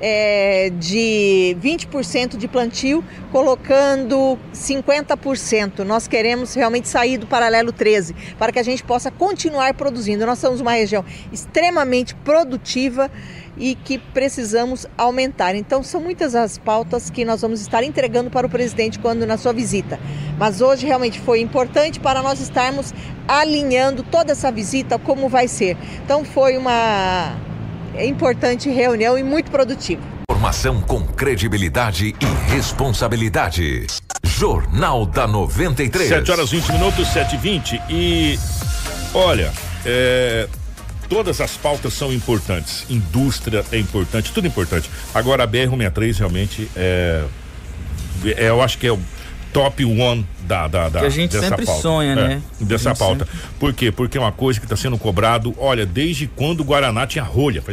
é, 0.01 0.71
de 0.79 1.55
20% 1.61 2.35
de 2.35 2.47
plantio, 2.47 3.03
colocando 3.31 4.37
50%. 4.51 5.79
Nós 5.79 6.07
queremos 6.07 6.55
realmente 6.55 6.87
sair 6.87 7.17
do 7.17 7.27
paralelo 7.27 7.71
13 7.71 8.15
para 8.37 8.51
que 8.51 8.57
a 8.57 8.63
gente 8.63 8.83
possa 8.83 9.11
continuar 9.11 9.75
produzindo. 9.75 10.25
Nós 10.25 10.39
somos 10.39 10.59
uma 10.59 10.71
região 10.71 11.05
extremamente 11.31 12.15
produtiva 12.15 13.11
e 13.57 13.75
que 13.75 13.99
precisamos 13.99 14.87
aumentar. 14.97 15.53
Então, 15.55 15.83
são 15.83 16.01
muitas 16.01 16.33
as 16.33 16.57
pautas 16.57 17.09
que 17.11 17.23
nós 17.23 17.41
vamos 17.41 17.61
estar 17.61 17.83
entregando 17.83 18.31
para 18.31 18.47
o 18.47 18.49
presidente 18.49 18.97
quando 18.97 19.27
na 19.27 19.37
sua 19.37 19.53
visita. 19.53 19.99
Mas 20.39 20.61
hoje 20.61 20.87
realmente 20.87 21.19
foi 21.19 21.41
importante 21.41 21.99
para 21.99 22.23
nós 22.23 22.39
estarmos 22.39 22.91
alinhando 23.27 24.01
toda 24.01 24.31
essa 24.31 24.51
visita, 24.51 24.97
como 24.97 25.29
vai 25.29 25.47
ser. 25.47 25.77
Então, 26.03 26.25
foi 26.25 26.57
uma 26.57 27.35
importante 27.99 28.69
reunião 28.69 29.17
e 29.17 29.23
muito 29.23 29.51
produtiva. 29.51 30.01
Informação 30.29 30.81
com 30.81 31.05
credibilidade 31.05 32.15
e 32.19 32.51
responsabilidade. 32.51 33.87
Jornal 34.23 35.05
da 35.05 35.27
93. 35.27 36.09
7 36.09 36.31
horas 36.31 36.49
20 36.49 36.71
minutos, 36.71 37.07
7 37.09 37.35
e 37.35 37.37
20 37.37 37.81
e 37.89 38.39
olha, 39.13 39.51
é, 39.85 40.47
todas 41.09 41.41
as 41.41 41.57
pautas 41.57 41.93
são 41.93 42.11
importantes. 42.11 42.85
Indústria 42.89 43.63
é 43.71 43.77
importante, 43.77 44.31
tudo 44.31 44.47
importante. 44.47 44.89
Agora 45.13 45.43
a 45.43 45.47
BR-163 45.47 46.17
realmente 46.17 46.71
é, 46.75 47.23
é, 48.25 48.49
eu 48.49 48.61
acho 48.61 48.77
que 48.77 48.87
é 48.87 48.91
o 48.91 48.99
top 49.53 49.83
one 49.85 50.25
da, 50.47 50.67
da, 50.67 50.89
da 50.89 50.99
Que 51.01 51.05
a 51.05 51.09
gente 51.09 51.37
sempre 51.37 51.65
pauta. 51.65 51.81
sonha, 51.81 52.11
É, 52.11 52.15
né? 52.15 52.41
Dessa 52.59 52.93
pauta. 52.95 53.27
Por 53.59 53.73
quê? 53.73 53.91
Porque 53.91 54.17
é 54.17 54.21
uma 54.21 54.31
coisa 54.31 54.59
que 54.59 54.65
está 54.65 54.75
sendo 54.75 54.97
cobrado, 54.97 55.53
olha, 55.57 55.85
desde 55.85 56.27
quando 56.27 56.61
o 56.61 56.63
Guaraná 56.63 57.05
tinha 57.07 57.23
rolha. 57.23 57.63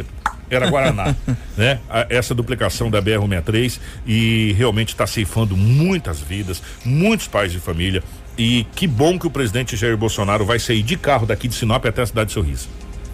Era 0.50 0.68
Guaraná, 0.70 1.14
né? 1.56 1.78
Essa 2.08 2.34
duplicação 2.34 2.90
da 2.90 3.02
BR-163 3.02 3.78
e 4.06 4.54
realmente 4.56 4.88
está 4.90 5.06
ceifando 5.06 5.56
muitas 5.56 6.20
vidas, 6.20 6.62
muitos 6.84 7.28
pais 7.28 7.52
de 7.52 7.58
família. 7.58 8.02
E 8.36 8.64
que 8.74 8.86
bom 8.86 9.18
que 9.18 9.26
o 9.26 9.30
presidente 9.30 9.76
Jair 9.76 9.96
Bolsonaro 9.96 10.44
vai 10.46 10.58
sair 10.58 10.82
de 10.82 10.96
carro 10.96 11.26
daqui 11.26 11.48
de 11.48 11.54
Sinop 11.54 11.84
até 11.84 12.02
a 12.02 12.06
cidade 12.06 12.28
de 12.28 12.34
Sorriso. 12.34 12.68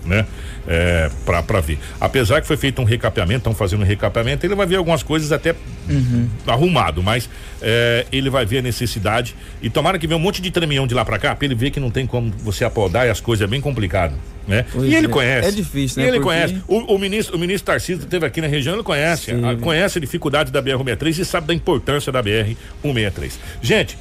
Né? 0.07 0.27
É, 0.67 1.11
pra, 1.27 1.43
pra 1.43 1.61
ver. 1.61 1.79
Apesar 2.01 2.41
que 2.41 2.47
foi 2.47 2.57
feito 2.57 2.81
um 2.81 2.85
recapeamento, 2.85 3.39
estão 3.39 3.55
fazendo 3.55 3.83
um 3.83 3.85
recapeamento, 3.87 4.47
ele 4.47 4.55
vai 4.55 4.67
ver 4.67 4.77
algumas 4.77 5.03
coisas 5.03 5.31
até 5.33 5.55
Uhum. 5.87 6.27
arrumado, 6.47 7.03
mas 7.03 7.29
é, 7.61 8.07
ele 8.11 8.31
vai 8.31 8.47
ver 8.47 8.59
a 8.59 8.63
necessidade 8.63 9.35
e 9.61 9.69
tomara 9.69 9.99
que 9.99 10.07
venha 10.07 10.17
um 10.17 10.21
monte 10.21 10.41
de 10.41 10.51
tremião 10.51 10.87
de 10.87 10.95
lá 10.95 11.05
pra 11.05 11.19
cá, 11.19 11.35
pra 11.37 11.45
ele 11.45 11.55
ver 11.55 11.71
que 11.71 11.79
não 11.79 11.91
tem 11.91 12.07
como 12.07 12.31
você 12.39 12.65
apodar 12.65 13.07
e 13.07 13.11
as 13.11 13.21
coisas 13.21 13.47
é 13.47 13.51
bem 13.51 13.61
complicado, 13.61 14.15
né? 14.49 14.65
Pois 14.73 14.91
e 14.91 14.95
ele 14.95 15.07
é. 15.07 15.11
conhece. 15.11 15.49
É 15.49 15.51
difícil, 15.51 15.99
né? 16.01 16.05
E 16.07 16.09
ele 16.11 16.21
Porque- 16.21 16.35
conhece. 16.35 16.63
O, 16.67 16.95
o 16.95 16.99
ministro, 16.99 17.37
o 17.37 17.39
ministro 17.39 17.67
Tarcísio 17.67 18.03
esteve 18.05 18.25
aqui 18.25 18.41
na 18.41 18.47
região, 18.47 18.73
ele 18.75 18.83
conhece, 18.83 19.33
a- 19.33 19.57
conhece 19.61 19.99
a 19.99 20.01
dificuldade 20.01 20.51
da 20.51 20.63
BR-163 20.63 21.19
e 21.19 21.25
sabe 21.27 21.47
da 21.49 21.53
importância 21.55 22.11
da 22.11 22.23
BR-163. 22.23 23.33
Gente, 23.61 23.99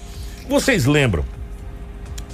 vocês 0.48 0.86
lembram 0.86 1.26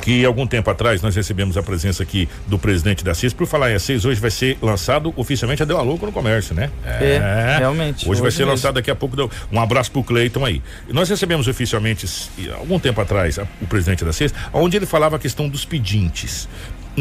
que 0.01 0.23
algum 0.25 0.47
tempo 0.47 0.69
atrás 0.69 1.01
nós 1.01 1.15
recebemos 1.15 1.57
a 1.57 1.63
presença 1.63 2.03
aqui 2.03 2.27
do 2.47 2.57
presidente 2.57 3.03
da 3.03 3.13
CIS. 3.13 3.33
Por 3.33 3.45
falar 3.45 3.71
em 3.71 3.75
A6, 3.75 4.05
hoje 4.05 4.19
vai 4.21 4.31
ser 4.31 4.57
lançado 4.61 5.13
oficialmente 5.15 5.61
a 5.61 5.65
Deu 5.65 5.77
a 5.77 5.81
Louco 5.81 6.05
no 6.05 6.11
comércio, 6.11 6.55
né? 6.55 6.69
É, 6.85 7.55
realmente, 7.59 8.09
Hoje, 8.09 8.19
vai 8.21 8.27
hoje 8.27 8.37
ser 8.37 8.43
mesmo. 8.43 8.51
lançado 8.53 8.75
daqui 8.75 8.89
a 8.89 8.95
pouco. 8.95 9.29
Um 9.51 9.59
abraço 9.59 9.91
pro 9.91 10.03
Cleiton 10.03 10.45
aí. 10.45 10.61
Nós 10.89 11.09
recebemos 11.09 11.47
oficialmente, 11.47 12.05
algum 12.57 12.79
tempo 12.79 12.99
atrás, 13.01 13.37
a- 13.39 13.47
o 13.61 13.67
presidente 13.67 14.05
da 14.05 14.13
CIS, 14.13 14.33
onde 14.53 14.77
ele 14.77 14.85
falava 14.85 15.15
a 15.17 15.19
questão 15.19 15.49
dos 15.49 15.65
pedintes. 15.65 16.47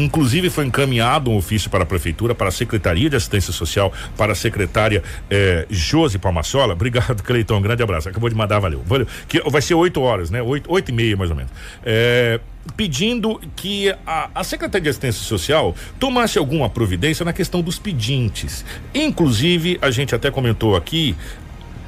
Inclusive 0.03 0.49
foi 0.49 0.65
encaminhado 0.65 1.29
um 1.29 1.37
ofício 1.37 1.69
para 1.69 1.83
a 1.83 1.85
prefeitura, 1.85 2.33
para 2.33 2.47
a 2.47 2.51
Secretaria 2.51 3.09
de 3.09 3.15
Assistência 3.15 3.51
Social, 3.51 3.91
para 4.15 4.31
a 4.31 4.35
secretária 4.35 5.03
eh, 5.29 5.65
Josi 5.69 6.17
Palmassola. 6.17 6.73
Obrigado, 6.73 7.21
Cleiton. 7.23 7.57
Um 7.57 7.61
grande 7.61 7.83
abraço. 7.83 8.09
Acabou 8.09 8.29
de 8.29 8.35
mandar, 8.35 8.59
valeu. 8.59 8.81
valeu. 8.85 9.07
Que 9.27 9.41
vai 9.49 9.61
ser 9.61 9.73
oito 9.73 10.01
horas, 10.01 10.29
né? 10.29 10.41
Oito, 10.41 10.71
oito 10.71 10.89
e 10.89 10.93
meia, 10.93 11.17
mais 11.17 11.29
ou 11.29 11.35
menos. 11.35 11.51
Eh, 11.83 12.39
pedindo 12.75 13.39
que 13.55 13.89
a, 14.05 14.29
a 14.33 14.43
Secretaria 14.43 14.83
de 14.83 14.89
Assistência 14.89 15.23
Social 15.23 15.75
tomasse 15.99 16.37
alguma 16.37 16.69
providência 16.69 17.25
na 17.25 17.33
questão 17.33 17.61
dos 17.61 17.79
pedintes. 17.79 18.65
Inclusive, 18.93 19.77
a 19.81 19.91
gente 19.91 20.15
até 20.15 20.31
comentou 20.31 20.75
aqui 20.75 21.15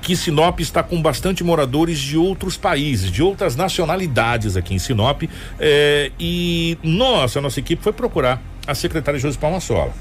que 0.01 0.15
Sinop 0.15 0.59
está 0.59 0.81
com 0.81 1.01
bastante 1.01 1.43
moradores 1.43 1.99
de 1.99 2.17
outros 2.17 2.57
países, 2.57 3.11
de 3.11 3.21
outras 3.21 3.55
nacionalidades 3.55 4.57
aqui 4.57 4.73
em 4.73 4.79
Sinop. 4.79 5.23
eh, 5.59 6.11
e 6.19 6.77
nós, 6.83 7.37
a 7.37 7.41
nossa 7.41 7.59
equipe, 7.59 7.81
foi 7.81 7.93
procurar 7.93 8.41
a 8.65 8.75
secretária 8.75 9.19
Josi 9.19 9.37
Palmassola. 9.37 9.93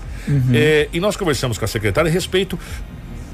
Eh, 0.53 0.88
e 0.92 1.01
nós 1.01 1.16
conversamos 1.16 1.59
com 1.59 1.64
a 1.64 1.68
secretária 1.68 2.11
a 2.11 2.12
respeito 2.12 2.59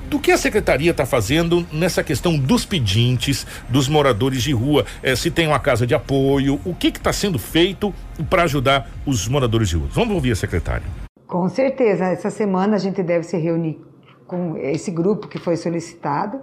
do 0.08 0.20
que 0.20 0.30
a 0.30 0.38
secretaria 0.38 0.92
está 0.92 1.04
fazendo 1.04 1.66
nessa 1.72 2.02
questão 2.02 2.38
dos 2.38 2.64
pedintes, 2.64 3.46
dos 3.68 3.88
moradores 3.88 4.42
de 4.42 4.52
rua, 4.52 4.84
eh, 5.02 5.16
se 5.16 5.30
tem 5.30 5.48
uma 5.48 5.58
casa 5.58 5.86
de 5.86 5.94
apoio, 5.94 6.60
o 6.64 6.74
que 6.74 6.88
está 6.88 7.12
sendo 7.12 7.38
feito 7.38 7.92
para 8.30 8.44
ajudar 8.44 8.88
os 9.04 9.26
moradores 9.26 9.68
de 9.68 9.76
rua. 9.76 9.88
Vamos 9.92 10.14
ouvir 10.14 10.32
a 10.32 10.36
secretária. 10.36 10.86
Com 11.26 11.48
certeza, 11.48 12.06
essa 12.06 12.30
semana 12.30 12.76
a 12.76 12.78
gente 12.78 13.02
deve 13.02 13.24
se 13.24 13.36
reunir 13.36 13.80
com 14.26 14.56
esse 14.56 14.90
grupo 14.90 15.28
que 15.28 15.38
foi 15.38 15.56
solicitado 15.56 16.40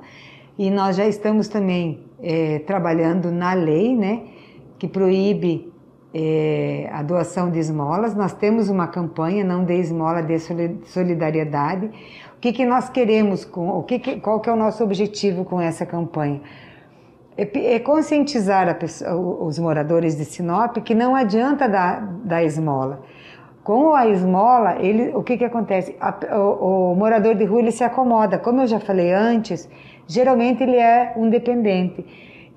e 0.57 0.69
nós 0.69 0.95
já 0.95 1.05
estamos 1.07 1.47
também 1.47 1.99
eh, 2.21 2.59
trabalhando 2.65 3.31
na 3.31 3.53
lei, 3.53 3.95
né, 3.95 4.21
que 4.77 4.87
proíbe 4.87 5.71
eh, 6.13 6.89
a 6.91 7.01
doação 7.01 7.49
de 7.49 7.59
esmolas. 7.59 8.15
Nós 8.15 8.33
temos 8.33 8.69
uma 8.69 8.87
campanha, 8.87 9.43
não 9.43 9.63
dê 9.63 9.77
esmola, 9.77 10.21
dê 10.21 10.37
soli- 10.39 10.79
solidariedade. 10.85 11.87
O 12.37 12.39
que, 12.39 12.53
que 12.53 12.65
nós 12.65 12.89
queremos 12.89 13.45
com, 13.45 13.69
o 13.69 13.83
que, 13.83 13.99
que 13.99 14.19
qual 14.19 14.39
que 14.39 14.49
é 14.49 14.53
o 14.53 14.55
nosso 14.55 14.83
objetivo 14.83 15.43
com 15.45 15.59
essa 15.59 15.85
campanha? 15.85 16.41
é, 17.37 17.75
é 17.75 17.79
conscientizar 17.79 18.77
pessoa- 18.77 19.15
os 19.43 19.57
moradores 19.59 20.15
de 20.15 20.25
Sinop 20.25 20.77
que 20.77 20.93
não 20.93 21.15
adianta 21.15 21.67
dar, 21.67 22.05
dar 22.23 22.43
esmola. 22.43 23.01
Com 23.63 23.93
a 23.93 24.07
esmola, 24.07 24.77
ele, 24.81 25.15
o 25.15 25.23
que, 25.23 25.37
que 25.37 25.45
acontece? 25.45 25.95
A- 25.99 26.37
o, 26.37 26.91
o 26.91 26.95
morador 26.95 27.33
de 27.35 27.45
rua 27.45 27.59
ele 27.61 27.71
se 27.71 27.83
acomoda. 27.83 28.37
Como 28.37 28.61
eu 28.61 28.67
já 28.67 28.79
falei 28.79 29.11
antes, 29.13 29.69
geralmente 30.05 30.61
ele 30.63 30.75
é 30.75 31.13
um 31.15 31.29
dependente. 31.29 32.05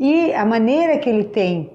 E 0.00 0.32
a 0.34 0.44
maneira 0.44 0.98
que 0.98 1.09
ele 1.09 1.24
tem 1.24 1.70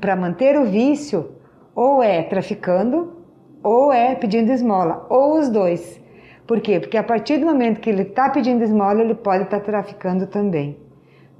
para 0.00 0.14
manter 0.14 0.56
o 0.56 0.64
vício, 0.64 1.32
ou 1.74 2.00
é 2.02 2.22
traficando, 2.22 3.16
ou 3.62 3.92
é 3.92 4.14
pedindo 4.14 4.52
esmola, 4.52 5.06
ou 5.10 5.38
os 5.38 5.48
dois. 5.50 6.00
Por 6.46 6.60
quê? 6.60 6.78
Porque 6.78 6.96
a 6.96 7.02
partir 7.02 7.38
do 7.38 7.46
momento 7.46 7.80
que 7.80 7.90
ele 7.90 8.02
está 8.02 8.30
pedindo 8.30 8.62
esmola, 8.62 9.02
ele 9.02 9.16
pode 9.16 9.42
estar 9.42 9.58
traficando 9.58 10.28
também. 10.28 10.78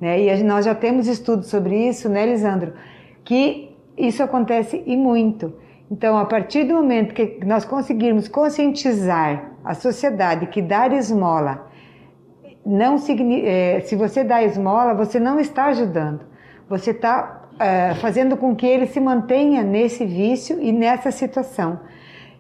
Né? 0.00 0.20
E 0.20 0.42
nós 0.42 0.64
já 0.64 0.74
temos 0.74 1.07
estudos 1.07 1.46
sobre 1.46 1.88
isso, 1.88 2.09
né, 2.09 2.26
Lisandro? 2.26 2.72
Que 3.24 3.70
isso 3.96 4.22
acontece 4.24 4.82
e 4.84 4.96
muito. 4.96 5.54
Então, 5.91 6.18
a 6.18 6.24
partir 6.24 6.64
do 6.64 6.74
momento 6.74 7.14
que 7.14 7.39
nós 7.45 7.64
conseguirmos 7.64 8.26
conscientizar 8.28 9.53
a 9.64 9.72
sociedade 9.74 10.47
que 10.47 10.61
dar 10.61 10.93
esmola 10.93 11.66
não 12.64 12.97
eh, 12.97 13.80
se 13.84 13.95
você 13.95 14.24
dá 14.24 14.43
esmola, 14.43 14.93
você 14.95 15.20
não 15.20 15.39
está 15.39 15.66
ajudando. 15.66 16.22
Você 16.68 16.91
está 16.91 17.43
eh, 17.61 17.95
fazendo 18.01 18.37
com 18.37 18.57
que 18.57 18.66
ele 18.66 18.87
se 18.89 18.99
mantenha 18.99 19.62
nesse 19.62 20.05
vício 20.05 20.61
e 20.61 20.72
nessa 20.72 21.12
situação. 21.12 21.78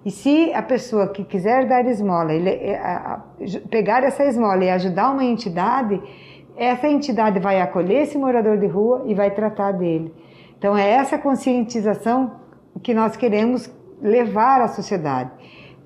E 0.04 0.10
se 0.10 0.52
a 0.52 0.62
pessoa 0.62 1.08
que 1.08 1.22
quiser 1.24 1.66
dar 1.68 1.84
esmola, 1.86 2.32
ele, 2.32 2.50
eh, 2.50 2.76
a- 2.76 3.14
a- 3.14 3.20
pegar 3.70 4.02
essa 4.02 4.24
esmola 4.24 4.64
e 4.64 4.70
ajudar 4.70 5.10
uma 5.12 5.24
entidade, 5.24 6.02
essa 6.56 6.88
entidade 6.88 7.38
vai 7.38 7.60
acolher 7.60 8.02
esse 8.02 8.18
morador 8.18 8.58
de 8.58 8.66
rua 8.66 9.04
e 9.06 9.14
vai 9.14 9.30
tratar 9.30 9.70
dele. 9.72 10.12
Então 10.58 10.76
é 10.76 10.90
essa 10.90 11.16
conscientização 11.18 12.32
que 12.80 12.94
nós 12.94 13.16
queremos 13.16 13.70
levar 14.00 14.60
à 14.60 14.68
sociedade, 14.68 15.30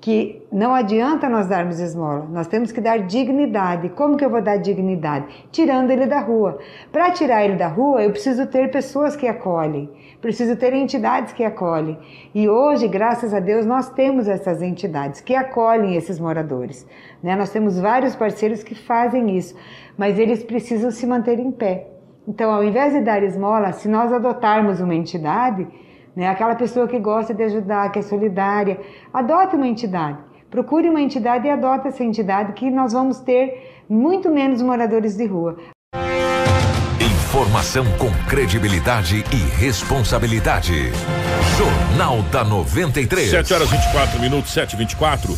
que 0.01 0.41
não 0.51 0.73
adianta 0.73 1.29
nós 1.29 1.47
darmos 1.47 1.79
esmola, 1.79 2.27
nós 2.31 2.47
temos 2.47 2.71
que 2.71 2.81
dar 2.81 2.97
dignidade. 3.05 3.89
Como 3.89 4.17
que 4.17 4.25
eu 4.25 4.31
vou 4.31 4.41
dar 4.41 4.57
dignidade? 4.57 5.27
Tirando 5.51 5.91
ele 5.91 6.07
da 6.07 6.19
rua. 6.19 6.57
Para 6.91 7.11
tirar 7.11 7.45
ele 7.45 7.55
da 7.55 7.67
rua, 7.67 8.01
eu 8.01 8.09
preciso 8.09 8.47
ter 8.47 8.71
pessoas 8.71 9.15
que 9.15 9.27
acolhem, 9.27 9.87
preciso 10.19 10.55
ter 10.55 10.73
entidades 10.73 11.31
que 11.33 11.43
acolhem. 11.43 11.99
E 12.33 12.49
hoje, 12.49 12.87
graças 12.87 13.31
a 13.31 13.39
Deus, 13.39 13.63
nós 13.63 13.91
temos 13.91 14.27
essas 14.27 14.61
entidades 14.63 15.21
que 15.21 15.35
acolhem 15.35 15.95
esses 15.95 16.19
moradores. 16.19 16.85
né? 17.21 17.35
Nós 17.35 17.51
temos 17.51 17.79
vários 17.79 18.15
parceiros 18.15 18.63
que 18.63 18.73
fazem 18.73 19.37
isso, 19.37 19.55
mas 19.95 20.17
eles 20.17 20.43
precisam 20.43 20.89
se 20.89 21.05
manter 21.05 21.37
em 21.37 21.51
pé. 21.51 21.87
Então, 22.27 22.51
ao 22.51 22.63
invés 22.63 22.93
de 22.93 23.01
dar 23.01 23.21
esmola, 23.21 23.71
se 23.71 23.87
nós 23.87 24.11
adotarmos 24.11 24.79
uma 24.79 24.95
entidade, 24.95 25.67
né, 26.15 26.27
aquela 26.27 26.55
pessoa 26.55 26.87
que 26.87 26.99
gosta 26.99 27.33
de 27.33 27.43
ajudar, 27.43 27.91
que 27.91 27.99
é 27.99 28.01
solidária, 28.01 28.79
adote 29.13 29.55
uma 29.55 29.67
entidade. 29.67 30.17
Procure 30.49 30.89
uma 30.89 31.01
entidade 31.01 31.47
e 31.47 31.49
adote 31.49 31.87
essa 31.87 32.03
entidade, 32.03 32.53
que 32.53 32.69
nós 32.69 32.91
vamos 32.91 33.19
ter 33.19 33.83
muito 33.89 34.29
menos 34.29 34.61
moradores 34.61 35.15
de 35.15 35.25
rua. 35.25 35.57
Informação 36.99 37.85
com 37.97 38.11
credibilidade 38.29 39.23
e 39.31 39.57
responsabilidade. 39.57 40.91
Jornal 41.57 42.21
da 42.23 42.43
93. 42.43 43.29
7 43.29 43.53
horas 43.53 43.69
24 43.69 44.19
minutos, 44.19 44.51
7 44.51 44.73
e 44.73 44.77
24 44.77 45.33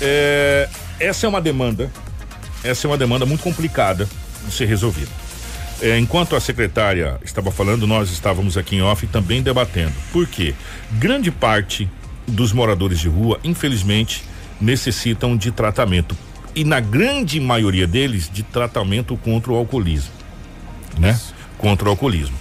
é, 0.00 0.68
Essa 0.98 1.26
é 1.26 1.28
uma 1.28 1.40
demanda, 1.40 1.90
essa 2.64 2.86
é 2.86 2.90
uma 2.90 2.98
demanda 2.98 3.24
muito 3.24 3.44
complicada 3.44 4.08
de 4.44 4.52
ser 4.52 4.64
resolvida. 4.64 5.25
É, 5.80 5.98
enquanto 5.98 6.34
a 6.34 6.40
secretária 6.40 7.18
estava 7.22 7.50
falando, 7.50 7.86
nós 7.86 8.10
estávamos 8.10 8.56
aqui 8.56 8.76
em 8.76 8.82
off 8.82 9.06
também 9.06 9.42
debatendo. 9.42 9.92
Por 10.12 10.26
quê? 10.26 10.54
Grande 10.92 11.30
parte 11.30 11.88
dos 12.26 12.52
moradores 12.52 12.98
de 12.98 13.08
rua, 13.08 13.38
infelizmente, 13.44 14.24
necessitam 14.60 15.36
de 15.36 15.50
tratamento. 15.50 16.16
E 16.54 16.64
na 16.64 16.80
grande 16.80 17.38
maioria 17.38 17.86
deles, 17.86 18.30
de 18.32 18.42
tratamento 18.42 19.16
contra 19.18 19.52
o 19.52 19.56
alcoolismo. 19.56 20.12
Né? 20.98 21.18
Contra 21.58 21.88
o 21.88 21.90
alcoolismo. 21.90 22.36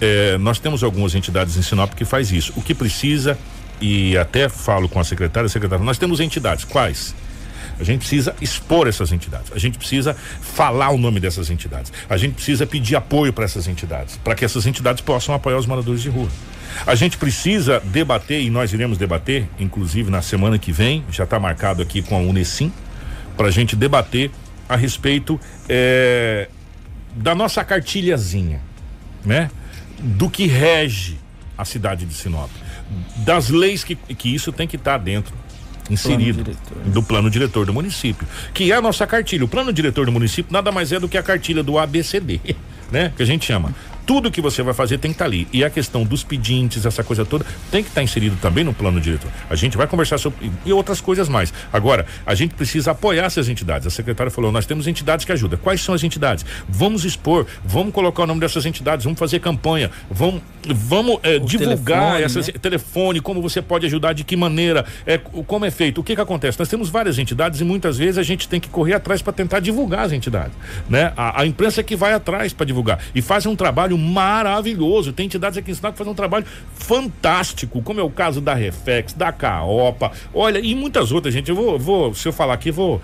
É, 0.00 0.36
nós 0.38 0.58
temos 0.58 0.82
algumas 0.82 1.14
entidades 1.14 1.56
em 1.56 1.62
Sinop 1.62 1.94
que 1.94 2.04
faz 2.04 2.32
isso. 2.32 2.52
O 2.56 2.62
que 2.62 2.74
precisa, 2.74 3.38
e 3.80 4.16
até 4.16 4.48
falo 4.48 4.88
com 4.88 4.98
a 4.98 5.04
secretária, 5.04 5.48
secretária, 5.48 5.84
nós 5.84 5.98
temos 5.98 6.18
entidades. 6.18 6.64
Quais? 6.64 7.14
A 7.80 7.84
gente 7.84 8.00
precisa 8.00 8.36
expor 8.40 8.86
essas 8.86 9.10
entidades. 9.10 9.50
A 9.52 9.58
gente 9.58 9.78
precisa 9.78 10.14
falar 10.14 10.90
o 10.90 10.98
nome 10.98 11.18
dessas 11.18 11.48
entidades. 11.48 11.90
A 12.08 12.16
gente 12.18 12.34
precisa 12.34 12.66
pedir 12.66 12.94
apoio 12.94 13.32
para 13.32 13.44
essas 13.44 13.66
entidades, 13.66 14.18
para 14.22 14.34
que 14.34 14.44
essas 14.44 14.66
entidades 14.66 15.00
possam 15.00 15.34
apoiar 15.34 15.56
os 15.56 15.66
moradores 15.66 16.02
de 16.02 16.10
rua. 16.10 16.28
A 16.86 16.94
gente 16.94 17.16
precisa 17.16 17.80
debater, 17.80 18.42
e 18.42 18.50
nós 18.50 18.72
iremos 18.72 18.98
debater, 18.98 19.48
inclusive 19.58 20.10
na 20.10 20.22
semana 20.22 20.58
que 20.58 20.70
vem, 20.70 21.04
já 21.10 21.24
está 21.24 21.40
marcado 21.40 21.82
aqui 21.82 22.02
com 22.02 22.14
a 22.14 22.18
Unesim, 22.18 22.72
para 23.36 23.48
a 23.48 23.50
gente 23.50 23.74
debater 23.74 24.30
a 24.68 24.76
respeito 24.76 25.40
eh, 25.68 26.48
da 27.16 27.34
nossa 27.34 27.64
cartilhazinha, 27.64 28.60
né? 29.24 29.50
Do 29.98 30.30
que 30.30 30.46
rege 30.46 31.18
a 31.56 31.64
cidade 31.64 32.06
de 32.06 32.14
Sinop, 32.14 32.50
das 33.16 33.48
leis 33.48 33.82
que, 33.84 33.96
que 33.96 34.34
isso 34.34 34.52
tem 34.52 34.66
que 34.66 34.76
estar 34.76 34.98
dentro, 34.98 35.34
inserido 35.90 36.56
do 36.86 37.02
plano 37.02 37.28
diretor 37.30 37.66
do 37.66 37.72
município, 37.72 38.26
que 38.54 38.70
é 38.72 38.76
a 38.76 38.80
nossa 38.80 39.06
cartilha. 39.06 39.44
O 39.44 39.48
plano 39.48 39.72
diretor 39.72 40.06
do 40.06 40.12
município 40.12 40.52
nada 40.52 40.70
mais 40.70 40.92
é 40.92 41.00
do 41.00 41.08
que 41.08 41.18
a 41.18 41.22
cartilha 41.22 41.62
do 41.62 41.78
ABCD, 41.78 42.40
né? 42.90 43.12
Que 43.16 43.22
a 43.22 43.26
gente 43.26 43.44
chama. 43.46 43.74
Tudo 44.10 44.28
que 44.28 44.40
você 44.40 44.60
vai 44.60 44.74
fazer 44.74 44.98
tem 44.98 45.12
que 45.12 45.14
estar 45.14 45.26
tá 45.26 45.30
ali. 45.30 45.46
E 45.52 45.62
a 45.62 45.70
questão 45.70 46.02
dos 46.02 46.24
pedintes, 46.24 46.84
essa 46.84 47.04
coisa 47.04 47.24
toda, 47.24 47.46
tem 47.70 47.80
que 47.80 47.90
estar 47.90 48.00
tá 48.00 48.02
inserido 48.02 48.36
também 48.42 48.64
no 48.64 48.74
plano 48.74 49.00
diretor. 49.00 49.30
A 49.48 49.54
gente 49.54 49.76
vai 49.76 49.86
conversar 49.86 50.18
sobre 50.18 50.50
e 50.66 50.72
outras 50.72 51.00
coisas 51.00 51.28
mais. 51.28 51.54
Agora, 51.72 52.04
a 52.26 52.34
gente 52.34 52.52
precisa 52.52 52.90
apoiar 52.90 53.26
essas 53.26 53.48
entidades. 53.48 53.86
A 53.86 53.90
secretária 53.90 54.28
falou: 54.28 54.50
nós 54.50 54.66
temos 54.66 54.88
entidades 54.88 55.24
que 55.24 55.30
ajudam. 55.30 55.60
Quais 55.62 55.80
são 55.80 55.94
as 55.94 56.02
entidades? 56.02 56.44
Vamos 56.68 57.04
expor, 57.04 57.46
vamos 57.64 57.94
colocar 57.94 58.24
o 58.24 58.26
nome 58.26 58.40
dessas 58.40 58.66
entidades, 58.66 59.04
vamos 59.04 59.16
fazer 59.16 59.38
campanha, 59.38 59.92
vamos, 60.10 60.42
vamos 60.66 61.20
é, 61.22 61.38
divulgar 61.38 62.16
telefone, 62.16 62.22
essas 62.24 62.48
né? 62.48 62.54
telefone, 62.60 63.20
como 63.20 63.40
você 63.40 63.62
pode 63.62 63.86
ajudar, 63.86 64.12
de 64.12 64.24
que 64.24 64.34
maneira, 64.36 64.84
é, 65.06 65.18
como 65.18 65.64
é 65.64 65.70
feito. 65.70 66.00
O 66.00 66.02
que 66.02 66.16
que 66.16 66.20
acontece? 66.20 66.58
Nós 66.58 66.68
temos 66.68 66.88
várias 66.88 67.16
entidades 67.16 67.60
e 67.60 67.64
muitas 67.64 67.96
vezes 67.96 68.18
a 68.18 68.24
gente 68.24 68.48
tem 68.48 68.58
que 68.58 68.68
correr 68.68 68.94
atrás 68.94 69.22
para 69.22 69.32
tentar 69.32 69.60
divulgar 69.60 70.04
as 70.06 70.10
entidades, 70.10 70.56
né? 70.88 71.12
A, 71.16 71.42
a 71.42 71.46
imprensa 71.46 71.80
é 71.80 71.84
que 71.84 71.94
vai 71.94 72.12
atrás 72.12 72.52
para 72.52 72.66
divulgar 72.66 72.98
e 73.14 73.22
fazem 73.22 73.52
um 73.52 73.54
trabalho 73.54 73.99
maravilhoso. 74.00 75.12
Tem 75.12 75.26
entidades 75.26 75.58
aqui 75.58 75.70
em 75.70 75.74
Sinop 75.74 75.92
que 75.92 75.98
fazem 75.98 76.12
um 76.12 76.16
trabalho 76.16 76.44
fantástico, 76.74 77.82
como 77.82 78.00
é 78.00 78.02
o 78.02 78.10
caso 78.10 78.40
da 78.40 78.54
Reflex, 78.54 79.12
da 79.12 79.32
Caopa, 79.32 80.12
olha, 80.32 80.58
e 80.58 80.74
muitas 80.74 81.12
outras, 81.12 81.32
gente. 81.34 81.50
Eu 81.50 81.56
vou, 81.56 81.78
vou 81.78 82.14
se 82.14 82.26
eu 82.26 82.32
falar 82.32 82.54
aqui, 82.54 82.70
vou 82.70 83.00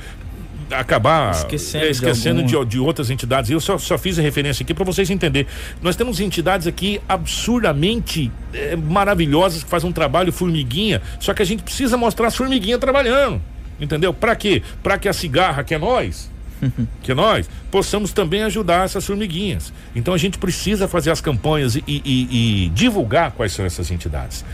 acabar 0.71 1.31
esquecendo, 1.33 1.85
é, 1.85 1.91
esquecendo 1.91 2.43
de, 2.43 2.59
de, 2.59 2.65
de, 2.65 2.81
outras 2.81 3.11
entidades. 3.11 3.51
Eu 3.51 3.61
só, 3.61 3.79
só 3.79 3.97
fiz 3.97 4.19
a 4.19 4.23
referência 4.23 4.63
aqui 4.63 4.75
para 4.75 4.85
vocês 4.85 5.09
entenderem. 5.11 5.49
Nós 5.81 5.97
temos 5.97 6.21
entidades 6.21 6.67
aqui 6.67 7.01
absurdamente 7.09 8.33
é, 8.53 8.75
maravilhosas 8.77 9.63
que 9.63 9.71
fazem 9.71 9.89
um 9.89 9.93
trabalho 9.93 10.33
formiguinha, 10.33 11.01
só 11.21 11.33
que 11.33 11.43
a 11.43 11.47
gente 11.47 11.63
precisa 11.63 11.97
mostrar 11.97 12.29
as 12.29 12.37
formiguinhas 12.37 12.81
trabalhando. 12.81 13.41
Entendeu? 13.79 14.13
Para 14.13 14.35
quê? 14.35 14.63
Para 14.83 14.99
que 14.99 15.09
a 15.09 15.13
cigarra, 15.13 15.63
que 15.63 15.75
é 15.75 15.79
nós, 15.79 16.31
que 17.03 17.15
nós 17.15 17.49
possamos 17.71 18.13
também 18.13 18.43
ajudar 18.43 18.85
essas 18.85 19.05
formiguinhas. 19.05 19.73
Então 19.95 20.15
a 20.15 20.19
gente 20.19 20.39
precisa 20.39 20.89
fazer 20.89 21.11
as 21.11 21.21
campanhas 21.21 21.77
e, 21.77 21.83
e, 21.87 22.03
e 22.67 22.69
divulgar 22.71 23.33
quais 23.33 23.53
são 23.53 23.65
essas 23.65 23.91
entidades 23.91 24.45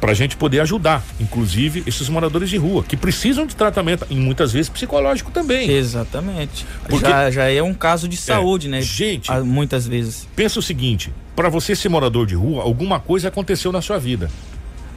para 0.00 0.12
a 0.12 0.14
gente 0.14 0.36
poder 0.36 0.60
ajudar, 0.60 1.02
inclusive 1.20 1.82
esses 1.86 2.08
moradores 2.08 2.48
de 2.48 2.56
rua 2.56 2.82
que 2.82 2.96
precisam 2.96 3.46
de 3.46 3.56
tratamento 3.56 4.06
e 4.08 4.14
muitas 4.14 4.52
vezes 4.52 4.68
psicológico 4.68 5.30
também. 5.30 5.70
Exatamente. 5.70 6.64
Porque 6.88 7.08
já, 7.08 7.30
já 7.30 7.50
é 7.50 7.62
um 7.62 7.74
caso 7.74 8.08
de 8.08 8.16
é, 8.16 8.20
saúde, 8.20 8.68
é, 8.68 8.70
né? 8.70 8.80
Gente, 8.80 9.30
muitas 9.40 9.86
vezes. 9.86 10.28
Pensa 10.36 10.58
o 10.58 10.62
seguinte: 10.62 11.12
para 11.34 11.48
você 11.48 11.74
ser 11.74 11.88
morador 11.88 12.26
de 12.26 12.34
rua, 12.34 12.62
alguma 12.62 13.00
coisa 13.00 13.28
aconteceu 13.28 13.72
na 13.72 13.82
sua 13.82 13.98
vida, 13.98 14.30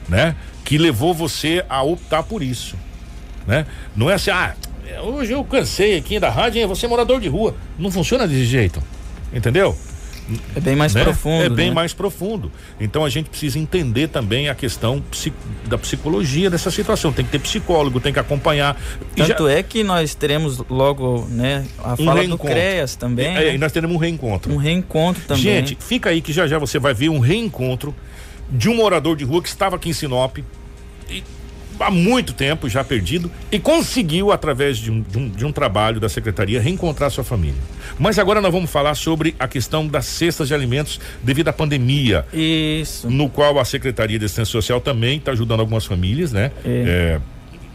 né? 0.08 0.36
Que 0.64 0.78
levou 0.78 1.12
você 1.12 1.64
a 1.68 1.82
optar 1.82 2.22
por 2.22 2.42
isso, 2.42 2.76
né? 3.46 3.66
Não 3.96 4.08
é 4.08 4.14
assim, 4.14 4.30
ah, 4.30 4.54
hoje 5.04 5.32
eu 5.32 5.44
cansei 5.44 5.96
aqui 5.96 6.18
da 6.18 6.30
rádio, 6.30 6.60
hein? 6.60 6.66
você 6.66 6.86
é 6.86 6.88
morador 6.88 7.20
de 7.20 7.28
rua. 7.28 7.54
Não 7.78 7.90
funciona 7.90 8.26
desse 8.26 8.44
jeito, 8.44 8.82
entendeu? 9.32 9.76
É 10.54 10.60
bem 10.60 10.76
mais 10.76 10.94
né? 10.94 11.02
profundo. 11.02 11.44
É 11.44 11.48
bem 11.48 11.68
né? 11.68 11.74
mais 11.74 11.92
profundo. 11.92 12.52
Então 12.80 13.04
a 13.04 13.10
gente 13.10 13.28
precisa 13.28 13.58
entender 13.58 14.08
também 14.08 14.48
a 14.48 14.54
questão 14.54 15.02
da 15.66 15.76
psicologia 15.76 16.48
dessa 16.48 16.70
situação. 16.70 17.12
Tem 17.12 17.24
que 17.24 17.32
ter 17.32 17.38
psicólogo, 17.38 18.00
tem 18.00 18.12
que 18.12 18.18
acompanhar. 18.18 18.80
Tanto 19.16 19.48
já... 19.48 19.52
é 19.52 19.62
que 19.62 19.82
nós 19.82 20.14
teremos 20.14 20.58
logo, 20.70 21.26
né, 21.28 21.66
a 21.78 21.94
um 21.94 22.04
fala 22.04 22.26
do 22.26 22.38
CREAS 22.38 22.96
também. 22.96 23.26
É, 23.26 23.44
né? 23.44 23.54
e 23.54 23.58
nós 23.58 23.72
teremos 23.72 23.96
um 23.96 23.98
reencontro. 23.98 24.52
Um 24.52 24.56
reencontro 24.56 25.22
também. 25.26 25.42
Gente, 25.42 25.76
fica 25.80 26.10
aí 26.10 26.20
que 26.20 26.32
já 26.32 26.46
já 26.46 26.58
você 26.58 26.78
vai 26.78 26.94
ver 26.94 27.08
um 27.08 27.18
reencontro 27.18 27.94
de 28.48 28.68
um 28.68 28.76
morador 28.76 29.16
de 29.16 29.24
rua 29.24 29.42
que 29.42 29.48
estava 29.48 29.76
aqui 29.76 29.90
em 29.90 29.92
Sinop 29.92 30.38
e 31.10 31.22
há 31.78 31.90
muito 31.90 32.32
tempo 32.32 32.68
já 32.68 32.82
perdido 32.84 33.30
e 33.50 33.58
conseguiu, 33.58 34.32
através 34.32 34.78
de 34.78 34.90
um, 34.90 35.02
de 35.02 35.18
um, 35.18 35.28
de 35.28 35.44
um 35.44 35.52
trabalho 35.52 36.00
da 36.00 36.08
secretaria, 36.08 36.60
reencontrar 36.60 37.10
sua 37.10 37.24
família. 37.24 37.60
Mas 37.98 38.18
agora 38.18 38.40
nós 38.40 38.52
vamos 38.52 38.70
falar 38.70 38.94
sobre 38.94 39.34
a 39.38 39.46
questão 39.46 39.86
das 39.86 40.06
cestas 40.06 40.48
de 40.48 40.54
alimentos 40.54 41.00
devido 41.22 41.48
à 41.48 41.52
pandemia. 41.52 42.26
Isso. 42.32 43.10
No 43.10 43.28
qual 43.28 43.58
a 43.58 43.64
Secretaria 43.64 44.18
de 44.18 44.24
Assistência 44.24 44.52
Social 44.52 44.80
também 44.80 45.18
está 45.18 45.32
ajudando 45.32 45.60
algumas 45.60 45.84
famílias, 45.84 46.32
né? 46.32 46.50
É. 46.64 47.18
É... 47.18 47.20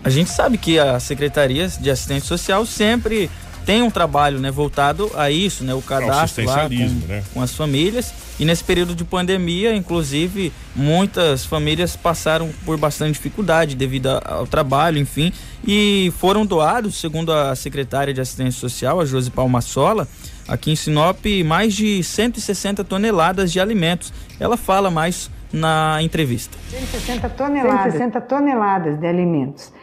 A 0.03 0.09
gente 0.09 0.29
sabe 0.29 0.57
que 0.57 0.79
a 0.79 0.99
Secretaria 0.99 1.67
de 1.67 1.89
Assistência 1.89 2.27
Social 2.27 2.65
sempre 2.65 3.29
tem 3.67 3.81
um 3.81 3.91
trabalho 3.91 4.39
né, 4.39 4.49
voltado 4.49 5.11
a 5.13 5.29
isso, 5.29 5.61
né, 5.65 5.73
o 5.73 5.81
cadastro 5.81 6.45
lá 6.45 6.69
com, 6.69 7.05
né? 7.05 7.21
com 7.33 7.41
as 7.41 7.53
famílias. 7.53 8.13
E 8.39 8.45
nesse 8.45 8.63
período 8.63 8.95
de 8.95 9.03
pandemia, 9.03 9.75
inclusive, 9.75 10.53
muitas 10.73 11.43
famílias 11.43 11.93
passaram 11.93 12.49
por 12.65 12.77
bastante 12.77 13.15
dificuldade 13.15 13.75
devido 13.75 14.07
ao 14.23 14.47
trabalho, 14.47 14.97
enfim, 14.97 15.33
e 15.67 16.13
foram 16.17 16.45
doados, 16.45 16.95
segundo 16.95 17.33
a 17.33 17.53
secretária 17.57 18.13
de 18.13 18.21
Assistência 18.21 18.57
Social, 18.57 19.01
a 19.01 19.05
Josi 19.05 19.29
Palmassola, 19.29 20.07
aqui 20.47 20.71
em 20.71 20.75
Sinop, 20.77 21.25
mais 21.45 21.73
de 21.73 22.01
160 22.01 22.85
toneladas 22.85 23.51
de 23.51 23.59
alimentos. 23.59 24.13
Ela 24.39 24.55
fala 24.55 24.89
mais 24.89 25.29
na 25.51 26.01
entrevista. 26.01 26.57
160 26.69 27.27
toneladas, 27.31 27.93
160 27.95 28.21
toneladas 28.21 28.97
de 28.97 29.05
alimentos. 29.05 29.73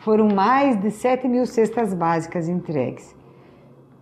Foram 0.00 0.28
mais 0.28 0.80
de 0.80 0.90
7 0.90 1.28
mil 1.28 1.46
cestas 1.46 1.94
básicas 1.94 2.48
entregues. 2.48 3.17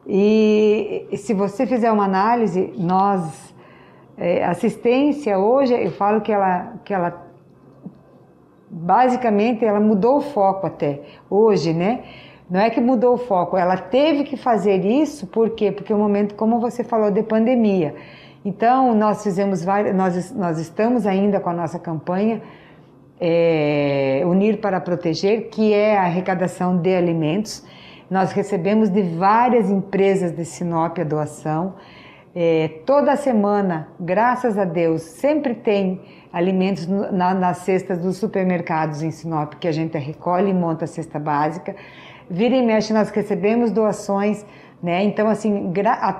E 0.07 1.09
se 1.17 1.35
você 1.35 1.67
fizer 1.67 1.91
uma 1.91 2.05
análise, 2.05 2.73
nós 2.77 3.55
é, 4.17 4.45
assistência 4.45 5.39
hoje, 5.39 5.75
eu 5.75 5.91
falo 5.91 6.21
que 6.21 6.33
ela, 6.33 6.75
que 6.85 6.95
ela 6.95 7.27
basicamente 8.71 9.65
ela 9.65 9.81
mudou 9.81 10.19
o 10.19 10.21
foco 10.21 10.67
até 10.67 11.01
hoje, 11.29 11.73
né? 11.73 12.05
Não 12.49 12.61
é 12.61 12.71
que 12.71 12.81
mudou 12.81 13.15
o 13.15 13.19
foco, 13.19 13.57
ela 13.57 13.77
teve 13.77 14.23
que 14.23 14.37
fazer 14.37 14.85
isso, 14.85 15.27
por 15.27 15.51
quê? 15.51 15.73
Porque 15.73 15.93
o 15.93 15.99
momento, 15.99 16.37
como 16.37 16.61
você 16.61 16.85
falou, 16.85 17.11
de 17.11 17.23
pandemia. 17.25 17.95
Então, 18.45 18.95
nós 18.95 19.25
fizemos 19.25 19.65
várias, 19.65 19.97
nós, 19.97 20.33
nós 20.33 20.59
estamos 20.59 21.05
ainda 21.05 21.41
com 21.41 21.51
a 21.51 21.53
nossa 21.53 21.81
campanha 21.81 22.41
é, 23.21 24.23
Unir 24.25 24.61
para 24.61 24.81
Proteger, 24.81 25.49
que 25.51 25.73
é 25.73 25.99
a 25.99 26.03
arrecadação 26.03 26.77
de 26.77 26.95
alimentos. 26.95 27.65
Nós 28.11 28.31
recebemos 28.33 28.89
de 28.89 29.03
várias 29.03 29.69
empresas 29.69 30.31
de 30.31 30.45
Sinop 30.45 30.99
a 30.99 31.05
doação. 31.05 31.75
É, 32.35 32.69
toda 32.85 33.17
semana, 33.17 33.89
graças 33.99 34.57
a 34.57 34.65
Deus, 34.65 35.03
sempre 35.03 35.55
tem 35.55 36.03
alimentos 36.33 36.87
na, 36.87 37.35
nas 37.35 37.59
cestas 37.59 37.99
dos 37.99 38.19
supermercados 38.19 39.03
em 39.03 39.11
Sinop 39.11 39.55
que 39.55 39.67
a 39.67 39.73
gente 39.73 39.99
recolhe 39.99 40.51
e 40.51 40.55
monta 40.55 40.85
a 40.85 40.89
cesta 40.89 41.19
básica. 41.19 41.75
Vira 42.31 42.55
e 42.55 42.65
mexe, 42.65 42.93
nós 42.93 43.11
recebemos 43.11 43.71
doações, 43.71 44.45
né? 44.81 45.03
Então, 45.03 45.29
assim, 45.29 45.73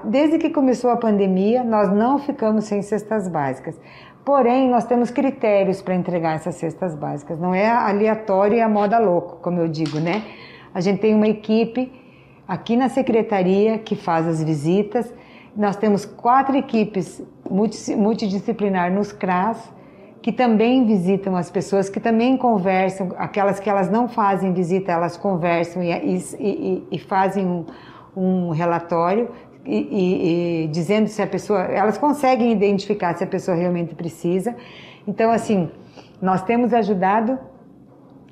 desde 0.05 0.39
que 0.39 0.51
começou 0.51 0.91
a 0.91 0.97
pandemia, 0.97 1.63
nós 1.63 1.93
não 1.93 2.19
ficamos 2.19 2.65
sem 2.65 2.83
cestas 2.83 3.29
básicas. 3.29 3.79
Porém, 4.25 4.69
nós 4.69 4.85
temos 4.85 5.11
critérios 5.11 5.81
para 5.83 5.95
entregar 5.95 6.35
essas 6.35 6.57
cestas 6.57 6.97
básicas. 6.97 7.39
Não 7.39 7.55
é 7.55 7.69
aleatório 7.69 8.57
e 8.57 8.61
a 8.61 8.69
moda 8.69 8.99
louco, 8.99 9.37
como 9.37 9.61
eu 9.61 9.69
digo, 9.69 10.01
né? 10.01 10.23
A 10.77 10.81
gente 10.83 11.01
tem 11.01 11.15
uma 11.15 11.27
equipe 11.27 11.91
aqui 12.47 12.77
na 12.77 12.91
secretaria 12.91 13.79
que 13.79 13.97
faz 13.97 14.29
as 14.29 14.45
visitas. 14.45 15.11
Nós 15.57 15.75
temos 15.75 16.05
quatro 16.05 16.55
equipes 16.55 17.23
multidisciplinar 17.97 18.93
nos 18.93 19.11
CRAS, 19.11 19.73
que 20.21 20.31
também 20.31 20.85
visitam 20.85 21.35
as 21.35 21.51
pessoas, 21.51 21.89
que 21.89 21.99
também 21.99 22.37
conversam, 22.37 23.09
aquelas 23.17 23.59
que 23.59 23.71
elas 23.71 23.91
não 23.91 24.07
fazem 24.07 24.53
visita, 24.53 24.93
elas 24.93 25.17
conversam 25.17 25.83
e, 25.83 25.91
e, 26.39 26.87
e 26.93 26.99
fazem 26.99 27.47
um, 27.47 27.65
um 28.15 28.51
relatório 28.51 29.31
e, 29.65 30.65
e, 30.65 30.69
dizendo 30.69 31.09
se 31.09 31.23
a 31.23 31.27
pessoa, 31.27 31.63
elas 31.63 31.97
conseguem 31.97 32.53
identificar 32.53 33.17
se 33.17 33.25
a 33.25 33.27
pessoa 33.27 33.57
realmente 33.57 33.95
precisa. 33.95 34.55
Então, 35.09 35.31
assim, 35.31 35.71
nós 36.21 36.43
temos 36.43 36.75
ajudado 36.75 37.39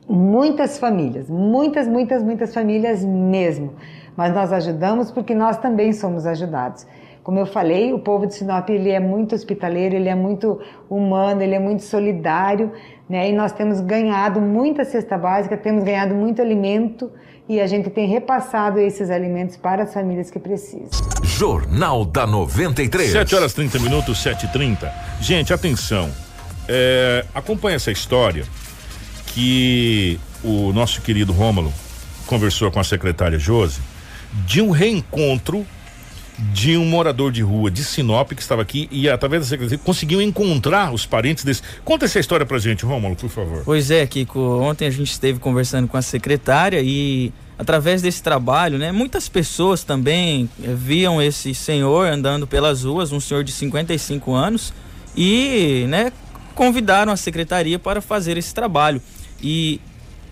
muitas 0.08 0.78
famílias, 0.78 1.28
muitas, 1.28 1.86
muitas, 1.88 2.22
muitas 2.22 2.52
famílias 2.52 3.04
mesmo. 3.04 3.74
Mas 4.16 4.32
nós 4.32 4.52
ajudamos 4.52 5.10
porque 5.10 5.34
nós 5.34 5.56
também 5.58 5.92
somos 5.92 6.26
ajudados. 6.26 6.86
Como 7.22 7.38
eu 7.38 7.46
falei, 7.46 7.92
o 7.92 7.98
povo 7.98 8.26
de 8.26 8.34
Sinop 8.34 8.68
ele 8.68 8.90
é 8.90 9.00
muito 9.00 9.34
hospitaleiro, 9.34 9.94
ele 9.94 10.10
é 10.10 10.14
muito 10.14 10.60
humano, 10.90 11.42
ele 11.42 11.54
é 11.54 11.58
muito 11.58 11.82
solidário, 11.82 12.70
né? 13.08 13.30
E 13.30 13.32
nós 13.32 13.50
temos 13.50 13.80
ganhado 13.80 14.42
muita 14.42 14.84
cesta 14.84 15.16
básica, 15.16 15.56
temos 15.56 15.82
ganhado 15.82 16.14
muito 16.14 16.42
alimento 16.42 17.10
e 17.48 17.60
a 17.60 17.66
gente 17.66 17.88
tem 17.88 18.06
repassado 18.06 18.78
esses 18.78 19.10
alimentos 19.10 19.56
para 19.56 19.84
as 19.84 19.94
famílias 19.94 20.30
que 20.30 20.38
precisam. 20.38 20.90
Jornal 21.22 22.04
da 22.04 22.26
93. 22.26 23.10
7 23.10 23.34
horas 23.34 23.54
30 23.54 23.78
minutos, 23.78 24.22
7 24.22 24.44
h 24.44 24.52
30 24.52 24.92
Gente, 25.20 25.52
atenção. 25.52 26.10
É, 26.68 27.24
acompanha 27.34 27.76
essa 27.76 27.90
história 27.90 28.44
que 29.34 30.18
o 30.44 30.72
nosso 30.72 31.00
querido 31.00 31.32
Rômulo 31.32 31.72
conversou 32.26 32.70
com 32.70 32.78
a 32.78 32.84
secretária 32.84 33.38
Josi 33.38 33.80
de 34.46 34.62
um 34.62 34.70
reencontro 34.70 35.66
de 36.52 36.76
um 36.76 36.84
morador 36.84 37.30
de 37.30 37.42
rua 37.42 37.70
de 37.70 37.84
Sinop 37.84 38.32
que 38.32 38.42
estava 38.42 38.62
aqui 38.62 38.88
e 38.90 39.08
através 39.08 39.42
da 39.42 39.48
secretaria 39.48 39.78
conseguiu 39.78 40.20
encontrar 40.20 40.92
os 40.92 41.06
parentes 41.06 41.44
desse. 41.44 41.62
Conta 41.84 42.04
essa 42.04 42.18
história 42.18 42.46
pra 42.46 42.58
gente, 42.58 42.84
Rômulo, 42.84 43.14
por 43.14 43.28
favor. 43.28 43.62
Pois 43.64 43.90
é, 43.90 44.06
Kiko, 44.06 44.40
ontem 44.60 44.86
a 44.86 44.90
gente 44.90 45.10
esteve 45.10 45.38
conversando 45.38 45.86
com 45.86 45.96
a 45.96 46.02
secretária 46.02 46.80
e 46.82 47.32
através 47.58 48.02
desse 48.02 48.22
trabalho, 48.22 48.78
né, 48.78 48.90
muitas 48.90 49.28
pessoas 49.28 49.84
também 49.84 50.48
eh, 50.62 50.74
viam 50.74 51.22
esse 51.22 51.54
senhor 51.54 52.08
andando 52.08 52.48
pelas 52.48 52.82
ruas, 52.82 53.12
um 53.12 53.20
senhor 53.20 53.44
de 53.44 53.52
55 53.52 54.34
anos 54.34 54.72
e, 55.16 55.86
né, 55.88 56.12
convidaram 56.54 57.12
a 57.12 57.16
secretaria 57.16 57.78
para 57.78 58.00
fazer 58.00 58.36
esse 58.36 58.52
trabalho. 58.52 59.00
E 59.44 59.78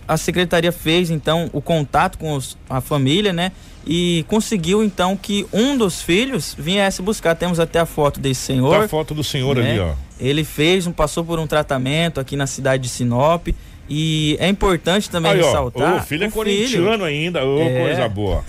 a 0.08 0.16
secretaria 0.16 0.72
fez 0.72 1.10
então 1.10 1.50
o 1.52 1.60
contato 1.60 2.16
com 2.16 2.34
os, 2.34 2.56
a 2.68 2.80
família, 2.80 3.32
né? 3.32 3.52
E 3.86 4.24
conseguiu 4.26 4.82
então 4.82 5.16
que 5.16 5.46
um 5.52 5.76
dos 5.76 6.00
filhos 6.00 6.56
viesse 6.58 7.02
buscar. 7.02 7.34
Temos 7.34 7.60
até 7.60 7.78
a 7.78 7.86
foto 7.86 8.18
desse 8.18 8.40
senhor. 8.40 8.78
Tá 8.78 8.84
a 8.84 8.88
foto 8.88 9.12
do 9.14 9.22
senhor 9.22 9.56
né? 9.56 9.72
ali, 9.72 9.80
ó. 9.80 9.94
Ele 10.18 10.44
fez, 10.44 10.86
um, 10.86 10.92
passou 10.92 11.24
por 11.24 11.38
um 11.38 11.46
tratamento 11.46 12.20
aqui 12.20 12.36
na 12.36 12.46
cidade 12.46 12.84
de 12.84 12.88
Sinop 12.88 13.48
e 13.88 14.36
é 14.40 14.48
importante 14.48 15.10
também 15.10 15.32
Aí, 15.32 15.38
ressaltar. 15.42 15.94
Ó, 15.94 15.96
o 15.98 16.02
filho 16.02 16.24
é 16.24 16.30
corintiano 16.30 16.92
filho. 16.92 17.04
ainda, 17.04 17.44
ô, 17.44 17.60
é. 17.60 17.80
coisa 17.80 18.08
boa. 18.08 18.44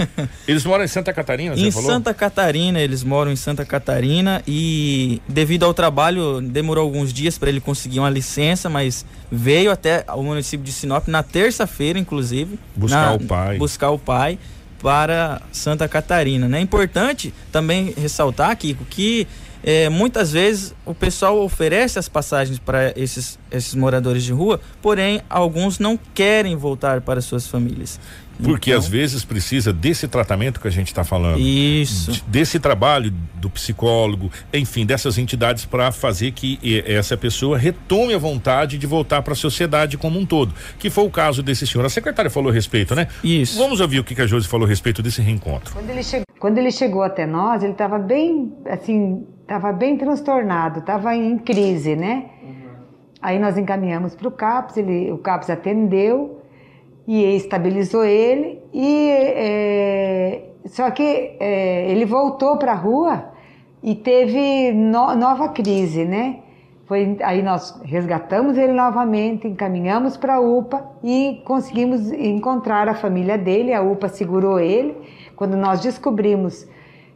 Eles 0.47 0.65
moram 0.65 0.83
em 0.83 0.87
Santa 0.87 1.11
Catarina, 1.11 1.55
Em 1.55 1.71
Santa 1.71 2.13
Catarina, 2.13 2.79
eles 2.79 3.03
moram 3.03 3.31
em 3.31 3.35
Santa 3.35 3.65
Catarina 3.65 4.41
e 4.47 5.21
devido 5.27 5.63
ao 5.63 5.73
trabalho 5.73 6.39
demorou 6.41 6.83
alguns 6.83 7.11
dias 7.11 7.37
para 7.37 7.49
ele 7.49 7.59
conseguir 7.59 7.99
uma 7.99 8.09
licença, 8.09 8.69
mas 8.69 9.05
veio 9.31 9.71
até 9.71 10.05
o 10.15 10.23
município 10.23 10.63
de 10.63 10.71
Sinop 10.71 11.07
na 11.07 11.23
terça-feira, 11.23 11.97
inclusive, 11.97 12.59
buscar 12.75 13.07
na, 13.07 13.13
o 13.13 13.19
pai. 13.19 13.57
Buscar 13.57 13.89
o 13.89 13.99
pai 13.99 14.37
para 14.83 15.41
Santa 15.51 15.87
Catarina, 15.87 16.47
né? 16.47 16.59
É 16.59 16.61
importante 16.61 17.33
também 17.51 17.93
ressaltar, 17.97 18.55
Kiko, 18.57 18.83
que 18.83 19.25
é, 19.63 19.89
muitas 19.89 20.31
vezes 20.31 20.75
o 20.85 20.93
pessoal 20.93 21.39
oferece 21.39 21.97
as 21.97 22.09
passagens 22.09 22.59
para 22.59 22.91
esses, 22.95 23.39
esses 23.49 23.73
moradores 23.73 24.23
de 24.23 24.33
rua, 24.33 24.59
porém 24.81 25.21
alguns 25.29 25.79
não 25.79 25.97
querem 26.13 26.55
voltar 26.55 27.01
para 27.01 27.21
suas 27.21 27.47
famílias. 27.47 27.99
Porque 28.41 28.71
então, 28.71 28.79
às 28.79 28.87
vezes 28.87 29.23
precisa 29.23 29.71
desse 29.71 30.07
tratamento 30.07 30.59
que 30.59 30.67
a 30.67 30.71
gente 30.71 30.87
está 30.87 31.03
falando. 31.03 31.39
Isso. 31.39 32.23
Desse 32.27 32.59
trabalho 32.59 33.13
do 33.35 33.49
psicólogo, 33.49 34.31
enfim, 34.51 34.85
dessas 34.85 35.17
entidades 35.17 35.65
para 35.65 35.91
fazer 35.91 36.31
que 36.31 36.59
essa 36.85 37.15
pessoa 37.15 37.57
retome 37.57 38.13
a 38.13 38.17
vontade 38.17 38.77
de 38.77 38.87
voltar 38.87 39.21
para 39.21 39.33
a 39.33 39.35
sociedade 39.35 39.97
como 39.97 40.19
um 40.19 40.25
todo. 40.25 40.53
Que 40.79 40.89
foi 40.89 41.05
o 41.05 41.11
caso 41.11 41.43
desse 41.43 41.67
senhor. 41.67 41.85
A 41.85 41.89
secretária 41.89 42.31
falou 42.31 42.49
a 42.49 42.53
respeito, 42.53 42.95
né? 42.95 43.07
Isso. 43.23 43.57
Vamos 43.57 43.79
ouvir 43.79 43.99
o 43.99 44.03
que, 44.03 44.15
que 44.15 44.21
a 44.21 44.27
Josi 44.27 44.47
falou 44.47 44.65
a 44.65 44.69
respeito 44.69 45.03
desse 45.03 45.21
reencontro. 45.21 45.73
Quando 45.73 45.89
ele, 45.89 46.03
chegou, 46.03 46.25
quando 46.39 46.57
ele 46.57 46.71
chegou 46.71 47.03
até 47.03 47.27
nós, 47.27 47.61
ele 47.61 47.73
estava 47.73 47.99
bem, 47.99 48.51
assim, 48.65 49.25
estava 49.53 49.71
bem 49.71 49.95
transtornado, 49.97 50.79
estava 50.79 51.15
em 51.15 51.37
crise, 51.37 51.95
né? 51.95 52.25
Uhum. 52.41 52.53
Aí 53.21 53.37
nós 53.37 53.55
encaminhamos 53.55 54.15
para 54.15 54.27
o 54.27 54.31
CAPS, 54.31 54.77
ele, 54.77 55.11
o 55.11 55.17
CAPS 55.19 55.51
atendeu 55.51 56.39
e 57.07 57.23
estabilizou 57.35 58.03
ele 58.03 58.59
e 58.73 59.09
é, 59.09 60.41
só 60.65 60.89
que 60.89 61.35
é, 61.39 61.91
ele 61.91 62.05
voltou 62.05 62.57
para 62.57 62.71
a 62.71 62.75
rua 62.75 63.25
e 63.83 63.93
teve 63.93 64.71
no, 64.71 65.15
nova 65.15 65.49
crise, 65.49 66.03
né? 66.03 66.39
Foi, 66.85 67.17
aí 67.23 67.41
nós 67.43 67.79
resgatamos 67.83 68.57
ele 68.57 68.73
novamente, 68.73 69.47
encaminhamos 69.47 70.17
para 70.17 70.35
a 70.35 70.39
UPA 70.39 70.83
e 71.03 71.41
conseguimos 71.45 72.11
encontrar 72.11 72.89
a 72.89 72.93
família 72.93 73.37
dele. 73.37 73.73
A 73.73 73.81
UPA 73.81 74.09
segurou 74.09 74.59
ele. 74.59 74.95
Quando 75.35 75.55
nós 75.55 75.79
descobrimos 75.79 76.67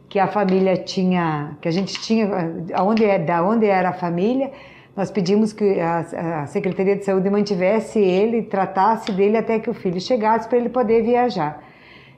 que 0.08 0.18
a 0.18 0.26
família 0.26 0.76
tinha, 0.76 1.56
que 1.60 1.68
a 1.68 1.70
gente 1.70 2.00
tinha, 2.00 2.28
aonde 2.74 3.04
é, 3.04 3.18
da 3.18 3.42
onde 3.42 3.66
era 3.66 3.90
a 3.90 3.92
família, 3.92 4.50
nós 4.96 5.10
pedimos 5.10 5.52
que 5.52 5.78
a, 5.78 5.98
a, 6.42 6.46
Secretaria 6.46 6.96
de 6.96 7.04
Saúde 7.04 7.30
mantivesse 7.30 8.00
ele, 8.00 8.42
tratasse 8.42 9.12
dele 9.12 9.36
até 9.36 9.58
que 9.58 9.70
o 9.70 9.74
filho 9.74 10.00
chegasse 10.00 10.48
para 10.48 10.58
ele 10.58 10.68
poder 10.68 11.02
viajar. 11.02 11.62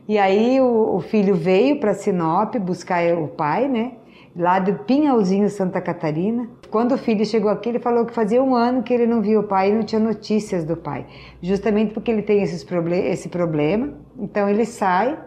E 0.09 0.19
aí 0.19 0.61
o, 0.61 0.97
o 0.97 1.01
filho 1.01 1.35
veio 1.35 1.79
para 1.79 1.93
Sinop 1.93 2.55
buscar 2.57 3.03
o 3.15 3.29
pai, 3.29 3.69
né? 3.69 3.93
Lá 4.35 4.59
do 4.61 4.75
Pinhalzinho, 4.85 5.49
Santa 5.51 5.81
Catarina. 5.81 6.49
Quando 6.71 6.93
o 6.93 6.99
filho 6.99 7.27
chegou 7.27 7.51
aqui, 7.51 7.69
ele 7.69 7.81
falou 7.81 8.07
que 8.07 8.15
fazia 8.15 8.43
um 8.43 8.55
ano 8.55 8.83
que 8.83 8.95
ele 8.95 9.07
não 9.07 9.21
via 9.21 9.39
o 9.39 9.43
pai 9.43 9.71
e 9.71 9.75
não 9.75 9.83
tinha 9.83 10.01
notícias 10.01 10.65
do 10.65 10.77
pai. 10.77 11.05
Justamente 11.43 11.93
porque 11.93 12.11
ele 12.11 12.23
tem 12.23 12.41
esses 12.43 12.63
proble 12.63 12.97
esse 12.97 13.29
problema. 13.29 13.93
Então 14.19 14.49
ele 14.49 14.65
sai 14.65 15.19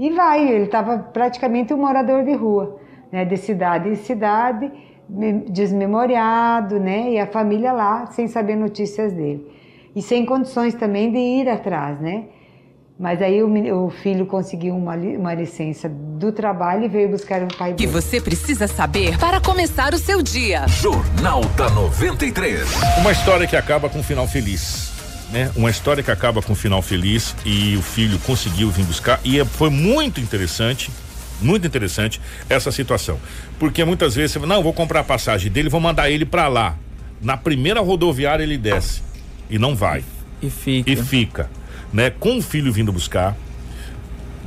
e 0.00 0.08
vai, 0.08 0.48
ele 0.48 0.64
estava 0.64 0.96
praticamente 0.96 1.74
um 1.74 1.76
morador 1.76 2.24
de 2.24 2.32
rua, 2.32 2.80
né, 3.12 3.22
de 3.26 3.36
cidade 3.36 3.90
em 3.90 3.96
cidade, 3.96 4.72
desmemoriado, 5.50 6.80
né, 6.80 7.10
e 7.10 7.18
a 7.18 7.26
família 7.26 7.70
lá 7.70 8.06
sem 8.06 8.26
saber 8.26 8.56
notícias 8.56 9.12
dele. 9.12 9.46
E 9.94 10.00
sem 10.00 10.24
condições 10.24 10.72
também 10.72 11.12
de 11.12 11.18
ir 11.18 11.50
atrás, 11.50 12.00
né? 12.00 12.28
Mas 12.98 13.20
aí 13.20 13.42
o, 13.42 13.84
o, 13.84 13.90
filho 13.90 14.24
conseguiu 14.24 14.74
uma, 14.74 14.94
uma 14.94 15.34
licença 15.34 15.88
do 15.88 16.32
trabalho 16.32 16.84
e 16.84 16.88
veio 16.88 17.10
buscar 17.10 17.42
o 17.42 17.48
pai 17.48 17.74
dele. 17.74 17.86
que 17.86 17.86
você 17.86 18.20
precisa 18.20 18.66
saber 18.66 19.18
para 19.18 19.38
começar 19.40 19.92
o 19.92 19.98
seu 19.98 20.22
dia. 20.22 20.66
Jornal 20.68 21.40
da 21.56 21.68
93. 21.70 22.62
Uma 23.00 23.12
história 23.12 23.46
que 23.46 23.56
acaba 23.56 23.88
com 23.90 23.98
um 23.98 24.02
final 24.02 24.26
feliz 24.26 24.99
né? 25.30 25.50
Uma 25.54 25.70
história 25.70 26.02
que 26.02 26.10
acaba 26.10 26.42
com 26.42 26.52
um 26.52 26.56
final 26.56 26.82
feliz 26.82 27.34
e 27.44 27.76
o 27.76 27.82
filho 27.82 28.18
conseguiu 28.20 28.70
vir 28.70 28.84
buscar 28.84 29.20
e 29.24 29.38
é, 29.38 29.44
foi 29.44 29.70
muito 29.70 30.20
interessante, 30.20 30.90
muito 31.40 31.66
interessante 31.66 32.20
essa 32.48 32.70
situação, 32.72 33.18
porque 33.58 33.84
muitas 33.84 34.14
vezes 34.14 34.32
você 34.32 34.40
fala, 34.40 34.54
não, 34.54 34.62
vou 34.62 34.72
comprar 34.72 35.00
a 35.00 35.04
passagem 35.04 35.50
dele, 35.50 35.68
vou 35.68 35.80
mandar 35.80 36.10
ele 36.10 36.24
para 36.24 36.48
lá. 36.48 36.76
Na 37.20 37.36
primeira 37.36 37.80
rodoviária 37.80 38.42
ele 38.42 38.58
desce 38.58 39.02
e 39.48 39.58
não 39.58 39.74
vai. 39.74 40.02
E 40.42 40.48
fica. 40.48 40.90
E 40.90 40.96
fica, 40.96 41.50
né? 41.92 42.10
Com 42.10 42.38
o 42.38 42.42
filho 42.42 42.72
vindo 42.72 42.90
buscar, 42.90 43.36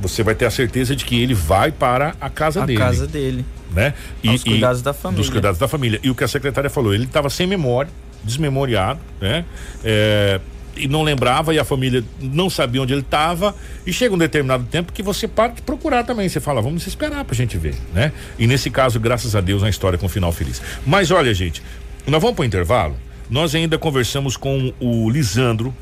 você 0.00 0.22
vai 0.22 0.34
ter 0.34 0.44
a 0.44 0.50
certeza 0.50 0.94
de 0.96 1.04
que 1.04 1.20
ele 1.20 1.34
vai 1.34 1.70
para 1.70 2.14
a 2.20 2.28
casa 2.28 2.62
a 2.62 2.66
dele. 2.66 2.82
A 2.82 2.84
casa 2.86 3.06
dele. 3.06 3.44
Né? 3.72 3.94
E, 4.22 4.28
Aos 4.28 4.44
cuidados 4.44 4.82
da 4.82 4.92
família. 4.92 5.22
Dos 5.22 5.30
cuidados 5.30 5.58
da 5.58 5.68
família. 5.68 6.00
E 6.02 6.10
o 6.10 6.14
que 6.14 6.24
a 6.24 6.28
secretária 6.28 6.68
falou, 6.68 6.94
ele 6.94 7.04
estava 7.04 7.30
sem 7.30 7.46
memória, 7.46 7.90
desmemoriado, 8.22 9.00
né? 9.20 9.44
É, 9.82 10.40
e 10.76 10.88
não 10.88 11.02
lembrava 11.02 11.54
e 11.54 11.58
a 11.58 11.64
família 11.64 12.04
não 12.20 12.48
sabia 12.50 12.82
onde 12.82 12.92
ele 12.92 13.00
estava 13.00 13.54
e 13.86 13.92
chega 13.92 14.14
um 14.14 14.18
determinado 14.18 14.64
tempo 14.64 14.92
que 14.92 15.02
você 15.02 15.28
para 15.28 15.52
de 15.52 15.62
procurar 15.62 16.04
também, 16.04 16.28
você 16.28 16.40
fala, 16.40 16.60
vamos 16.60 16.86
esperar 16.86 17.24
pra 17.24 17.34
gente 17.34 17.56
ver, 17.56 17.74
né? 17.92 18.12
E 18.38 18.46
nesse 18.46 18.70
caso, 18.70 18.98
graças 18.98 19.34
a 19.36 19.40
Deus, 19.40 19.62
uma 19.62 19.70
história 19.70 19.98
com 19.98 20.06
um 20.06 20.08
final 20.08 20.32
feliz. 20.32 20.60
Mas 20.86 21.10
olha, 21.10 21.32
gente, 21.32 21.62
nós 22.06 22.20
vamos 22.20 22.36
pro 22.36 22.44
intervalo, 22.44 22.96
nós 23.30 23.54
ainda 23.54 23.78
conversamos 23.78 24.36
com 24.36 24.72
o 24.80 25.08
Lisandro, 25.10 25.74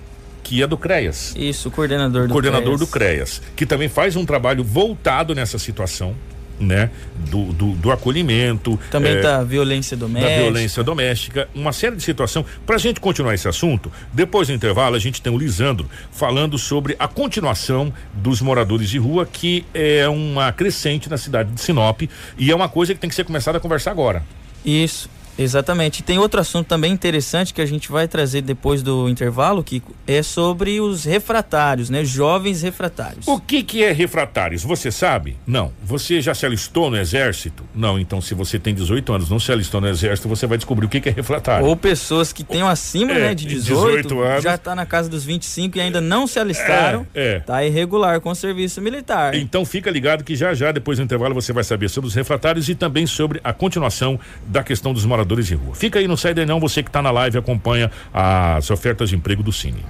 que 0.42 0.62
é 0.62 0.66
do 0.66 0.76
CREAS. 0.76 1.34
Isso, 1.36 1.68
o 1.68 1.70
coordenador 1.70 2.26
do 2.26 2.32
coordenador 2.32 2.76
CREAS. 2.76 2.80
do 2.80 2.86
CREAS, 2.86 3.42
que 3.54 3.64
também 3.64 3.88
faz 3.88 4.16
um 4.16 4.24
trabalho 4.24 4.64
voltado 4.64 5.34
nessa 5.34 5.58
situação, 5.58 6.14
né? 6.62 6.90
Do, 7.30 7.52
do, 7.52 7.72
do 7.72 7.90
acolhimento. 7.90 8.78
Também 8.90 9.12
é, 9.12 9.20
da 9.20 9.42
violência 9.42 9.96
doméstica. 9.96 10.34
Da 10.34 10.42
violência 10.42 10.84
doméstica, 10.84 11.48
uma 11.54 11.72
série 11.72 11.96
de 11.96 12.02
situações. 12.02 12.46
Para 12.64 12.76
a 12.76 12.78
gente 12.78 13.00
continuar 13.00 13.34
esse 13.34 13.48
assunto, 13.48 13.90
depois 14.12 14.48
do 14.48 14.54
intervalo, 14.54 14.96
a 14.96 14.98
gente 14.98 15.20
tem 15.20 15.32
o 15.32 15.38
Lisandro 15.38 15.88
falando 16.10 16.58
sobre 16.58 16.96
a 16.98 17.08
continuação 17.08 17.92
dos 18.14 18.40
moradores 18.40 18.88
de 18.88 18.98
rua, 18.98 19.26
que 19.26 19.64
é 19.74 20.08
uma 20.08 20.52
crescente 20.52 21.08
na 21.10 21.16
cidade 21.16 21.50
de 21.52 21.60
Sinop 21.60 22.02
e 22.38 22.50
é 22.50 22.54
uma 22.54 22.68
coisa 22.68 22.94
que 22.94 23.00
tem 23.00 23.10
que 23.10 23.16
ser 23.16 23.24
começada 23.24 23.58
a 23.58 23.60
conversar 23.60 23.90
agora. 23.90 24.22
Isso. 24.64 25.08
Exatamente. 25.38 26.02
Tem 26.02 26.18
outro 26.18 26.40
assunto 26.40 26.66
também 26.66 26.92
interessante 26.92 27.54
que 27.54 27.60
a 27.60 27.66
gente 27.66 27.90
vai 27.90 28.06
trazer 28.06 28.42
depois 28.42 28.82
do 28.82 29.08
intervalo, 29.08 29.62
que 29.64 29.82
é 30.06 30.22
sobre 30.22 30.80
os 30.80 31.04
refratários, 31.04 31.90
né? 31.90 32.04
Jovens 32.04 32.62
refratários. 32.62 33.26
O 33.26 33.40
que 33.40 33.62
que 33.62 33.82
é 33.82 33.92
refratários? 33.92 34.62
Você 34.62 34.90
sabe? 34.90 35.36
Não. 35.46 35.72
Você 35.82 36.20
já 36.20 36.34
se 36.34 36.44
alistou 36.44 36.90
no 36.90 36.96
exército? 36.96 37.64
Não. 37.74 37.98
Então, 37.98 38.20
se 38.20 38.34
você 38.34 38.58
tem 38.58 38.74
18 38.74 39.12
anos, 39.12 39.30
não 39.30 39.38
se 39.38 39.50
alistou 39.50 39.80
no 39.80 39.88
exército, 39.88 40.28
você 40.28 40.46
vai 40.46 40.58
descobrir 40.58 40.86
o 40.86 40.88
que 40.88 41.00
que 41.00 41.08
é 41.08 41.12
refratário. 41.12 41.66
Ou 41.66 41.76
pessoas 41.76 42.32
que 42.32 42.44
tenham 42.44 42.68
acima, 42.68 43.12
é, 43.12 43.28
né, 43.28 43.34
de 43.34 43.46
18, 43.46 44.08
18 44.08 44.20
anos, 44.20 44.44
já 44.44 44.54
está 44.54 44.74
na 44.74 44.86
casa 44.86 45.08
dos 45.08 45.24
25 45.24 45.78
e 45.78 45.80
ainda 45.80 46.00
não 46.00 46.26
se 46.26 46.38
alistaram, 46.38 47.06
é, 47.14 47.36
é. 47.36 47.40
tá 47.40 47.64
irregular 47.64 48.20
com 48.20 48.30
o 48.30 48.34
serviço 48.34 48.80
militar. 48.80 49.34
Então, 49.34 49.64
fica 49.64 49.90
ligado 49.90 50.24
que 50.24 50.36
já 50.36 50.52
já 50.54 50.72
depois 50.72 50.98
do 50.98 51.04
intervalo 51.04 51.34
você 51.34 51.52
vai 51.52 51.64
saber 51.64 51.88
sobre 51.88 52.08
os 52.08 52.14
refratários 52.14 52.68
e 52.68 52.74
também 52.74 53.06
sobre 53.06 53.40
a 53.42 53.52
continuação 53.52 54.18
da 54.46 54.62
questão 54.62 54.92
dos 54.92 55.04
moradores 55.04 55.21
moradores 55.22 55.46
de 55.46 55.54
rua. 55.54 55.74
Fica 55.74 55.98
aí, 55.98 56.08
no 56.08 56.16
sai 56.16 56.34
não, 56.44 56.58
você 56.58 56.82
que 56.82 56.88
está 56.88 57.00
na 57.00 57.10
live 57.10 57.38
acompanha 57.38 57.90
as 58.12 58.70
ofertas 58.70 59.08
de 59.08 59.16
emprego 59.16 59.42
do 59.42 59.52
Cine. 59.52 59.84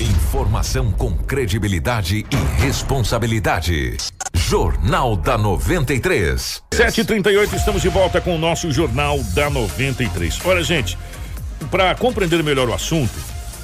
Informação 0.00 0.90
com 0.90 1.12
credibilidade 1.12 2.26
e 2.28 2.60
responsabilidade. 2.62 3.96
Jornal 4.34 5.16
da 5.16 5.38
93. 5.38 6.62
7h38, 6.72 7.52
estamos 7.54 7.82
de 7.82 7.88
volta 7.88 8.20
com 8.20 8.34
o 8.34 8.38
nosso 8.38 8.72
Jornal 8.72 9.22
da 9.34 9.48
93. 9.48 10.40
Olha, 10.44 10.62
gente, 10.62 10.98
para 11.70 11.94
compreender 11.94 12.42
melhor 12.42 12.68
o 12.68 12.74
assunto 12.74 13.14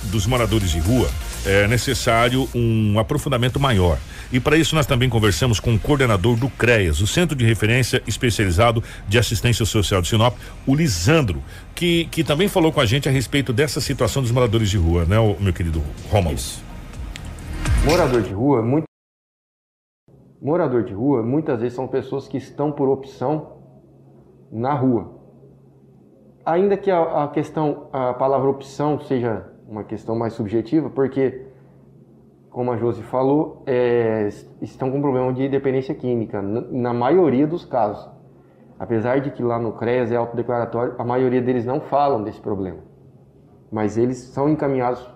dos 0.04 0.26
moradores 0.26 0.70
de 0.70 0.78
rua, 0.78 1.10
é 1.48 1.66
necessário 1.66 2.46
um 2.54 2.98
aprofundamento 2.98 3.58
maior. 3.58 3.98
E 4.30 4.38
para 4.38 4.56
isso 4.56 4.74
nós 4.74 4.86
também 4.86 5.08
conversamos 5.08 5.58
com 5.58 5.74
o 5.74 5.78
coordenador 5.78 6.36
do 6.36 6.50
CREAS, 6.50 7.00
o 7.00 7.06
Centro 7.06 7.34
de 7.34 7.44
Referência 7.44 8.02
Especializado 8.06 8.84
de 9.08 9.18
Assistência 9.18 9.64
Social 9.64 10.02
de 10.02 10.08
Sinop, 10.08 10.36
o 10.66 10.74
Lisandro, 10.74 11.42
que, 11.74 12.04
que 12.06 12.22
também 12.22 12.48
falou 12.48 12.70
com 12.70 12.80
a 12.80 12.84
gente 12.86 13.08
a 13.08 13.12
respeito 13.12 13.52
dessa 13.52 13.80
situação 13.80 14.20
dos 14.20 14.30
moradores 14.30 14.68
de 14.68 14.76
rua, 14.76 15.06
né, 15.06 15.18
o 15.18 15.36
meu 15.40 15.52
querido 15.52 15.82
Romulo? 16.10 16.34
Isso. 16.34 16.62
Morador 17.84 18.22
de 18.22 18.32
rua, 18.32 18.60
muito 18.60 18.84
morador 20.40 20.84
de 20.84 20.92
rua, 20.92 21.22
muitas 21.22 21.58
vezes 21.60 21.74
são 21.74 21.88
pessoas 21.88 22.28
que 22.28 22.36
estão 22.36 22.70
por 22.70 22.88
opção 22.88 23.58
na 24.52 24.74
rua. 24.74 25.16
Ainda 26.44 26.76
que 26.76 26.90
a, 26.90 27.24
a 27.24 27.28
questão, 27.28 27.88
a 27.92 28.14
palavra 28.14 28.48
opção 28.48 29.00
seja 29.00 29.46
uma 29.68 29.84
questão 29.84 30.16
mais 30.16 30.32
subjetiva, 30.32 30.88
porque, 30.88 31.46
como 32.50 32.72
a 32.72 32.76
Josi 32.76 33.02
falou, 33.02 33.62
é, 33.66 34.28
estão 34.62 34.90
com 34.90 35.00
problema 35.00 35.32
de 35.32 35.48
dependência 35.48 35.94
química, 35.94 36.40
na 36.40 36.94
maioria 36.94 37.46
dos 37.46 37.64
casos. 37.64 38.10
Apesar 38.78 39.20
de 39.20 39.30
que 39.30 39.42
lá 39.42 39.58
no 39.58 39.72
CREAS 39.72 40.10
é 40.10 40.16
autodeclaratório, 40.16 40.94
a 40.98 41.04
maioria 41.04 41.42
deles 41.42 41.66
não 41.66 41.80
falam 41.80 42.22
desse 42.22 42.40
problema. 42.40 42.78
Mas 43.70 43.98
eles 43.98 44.18
são 44.18 44.48
encaminhados. 44.48 45.06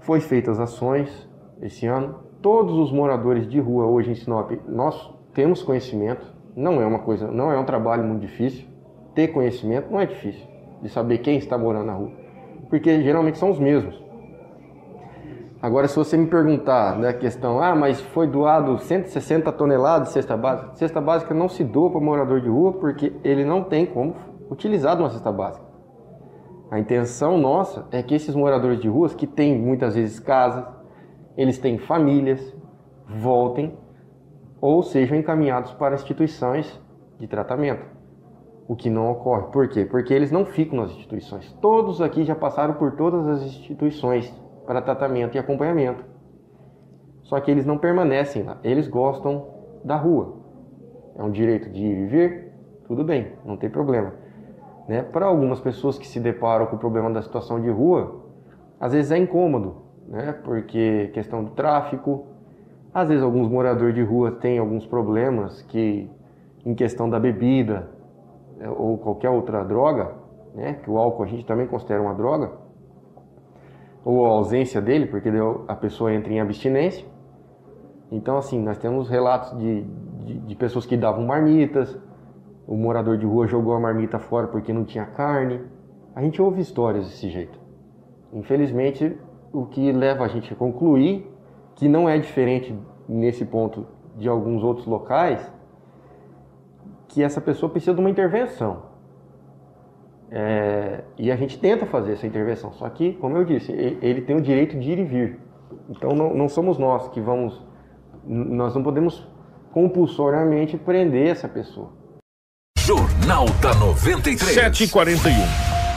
Foi 0.00 0.20
feitas 0.20 0.60
ações 0.60 1.28
esse 1.60 1.86
ano. 1.86 2.20
Todos 2.40 2.74
os 2.78 2.92
moradores 2.92 3.48
de 3.48 3.58
rua 3.58 3.86
hoje 3.86 4.10
em 4.10 4.14
Sinop, 4.14 4.52
nós 4.68 5.12
temos 5.32 5.62
conhecimento. 5.62 6.26
Não 6.54 6.80
é 6.80 6.86
uma 6.86 7.00
coisa, 7.00 7.30
não 7.30 7.50
é 7.50 7.58
um 7.58 7.64
trabalho 7.64 8.04
muito 8.04 8.20
difícil. 8.20 8.66
Ter 9.14 9.28
conhecimento 9.28 9.90
não 9.90 9.98
é 9.98 10.06
difícil 10.06 10.46
de 10.82 10.90
saber 10.90 11.18
quem 11.18 11.38
está 11.38 11.56
morando 11.56 11.86
na 11.86 11.94
rua, 11.94 12.12
porque 12.68 13.02
geralmente 13.02 13.38
são 13.38 13.50
os 13.50 13.58
mesmos. 13.58 14.06
Agora, 15.60 15.88
se 15.88 15.96
você 15.96 16.16
me 16.16 16.26
perguntar 16.26 16.92
da 16.92 16.98
né, 16.98 17.12
questão, 17.12 17.60
ah, 17.60 17.74
mas 17.74 18.00
foi 18.00 18.26
doado 18.26 18.78
160 18.78 19.50
toneladas 19.52 20.08
de 20.08 20.14
cesta 20.14 20.36
básica, 20.36 20.74
cesta 20.74 21.00
básica 21.00 21.34
não 21.34 21.48
se 21.48 21.64
doa 21.64 21.90
para 21.90 22.00
morador 22.00 22.40
de 22.40 22.48
rua 22.48 22.74
porque 22.74 23.12
ele 23.24 23.44
não 23.44 23.64
tem 23.64 23.86
como 23.86 24.14
utilizar 24.50 24.98
uma 24.98 25.10
cesta 25.10 25.32
básica. 25.32 25.64
A 26.70 26.78
intenção 26.78 27.38
nossa 27.38 27.86
é 27.90 28.02
que 28.02 28.14
esses 28.14 28.34
moradores 28.34 28.80
de 28.80 28.88
ruas, 28.88 29.14
que 29.14 29.26
têm 29.26 29.58
muitas 29.58 29.94
vezes 29.94 30.20
casas, 30.20 30.64
eles 31.36 31.58
têm 31.58 31.78
famílias, 31.78 32.54
voltem 33.06 33.76
ou 34.60 34.82
sejam 34.82 35.16
encaminhados 35.16 35.72
para 35.72 35.94
instituições 35.94 36.80
de 37.18 37.26
tratamento. 37.26 37.95
O 38.68 38.74
que 38.74 38.90
não 38.90 39.10
ocorre. 39.10 39.44
Por 39.52 39.68
quê? 39.68 39.84
Porque 39.84 40.12
eles 40.12 40.32
não 40.32 40.44
ficam 40.44 40.80
nas 40.80 40.90
instituições. 40.90 41.52
Todos 41.60 42.00
aqui 42.00 42.24
já 42.24 42.34
passaram 42.34 42.74
por 42.74 42.92
todas 42.92 43.26
as 43.28 43.42
instituições 43.42 44.32
para 44.66 44.82
tratamento 44.82 45.36
e 45.36 45.38
acompanhamento. 45.38 46.04
Só 47.22 47.38
que 47.40 47.50
eles 47.50 47.64
não 47.64 47.78
permanecem 47.78 48.42
lá. 48.42 48.58
Eles 48.64 48.88
gostam 48.88 49.46
da 49.84 49.96
rua. 49.96 50.36
É 51.16 51.22
um 51.22 51.30
direito 51.30 51.70
de 51.70 51.84
ir 51.84 51.98
e 51.98 52.06
vir, 52.06 52.52
tudo 52.86 53.02
bem, 53.04 53.32
não 53.44 53.56
tem 53.56 53.70
problema. 53.70 54.12
Né? 54.86 55.02
Para 55.02 55.26
algumas 55.26 55.60
pessoas 55.60 55.98
que 55.98 56.06
se 56.06 56.20
deparam 56.20 56.66
com 56.66 56.76
o 56.76 56.78
problema 56.78 57.10
da 57.10 57.22
situação 57.22 57.60
de 57.60 57.70
rua, 57.70 58.24
às 58.78 58.92
vezes 58.92 59.10
é 59.10 59.18
incômodo, 59.18 59.76
né? 60.06 60.32
porque 60.44 61.10
questão 61.14 61.42
do 61.42 61.50
tráfico, 61.52 62.26
às 62.92 63.08
vezes 63.08 63.24
alguns 63.24 63.48
moradores 63.48 63.94
de 63.94 64.02
rua 64.02 64.30
têm 64.30 64.58
alguns 64.58 64.86
problemas 64.86 65.62
que, 65.62 66.10
em 66.64 66.74
questão 66.74 67.08
da 67.08 67.18
bebida 67.18 67.95
ou 68.76 68.98
qualquer 68.98 69.30
outra 69.30 69.64
droga, 69.64 70.14
né? 70.54 70.74
que 70.82 70.90
o 70.90 70.98
álcool 70.98 71.24
a 71.24 71.26
gente 71.26 71.44
também 71.44 71.66
considera 71.66 72.02
uma 72.02 72.14
droga, 72.14 72.52
ou 74.04 74.24
a 74.24 74.30
ausência 74.30 74.80
dele, 74.80 75.06
porque 75.06 75.30
a 75.66 75.74
pessoa 75.74 76.14
entra 76.14 76.32
em 76.32 76.40
abstinência. 76.40 77.04
Então, 78.10 78.36
assim, 78.36 78.60
nós 78.60 78.78
temos 78.78 79.08
relatos 79.08 79.58
de, 79.58 79.82
de, 80.24 80.38
de 80.38 80.54
pessoas 80.54 80.86
que 80.86 80.96
davam 80.96 81.26
marmitas, 81.26 81.98
o 82.66 82.76
morador 82.76 83.16
de 83.16 83.24
rua 83.24 83.46
jogou 83.46 83.74
a 83.74 83.80
marmita 83.80 84.18
fora 84.18 84.48
porque 84.48 84.72
não 84.72 84.84
tinha 84.84 85.04
carne. 85.06 85.60
A 86.14 86.22
gente 86.22 86.42
ouve 86.42 86.60
histórias 86.60 87.06
desse 87.06 87.28
jeito. 87.28 87.58
Infelizmente, 88.32 89.16
o 89.52 89.66
que 89.66 89.92
leva 89.92 90.24
a 90.24 90.28
gente 90.28 90.52
a 90.52 90.56
concluir 90.56 91.30
que 91.76 91.88
não 91.88 92.08
é 92.08 92.18
diferente 92.18 92.76
nesse 93.08 93.44
ponto 93.44 93.86
de 94.16 94.28
alguns 94.28 94.64
outros 94.64 94.86
locais, 94.86 95.52
que 97.08 97.22
essa 97.22 97.40
pessoa 97.40 97.70
precisa 97.70 97.94
de 97.94 98.00
uma 98.00 98.10
intervenção. 98.10 98.82
É, 100.30 101.04
e 101.16 101.30
a 101.30 101.36
gente 101.36 101.58
tenta 101.58 101.86
fazer 101.86 102.14
essa 102.14 102.26
intervenção, 102.26 102.72
só 102.72 102.88
que, 102.88 103.12
como 103.14 103.36
eu 103.36 103.44
disse, 103.44 103.70
ele 103.72 104.22
tem 104.22 104.36
o 104.36 104.40
direito 104.40 104.78
de 104.78 104.90
ir 104.90 104.98
e 104.98 105.04
vir. 105.04 105.40
Então 105.88 106.10
não, 106.10 106.34
não 106.34 106.48
somos 106.48 106.78
nós 106.78 107.08
que 107.08 107.20
vamos, 107.20 107.62
nós 108.24 108.74
não 108.74 108.82
podemos 108.82 109.26
compulsoriamente 109.72 110.76
prender 110.76 111.28
essa 111.28 111.48
pessoa. 111.48 111.92
Jornal 112.78 113.46
da 113.60 113.74
93. 113.74 114.54
741. 114.54 115.32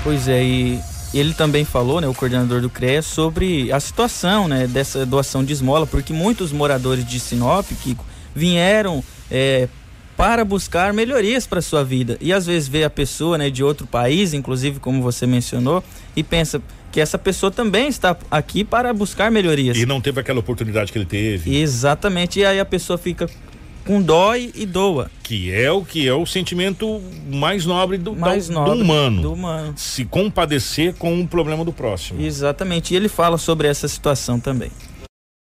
Pois 0.03 0.27
é, 0.27 0.43
e 0.43 0.79
ele 1.13 1.33
também 1.33 1.65
falou, 1.65 1.99
né, 1.99 2.07
o 2.07 2.13
coordenador 2.13 2.61
do 2.61 2.69
CREA, 2.69 3.01
sobre 3.01 3.71
a 3.71 3.79
situação, 3.79 4.47
né, 4.47 4.67
dessa 4.67 5.05
doação 5.05 5.43
de 5.43 5.53
esmola, 5.53 5.87
porque 5.87 6.13
muitos 6.13 6.51
moradores 6.51 7.05
de 7.05 7.19
Sinop, 7.19 7.65
que 7.81 7.97
vieram 8.35 9.03
é, 9.29 9.67
para 10.19 10.43
buscar 10.43 10.91
melhorias 10.91 11.47
para 11.47 11.61
sua 11.61 11.81
vida 11.81 12.17
e 12.19 12.33
às 12.33 12.45
vezes 12.45 12.67
vê 12.67 12.83
a 12.83 12.89
pessoa, 12.89 13.37
né, 13.37 13.49
de 13.49 13.63
outro 13.63 13.87
país, 13.87 14.33
inclusive 14.33 14.77
como 14.77 15.01
você 15.01 15.25
mencionou, 15.25 15.81
e 16.13 16.21
pensa 16.21 16.61
que 16.91 16.99
essa 16.99 17.17
pessoa 17.17 17.49
também 17.49 17.87
está 17.87 18.17
aqui 18.29 18.65
para 18.65 18.93
buscar 18.93 19.31
melhorias. 19.31 19.77
E 19.77 19.85
não 19.85 20.01
teve 20.01 20.19
aquela 20.19 20.41
oportunidade 20.41 20.91
que 20.91 20.97
ele 20.97 21.05
teve. 21.05 21.55
Exatamente, 21.55 22.41
e 22.41 22.45
aí 22.45 22.59
a 22.59 22.65
pessoa 22.65 22.97
fica 22.97 23.29
com 23.85 24.01
dó 24.01 24.35
e, 24.35 24.65
doa. 24.65 25.09
Que 25.23 25.53
é 25.53 25.71
o 25.71 25.85
que 25.85 26.05
é 26.05 26.13
o 26.13 26.25
sentimento 26.25 27.01
mais 27.31 27.65
nobre 27.65 27.97
do, 27.97 28.13
mais 28.13 28.47
do, 28.47 28.53
nobre 28.55 28.75
do 28.75 28.83
humano. 28.83 29.21
Do 29.21 29.33
humano. 29.33 29.73
Se 29.77 30.03
compadecer 30.03 30.95
com 30.95 31.17
o 31.21 31.25
problema 31.29 31.63
do 31.63 31.71
próximo. 31.71 32.21
Exatamente. 32.21 32.93
E 32.93 32.97
ele 32.97 33.07
fala 33.07 33.37
sobre 33.37 33.69
essa 33.69 33.87
situação 33.87 34.37
também. 34.37 34.69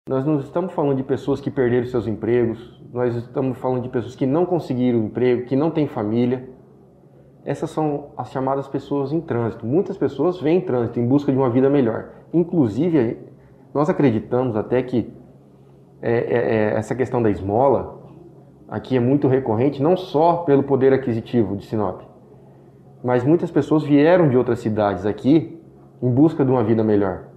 Nós 0.10 0.26
não 0.26 0.40
estamos 0.40 0.74
falando 0.74 0.98
de 0.98 1.04
pessoas 1.04 1.40
que 1.40 1.52
perderam 1.52 1.86
seus 1.86 2.08
empregos, 2.08 2.82
nós 2.92 3.16
estamos 3.16 3.56
falando 3.60 3.84
de 3.84 3.90
pessoas 3.90 4.16
que 4.16 4.26
não 4.26 4.48
conseguiram 4.48 4.98
emprego, 4.98 5.46
que 5.46 5.56
não 5.56 5.70
têm 5.70 5.88
família. 5.88 6.50
Essas 7.46 7.70
são 7.70 8.08
as 8.18 8.32
chamadas 8.32 8.68
pessoas 8.68 9.14
em 9.14 9.22
trânsito. 9.22 9.64
Muitas 9.64 9.98
pessoas 10.00 10.42
vêm 10.42 10.58
em 10.58 10.62
trânsito 10.62 11.00
em 11.00 11.08
busca 11.08 11.32
de 11.32 11.38
uma 11.38 11.52
vida 11.52 11.70
melhor. 11.70 12.14
Inclusive, 12.34 13.20
nós 13.76 13.92
acreditamos 13.92 14.56
até 14.56 14.82
que 14.82 15.14
é, 16.02 16.12
é, 16.12 16.56
é 16.56 16.74
essa 16.74 16.96
questão 16.96 17.22
da 17.22 17.30
esmola 17.30 18.02
aqui 18.68 18.98
é 18.98 19.00
muito 19.00 19.28
recorrente, 19.28 19.84
não 19.84 19.96
só 19.96 20.38
pelo 20.38 20.64
poder 20.64 20.94
aquisitivo 20.94 21.56
de 21.56 21.66
Sinop, 21.66 22.02
mas 23.04 23.24
muitas 23.24 23.52
pessoas 23.52 23.84
vieram 23.84 24.28
de 24.30 24.36
outras 24.36 24.62
cidades 24.62 25.06
aqui 25.06 25.62
em 26.02 26.10
busca 26.10 26.44
de 26.44 26.50
uma 26.50 26.64
vida 26.64 26.84
melhor. 26.84 27.31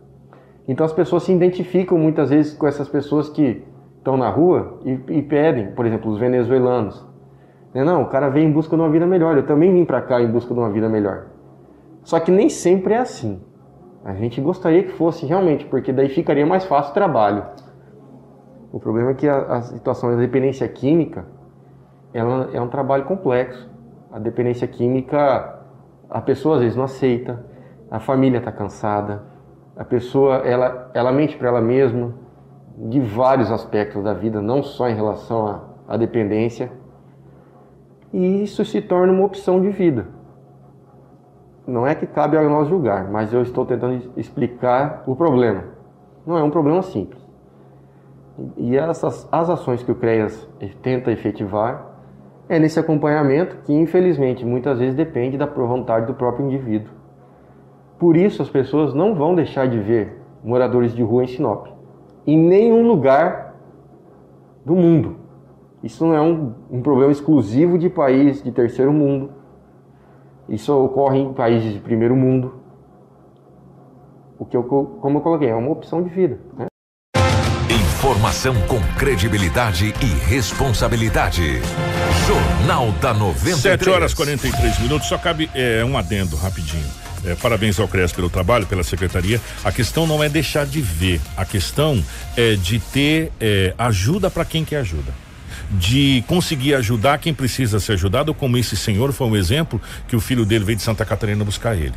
Então 0.67 0.85
as 0.85 0.93
pessoas 0.93 1.25
se 1.25 1.33
identificam 1.33 1.99
muitas 1.99 2.31
vezes 2.31 2.55
com 2.55 2.67
essas 2.67 2.89
pessoas 2.89 3.29
que 3.29 3.62
estão 3.99 4.17
na 4.17 4.29
rua 4.29 4.81
e, 4.85 4.93
e 5.09 5.23
pedem, 5.23 5.73
por 5.73 5.87
exemplo, 5.87 6.11
os 6.11 6.19
venezuelanos. 6.19 7.07
Né, 7.73 7.83
não, 7.85 8.03
o 8.03 8.07
cara 8.07 8.29
vem 8.29 8.47
em 8.47 8.53
busca 8.53 8.77
de 8.77 8.83
uma 8.83 8.91
vida 8.91 9.07
melhor, 9.07 9.37
eu 9.37 9.47
também 9.47 9.73
vim 9.73 9.85
para 9.85 10.01
cá 10.01 10.23
em 10.23 10.31
busca 10.31 10.53
de 10.55 10.61
uma 10.61 10.71
vida 10.71 10.89
melhor. 10.89 11.27
Só 12.03 12.21
que 12.21 12.31
nem 12.31 12.49
sempre 12.49 12.95
é 12.95 12.99
assim. 12.99 13.41
A 14.05 14.15
gente 14.15 14.41
gostaria 14.41 14.83
que 14.83 14.93
fosse 14.93 15.25
realmente, 15.27 15.65
porque 15.65 15.93
daí 15.93 16.09
ficaria 16.09 16.45
mais 16.45 16.65
fácil 16.65 16.91
o 16.91 16.95
trabalho. 16.95 17.45
O 18.71 18.79
problema 18.79 19.12
é 19.12 19.15
que 19.15 19.27
a, 19.27 19.39
a 19.39 19.62
situação 19.62 20.11
da 20.11 20.17
dependência 20.17 20.69
química 20.69 21.27
ela 22.12 22.51
é 22.53 22.61
um 22.61 22.69
trabalho 22.69 23.05
complexo. 23.05 23.69
A 24.12 24.19
dependência 24.21 24.69
química, 24.69 25.59
a 26.09 26.21
pessoa 26.21 26.57
às 26.57 26.61
vezes 26.61 26.77
não 26.77 26.85
aceita, 26.85 27.45
a 27.91 27.99
família 27.99 28.39
está 28.39 28.53
cansada, 28.53 29.23
a 29.77 29.85
pessoa 29.85 30.37
ela, 30.37 30.91
ela 30.95 31.12
mente 31.12 31.37
para 31.37 31.49
ela 31.49 31.61
mesma 31.61 32.14
de 32.77 33.01
vários 33.01 33.51
aspectos 33.51 34.03
da 34.03 34.12
vida, 34.12 34.41
não 34.41 34.62
só 34.62 34.89
em 34.89 34.95
relação 34.95 35.62
à, 35.89 35.97
dependência. 35.97 36.70
E 38.12 38.43
isso 38.43 38.64
se 38.64 38.81
torna 38.81 39.12
uma 39.12 39.25
opção 39.25 39.61
de 39.61 39.70
vida. 39.70 40.07
Não 41.66 41.87
é 41.87 41.95
que 41.95 42.07
cabe 42.07 42.37
a 42.37 42.43
nós 42.43 42.68
julgar, 42.68 43.11
mas 43.11 43.33
eu 43.33 43.43
estou 43.43 43.64
tentando 43.64 44.12
explicar 44.16 45.03
o 45.07 45.16
problema. 45.16 45.64
Não 46.27 46.37
é 46.37 46.43
um 46.43 46.51
problema 46.51 46.83
simples. 46.83 47.22
E 48.57 48.77
essas 48.77 49.29
as 49.31 49.49
ações 49.49 49.83
que 49.83 49.91
o 49.91 49.95
CREAS 49.95 50.49
tenta 50.83 51.11
efetivar 51.11 51.95
é 52.49 52.59
nesse 52.59 52.79
acompanhamento 52.79 53.57
que, 53.64 53.72
infelizmente, 53.72 54.45
muitas 54.45 54.79
vezes 54.79 54.95
depende 54.95 55.39
da 55.39 55.47
vontade 55.47 56.07
do 56.07 56.14
próprio 56.14 56.47
indivíduo. 56.47 56.93
Por 57.99 58.17
isso, 58.17 58.43
as 58.43 58.51
pessoas 58.51 58.93
não 58.95 59.15
vão 59.15 59.35
deixar 59.35 59.69
de 59.69 59.79
ver 59.79 60.21
moradores 60.43 60.95
de 60.95 61.03
rua 61.03 61.25
em 61.25 61.27
Sinop, 61.27 61.69
em 62.27 62.39
nenhum 62.39 62.87
lugar 62.87 63.55
do 64.65 64.75
mundo. 64.75 65.17
Isso 65.83 66.05
não 66.05 66.15
é 66.15 66.21
um, 66.21 66.55
um 66.71 66.83
problema 66.83 67.13
exclusivo 67.13 67.79
de 67.79 67.91
países 67.91 68.43
de 68.43 68.51
terceiro 68.51 68.93
mundo. 68.93 69.33
Isso 70.49 70.73
ocorre 70.73 71.19
em 71.19 71.33
países 71.33 71.73
de 71.73 71.81
primeiro 71.81 72.17
mundo. 72.17 72.55
o 74.39 74.45
que 74.45 74.57
eu, 74.57 74.65
como 74.65 75.19
eu 75.19 75.23
coloquei, 75.23 75.49
é 75.49 75.55
uma 75.55 75.71
opção 75.71 76.03
de 76.03 76.09
vida. 76.09 76.39
Né? 76.59 76.67
Informação 77.71 78.55
com 78.69 78.79
credibilidade 78.99 79.95
e 80.03 80.29
responsabilidade. 80.29 81.43
Jornal 82.27 82.93
da 83.01 83.15
93. 83.15 83.61
7 83.61 83.91
horas 83.91 84.15
43 84.15 84.81
minutos, 84.81 85.09
só 85.09 85.19
cabe 85.19 85.51
é, 85.55 85.85
um 85.85 85.97
adendo 85.97 86.37
rapidinho. 86.37 87.04
É, 87.25 87.35
parabéns 87.35 87.79
ao 87.81 87.89
CRES 87.89 88.12
pelo 88.12 88.29
trabalho, 88.29 88.66
pela 88.66 88.83
secretaria. 88.83 89.41
A 89.64 89.72
questão 89.72 90.07
não 90.07 90.22
é 90.22 90.29
deixar 90.29 90.66
de 90.66 90.81
ver, 90.81 91.20
a 91.37 91.45
questão 91.45 92.05
é 92.37 92.55
de 92.55 92.79
ter 92.79 93.33
é, 93.41 93.75
ajuda 93.79 94.31
para 94.31 94.45
quem 94.45 94.64
quer 94.64 94.79
ajuda 94.79 95.25
de 95.70 96.22
conseguir 96.27 96.75
ajudar 96.75 97.18
quem 97.18 97.33
precisa 97.33 97.81
ser 97.81 97.93
ajudado, 97.93 98.35
como 98.35 98.57
esse 98.57 98.77
senhor 98.77 99.12
foi 99.12 99.27
um 99.27 99.37
exemplo 99.37 99.81
que 100.07 100.14
o 100.14 100.20
filho 100.20 100.45
dele 100.45 100.64
veio 100.64 100.77
de 100.77 100.83
Santa 100.83 101.05
Catarina 101.05 101.45
buscar 101.45 101.75
ele. 101.75 101.95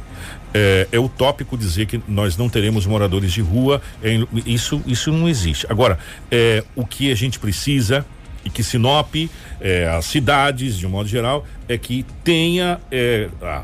É, 0.53 0.87
é 0.91 0.99
utópico 0.99 1.57
dizer 1.57 1.85
que 1.85 2.01
nós 2.07 2.37
não 2.37 2.49
teremos 2.49 2.85
moradores 2.85 3.31
de 3.31 3.41
rua, 3.41 3.81
é, 4.01 4.19
isso, 4.45 4.81
isso 4.85 5.11
não 5.11 5.27
existe. 5.27 5.67
Agora, 5.69 5.99
é, 6.31 6.63
o 6.75 6.85
que 6.85 7.11
a 7.11 7.15
gente 7.15 7.39
precisa 7.39 8.05
e 8.43 8.49
que 8.49 8.63
Sinop, 8.63 9.13
é, 9.59 9.87
as 9.89 10.05
cidades, 10.05 10.77
de 10.77 10.87
um 10.87 10.89
modo 10.89 11.09
geral, 11.09 11.45
é 11.67 11.77
que 11.77 12.05
tenha 12.23 12.79
é, 12.89 13.27
a 13.41 13.63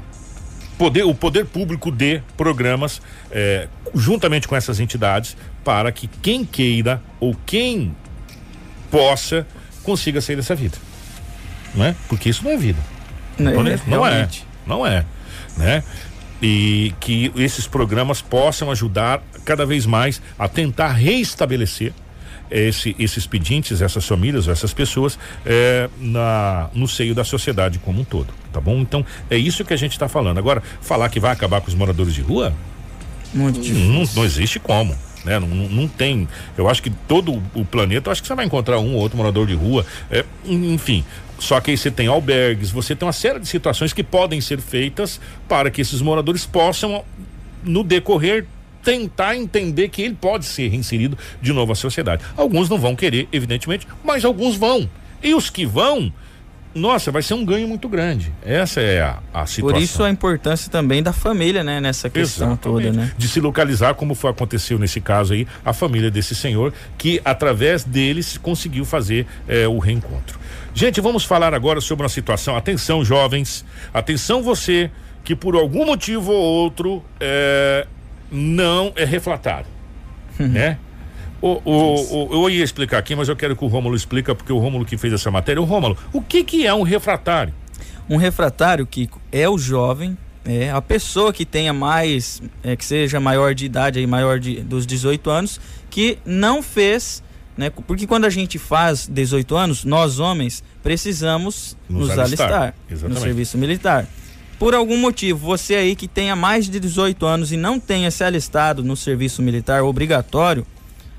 poder, 0.77 1.03
o 1.03 1.13
poder 1.13 1.45
público 1.45 1.91
dê 1.91 2.21
programas 2.35 3.01
é, 3.31 3.67
juntamente 3.93 4.47
com 4.47 4.55
essas 4.55 4.79
entidades 4.79 5.35
para 5.63 5.91
que 5.91 6.07
quem 6.07 6.43
queira 6.45 7.01
ou 7.19 7.35
quem 7.45 7.95
possa 8.91 9.47
consiga 9.83 10.21
sair 10.21 10.35
dessa 10.35 10.55
vida. 10.55 10.77
Não 11.73 11.85
é? 11.85 11.95
Porque 12.07 12.29
isso 12.29 12.43
não 12.43 12.51
é 12.51 12.57
vida. 12.57 12.79
Não, 13.37 13.51
não, 13.51 13.67
é, 13.67 13.79
não 13.87 14.07
é. 14.07 14.29
Não 14.65 14.87
é. 14.87 15.05
Né? 15.57 15.83
E 16.41 16.93
que 16.99 17.31
esses 17.35 17.67
programas 17.67 18.21
possam 18.21 18.69
ajudar 18.69 19.21
cada 19.45 19.65
vez 19.65 19.85
mais 19.85 20.21
a 20.37 20.47
tentar 20.47 20.91
reestabelecer 20.91 21.93
esse, 22.49 22.95
esses 22.99 23.25
pedintes, 23.25 23.81
essas 23.81 24.05
famílias, 24.05 24.47
essas 24.47 24.73
pessoas 24.73 25.17
é, 25.45 25.89
na, 25.99 26.69
no 26.73 26.87
seio 26.87 27.15
da 27.15 27.23
sociedade 27.23 27.79
como 27.79 28.01
um 28.01 28.03
todo, 28.03 28.33
tá 28.51 28.61
bom? 28.61 28.79
Então 28.79 29.05
é 29.29 29.37
isso 29.37 29.65
que 29.65 29.73
a 29.73 29.77
gente 29.77 29.93
está 29.93 30.07
falando. 30.07 30.37
Agora, 30.37 30.61
falar 30.81 31.09
que 31.09 31.19
vai 31.19 31.31
acabar 31.31 31.61
com 31.61 31.67
os 31.67 31.75
moradores 31.75 32.13
de 32.13 32.21
rua, 32.21 32.53
Muito 33.33 33.59
não, 33.73 34.03
não 34.15 34.23
existe 34.23 34.59
como 34.59 34.95
né? 35.23 35.39
Não, 35.39 35.47
não, 35.47 35.87
tem. 35.87 36.27
Eu 36.57 36.69
acho 36.69 36.81
que 36.81 36.89
todo 36.89 37.41
o 37.53 37.65
planeta, 37.65 38.11
acho 38.11 38.21
que 38.21 38.27
você 38.27 38.35
vai 38.35 38.45
encontrar 38.45 38.79
um 38.79 38.93
ou 38.95 39.01
outro 39.01 39.17
morador 39.17 39.47
de 39.47 39.53
rua, 39.53 39.85
é, 40.11 40.25
enfim. 40.45 41.03
Só 41.39 41.59
que 41.59 41.71
aí 41.71 41.77
você 41.77 41.91
tem 41.91 42.07
albergues, 42.07 42.71
você 42.71 42.95
tem 42.95 43.05
uma 43.05 43.13
série 43.13 43.39
de 43.39 43.47
situações 43.47 43.91
que 43.91 44.03
podem 44.03 44.39
ser 44.39 44.59
feitas 44.59 45.19
para 45.47 45.69
que 45.71 45.81
esses 45.81 46.01
moradores 46.01 46.45
possam, 46.45 47.03
no 47.63 47.83
decorrer, 47.83 48.45
tentar 48.83 49.35
entender 49.35 49.89
que 49.89 50.01
ele 50.01 50.15
pode 50.15 50.45
ser 50.45 50.67
reinserido 50.67 51.17
de 51.41 51.53
novo 51.53 51.71
à 51.71 51.75
sociedade. 51.75 52.23
Alguns 52.35 52.69
não 52.69 52.77
vão 52.77 52.95
querer, 52.95 53.27
evidentemente, 53.31 53.87
mas 54.03 54.25
alguns 54.25 54.55
vão. 54.55 54.89
E 55.21 55.33
os 55.33 55.49
que 55.49 55.65
vão, 55.65 56.11
nossa, 56.75 57.11
vai 57.11 57.21
ser 57.21 57.33
um 57.33 57.45
ganho 57.45 57.67
muito 57.67 57.87
grande. 57.87 58.33
Essa 58.43 58.81
é 58.81 59.01
a, 59.01 59.19
a 59.33 59.45
situação. 59.45 59.77
Por 59.77 59.81
isso 59.81 60.03
a 60.03 60.09
importância 60.09 60.69
também 60.69 61.01
da 61.01 61.13
família, 61.13 61.63
né, 61.63 61.79
nessa 61.79 62.09
questão 62.09 62.51
Exatamente. 62.51 62.85
toda, 62.85 62.97
né? 62.97 63.11
De 63.17 63.27
se 63.27 63.39
localizar, 63.39 63.93
como 63.93 64.15
foi 64.15 64.31
aconteceu 64.31 64.77
nesse 64.77 64.99
caso 64.99 65.33
aí, 65.33 65.47
a 65.63 65.71
família 65.71 66.11
desse 66.11 66.35
senhor, 66.35 66.73
que 66.97 67.21
através 67.23 67.83
deles 67.83 68.37
conseguiu 68.37 68.83
fazer 68.83 69.25
eh, 69.47 69.67
o 69.67 69.79
reencontro. 69.79 70.39
Gente, 70.73 70.99
vamos 70.99 71.23
falar 71.23 71.53
agora 71.53 71.79
sobre 71.79 72.03
uma 72.03 72.09
situação. 72.09 72.57
Atenção, 72.57 73.05
jovens. 73.05 73.63
Atenção, 73.93 74.41
você 74.41 74.89
que 75.23 75.35
por 75.35 75.55
algum 75.55 75.85
motivo 75.85 76.31
ou 76.31 76.41
outro 76.41 77.03
eh, 77.19 77.87
não 78.31 78.91
é 78.95 79.05
refratário, 79.05 79.67
né? 80.39 80.77
O, 81.41 81.61
o, 81.65 82.29
o, 82.29 82.45
eu 82.45 82.49
ia 82.49 82.63
explicar 82.63 82.97
aqui, 82.97 83.15
mas 83.17 83.27
eu 83.27 83.35
quero 83.35 83.53
que 83.53 83.65
o 83.65 83.67
Rômulo 83.67 83.97
explica, 83.97 84.33
porque 84.33 84.53
o 84.53 84.59
Rômulo 84.59 84.85
que 84.85 84.95
fez 84.95 85.11
essa 85.11 85.29
matéria. 85.29 85.61
O 85.61 85.65
Rômulo, 85.65 85.97
o 86.13 86.21
que 86.21 86.41
que 86.41 86.65
é 86.65 86.73
um 86.73 86.83
refratário? 86.83 87.53
Um 88.09 88.15
refratário, 88.15 88.87
Kiko, 88.87 89.21
é 89.29 89.47
o 89.49 89.57
jovem, 89.57 90.17
é 90.45 90.71
a 90.71 90.81
pessoa 90.81 91.33
que 91.33 91.45
tenha 91.45 91.73
mais, 91.73 92.41
é, 92.63 92.77
que 92.77 92.85
seja 92.85 93.19
maior 93.19 93.53
de 93.53 93.65
idade, 93.65 93.99
aí, 93.99 94.07
maior 94.07 94.39
de, 94.39 94.61
dos 94.61 94.85
18 94.85 95.29
anos, 95.29 95.59
que 95.89 96.17
não 96.25 96.63
fez, 96.63 97.21
né? 97.57 97.69
Porque 97.69 98.07
quando 98.07 98.23
a 98.23 98.29
gente 98.29 98.57
faz 98.57 99.05
18 99.07 99.55
anos, 99.55 99.83
nós 99.83 100.19
homens 100.19 100.63
precisamos 100.81 101.77
nos, 101.89 102.07
nos 102.07 102.19
alistar, 102.19 102.73
alistar 102.89 103.09
no 103.09 103.19
serviço 103.19 103.57
militar. 103.57 104.07
Por 104.63 104.73
algum 104.73 104.95
motivo, 104.95 105.39
você 105.39 105.75
aí 105.75 105.93
que 105.93 106.07
tenha 106.07 106.37
mais 106.37 106.69
de 106.69 106.79
18 106.79 107.25
anos 107.25 107.51
e 107.51 107.57
não 107.57 107.81
tenha 107.81 108.09
se 108.09 108.23
alistado 108.23 108.81
no 108.81 108.95
serviço 108.95 109.41
militar 109.41 109.83
obrigatório, 109.83 110.65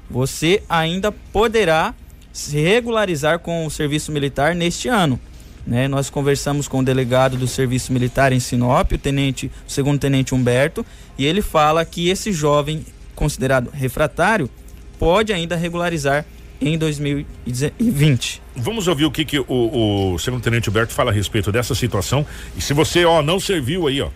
você 0.09 0.63
ainda 0.67 1.13
poderá 1.13 1.95
se 2.33 2.59
regularizar 2.59 3.39
com 3.41 3.67
o 3.67 3.71
serviço 3.71 4.11
militar 4.11 4.55
neste 4.55 4.89
ano. 4.89 5.21
Né? 5.67 5.87
Nós 5.89 6.09
conversamos 6.09 6.67
com 6.67 6.79
o 6.79 6.83
delegado 6.83 7.37
do 7.37 7.47
Serviço 7.47 7.93
Militar 7.93 8.33
em 8.33 8.41
Sinop, 8.41 8.93
o 8.93 8.99
tenente, 8.99 9.51
o 9.69 9.71
segundo 9.71 10.01
tenente 10.01 10.35
Humberto, 10.35 10.85
e 11.19 11.27
ele 11.27 11.43
fala 11.43 11.85
que 11.85 12.09
esse 12.09 12.33
jovem 12.33 12.83
considerado 13.15 13.69
refratário 13.69 14.49
pode 14.99 15.35
ainda 15.35 15.55
regularizar 15.55 16.25
em 16.65 16.79
2020. 16.79 18.43
Vamos 18.57 18.89
ouvir 18.89 19.05
o 19.05 19.11
que, 19.11 19.25
que 19.25 19.39
o, 19.39 19.45
o 20.15 20.19
segundo 20.19 20.43
tenente 20.43 20.71
Humberto 20.71 20.93
fala 20.93 21.11
a 21.11 21.15
respeito 21.15 21.53
dessa 21.53 21.75
situação. 21.75 22.27
E 22.57 22.61
se 22.61 22.73
você 22.73 23.05
ó 23.05 23.23
não 23.23 23.39
serviu 23.39 23.87
aí, 23.87 24.01
ó, 24.01 24.09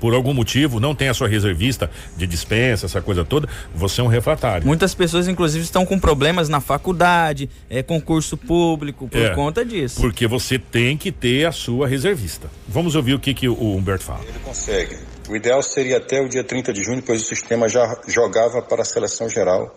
por 0.00 0.14
algum 0.14 0.34
motivo 0.34 0.80
não 0.80 0.94
tem 0.94 1.08
a 1.08 1.14
sua 1.14 1.28
reservista 1.28 1.90
de 2.16 2.26
dispensa, 2.26 2.86
essa 2.86 3.00
coisa 3.00 3.24
toda, 3.24 3.48
você 3.74 4.00
é 4.00 4.04
um 4.04 4.06
refratário. 4.06 4.66
Muitas 4.66 4.94
pessoas, 4.94 5.28
inclusive, 5.28 5.64
estão 5.64 5.86
com 5.86 5.98
problemas 5.98 6.48
na 6.48 6.60
faculdade, 6.60 7.48
é, 7.70 7.82
concurso 7.82 8.36
público, 8.36 9.08
por 9.08 9.20
é, 9.20 9.30
conta 9.34 9.64
disso. 9.64 10.00
Porque 10.00 10.26
você 10.26 10.58
tem 10.58 10.96
que 10.96 11.10
ter 11.10 11.46
a 11.46 11.52
sua 11.52 11.88
reservista. 11.88 12.50
Vamos 12.68 12.94
ouvir 12.94 13.14
o 13.14 13.18
que, 13.18 13.32
que 13.32 13.48
o 13.48 13.76
Humberto 13.76 14.04
fala. 14.04 14.20
Ele 14.28 14.38
consegue. 14.44 14.98
O 15.28 15.34
ideal 15.34 15.62
seria 15.62 15.96
até 15.96 16.20
o 16.20 16.28
dia 16.28 16.44
30 16.44 16.72
de 16.72 16.84
junho, 16.84 17.02
pois 17.02 17.22
o 17.22 17.24
sistema 17.24 17.66
já 17.66 17.98
jogava 18.06 18.60
para 18.60 18.82
a 18.82 18.84
seleção 18.84 19.26
geral, 19.28 19.74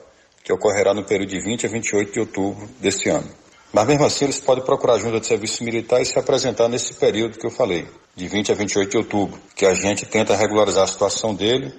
que 0.48 0.54
ocorrerá 0.54 0.94
no 0.94 1.04
período 1.04 1.28
de 1.28 1.42
20 1.42 1.66
a 1.66 1.70
28 1.70 2.14
de 2.14 2.20
outubro 2.22 2.70
deste 2.80 3.10
ano. 3.10 3.30
Mas 3.74 3.86
mesmo 3.86 4.06
assim, 4.06 4.24
eles 4.24 4.40
podem 4.40 4.64
procurar 4.64 4.94
ajuda 4.94 5.20
de 5.20 5.28
serviço 5.28 5.62
militar 5.62 6.02
e 6.02 6.06
se 6.06 6.18
apresentar 6.18 6.70
nesse 6.70 6.94
período 6.94 7.38
que 7.38 7.46
eu 7.46 7.52
falei, 7.52 7.86
de 8.16 8.30
20 8.30 8.54
a 8.54 8.56
28 8.56 8.90
de 8.90 8.98
outubro, 8.98 9.38
que 9.54 9.66
a 9.66 9.74
gente 9.74 10.06
tenta 10.06 10.38
regularizar 10.38 10.86
a 10.86 10.88
situação 10.88 11.36
dele, 11.36 11.74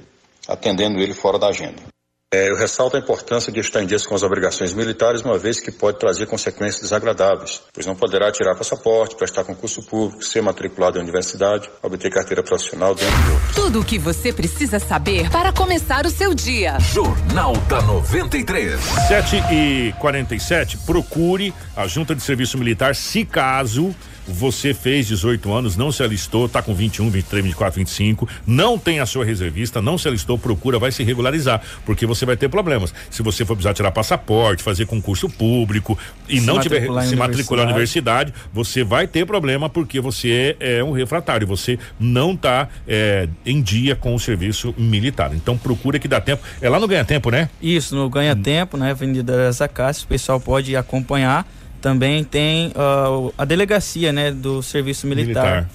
atendendo 0.46 1.00
ele 1.00 1.14
fora 1.14 1.38
da 1.38 1.48
agenda. 1.48 1.82
É, 2.30 2.50
eu 2.50 2.56
ressalto 2.56 2.94
a 2.94 3.00
importância 3.00 3.50
de 3.50 3.58
estar 3.58 3.82
em 3.82 3.86
dias 3.86 4.04
com 4.04 4.14
as 4.14 4.22
obrigações 4.22 4.74
militares, 4.74 5.22
uma 5.22 5.38
vez 5.38 5.58
que 5.58 5.72
pode 5.72 5.98
trazer 5.98 6.26
consequências 6.26 6.82
desagradáveis, 6.82 7.62
pois 7.72 7.86
não 7.86 7.96
poderá 7.96 8.30
tirar 8.30 8.54
passaporte, 8.54 9.16
prestar 9.16 9.44
concurso 9.44 9.82
público, 9.82 10.22
ser 10.22 10.42
matriculado 10.42 10.98
em 10.98 11.00
universidade, 11.00 11.70
obter 11.82 12.12
carteira 12.12 12.42
profissional, 12.42 12.94
dentre 12.94 13.30
outros. 13.32 13.54
Tudo 13.54 13.80
o 13.80 13.84
que 13.84 13.98
você 13.98 14.30
precisa 14.30 14.78
saber 14.78 15.30
para 15.30 15.54
começar 15.54 16.04
o 16.04 16.10
seu 16.10 16.34
dia. 16.34 16.78
Jornal 16.80 17.56
da 17.66 17.80
93. 17.80 18.78
7 19.08 19.36
e 19.50 19.94
47 19.98 20.76
procure 20.84 21.54
a 21.74 21.86
Junta 21.86 22.14
de 22.14 22.22
Serviço 22.22 22.58
Militar, 22.58 22.94
se 22.94 23.24
caso 23.24 23.96
você 24.28 24.74
fez 24.74 25.06
18 25.06 25.52
anos, 25.52 25.76
não 25.76 25.90
se 25.90 26.02
alistou, 26.02 26.46
está 26.46 26.62
com 26.62 26.74
21, 26.74 27.10
23, 27.10 27.44
24, 27.44 27.78
25, 27.78 28.28
não 28.46 28.78
tem 28.78 29.00
a 29.00 29.06
sua 29.06 29.24
reservista, 29.24 29.80
não 29.80 29.96
se 29.96 30.06
alistou, 30.06 30.38
procura, 30.38 30.78
vai 30.78 30.92
se 30.92 31.02
regularizar, 31.02 31.62
porque 31.84 32.06
você 32.06 32.26
vai 32.26 32.36
ter 32.36 32.48
problemas. 32.48 32.92
Se 33.10 33.22
você 33.22 33.44
for 33.44 33.54
precisar 33.54 33.74
tirar 33.74 33.90
passaporte, 33.90 34.62
fazer 34.62 34.86
concurso 34.86 35.28
público 35.28 35.98
e 36.28 36.40
se 36.40 36.46
não 36.46 36.60
tiver 36.60 36.82
se 37.04 37.16
matricular 37.16 37.64
na 37.64 37.72
universidade, 37.72 38.32
você 38.52 38.84
vai 38.84 39.06
ter 39.06 39.26
problema 39.26 39.68
porque 39.68 40.00
você 40.00 40.56
é, 40.60 40.78
é 40.78 40.84
um 40.84 40.92
refratário, 40.92 41.46
você 41.46 41.78
não 41.98 42.32
está 42.32 42.68
é, 42.86 43.28
em 43.44 43.62
dia 43.62 43.96
com 43.96 44.14
o 44.14 44.20
serviço 44.20 44.74
militar. 44.76 45.32
Então 45.34 45.56
procura 45.56 45.98
que 45.98 46.08
dá 46.08 46.20
tempo. 46.20 46.42
É 46.60 46.68
lá 46.68 46.78
no 46.78 46.86
ganha 46.86 47.04
tempo, 47.04 47.30
né? 47.30 47.48
Isso, 47.60 47.96
no 47.96 48.08
ganha 48.08 48.36
tempo, 48.36 48.76
né? 48.76 48.90
Avenida 48.90 49.50
Zacácio, 49.52 50.04
o 50.04 50.08
pessoal 50.08 50.40
pode 50.40 50.76
acompanhar 50.76 51.46
também 51.80 52.24
tem 52.24 52.68
uh, 52.68 53.32
a 53.36 53.44
delegacia, 53.44 54.12
né, 54.12 54.30
do 54.30 54.62
serviço 54.62 55.06
militar, 55.06 55.42
militar, 55.42 55.70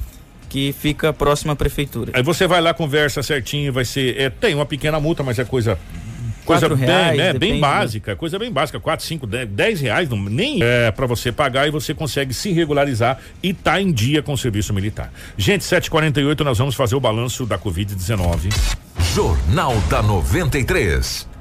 que 0.50 0.74
fica 0.74 1.12
próxima 1.12 1.54
à 1.54 1.56
prefeitura. 1.56 2.12
Aí 2.16 2.24
você 2.24 2.48
vai 2.48 2.62
lá, 2.62 2.74
conversa 2.74 3.24
certinho, 3.24 3.72
vai 3.72 3.86
ser, 3.86 4.20
é, 4.20 4.30
tem 4.30 4.54
uma 4.54 4.66
pequena 4.66 5.00
multa, 5.00 5.24
mas 5.24 5.40
é 5.40 5.46
coisa 5.46 5.78
coisa 6.44 6.70
bem, 6.70 6.78
reais, 6.78 7.18
né, 7.18 7.34
bem 7.34 7.60
básica, 7.60 8.16
coisa 8.16 8.38
bem 8.38 8.52
básica, 8.52 8.80
4, 8.80 9.06
5, 9.06 9.28
10, 9.28 9.50
10 9.50 9.82
reais, 9.82 10.10
não, 10.10 10.18
nem 10.18 10.62
é 10.62 10.92
para 10.92 11.08
você 11.08 11.32
pagar 11.32 11.68
e 11.68 11.72
você 11.72 11.94
consegue 11.94 12.34
se 12.34 12.52
regularizar 12.52 13.18
e 13.42 13.54
tá 13.54 13.82
em 13.82 13.92
dia 13.92 14.22
com 14.22 14.34
o 14.34 14.38
serviço 14.38 14.74
militar. 14.74 15.12
Gente, 15.38 15.64
748 15.64 16.44
nós 16.44 16.58
vamos 16.58 16.76
fazer 16.76 16.96
o 16.96 17.00
balanço 17.00 17.46
da 17.46 17.58
Covid-19. 17.58 18.54
Jornal 19.14 19.76
da 19.90 20.02
93. 20.02 21.33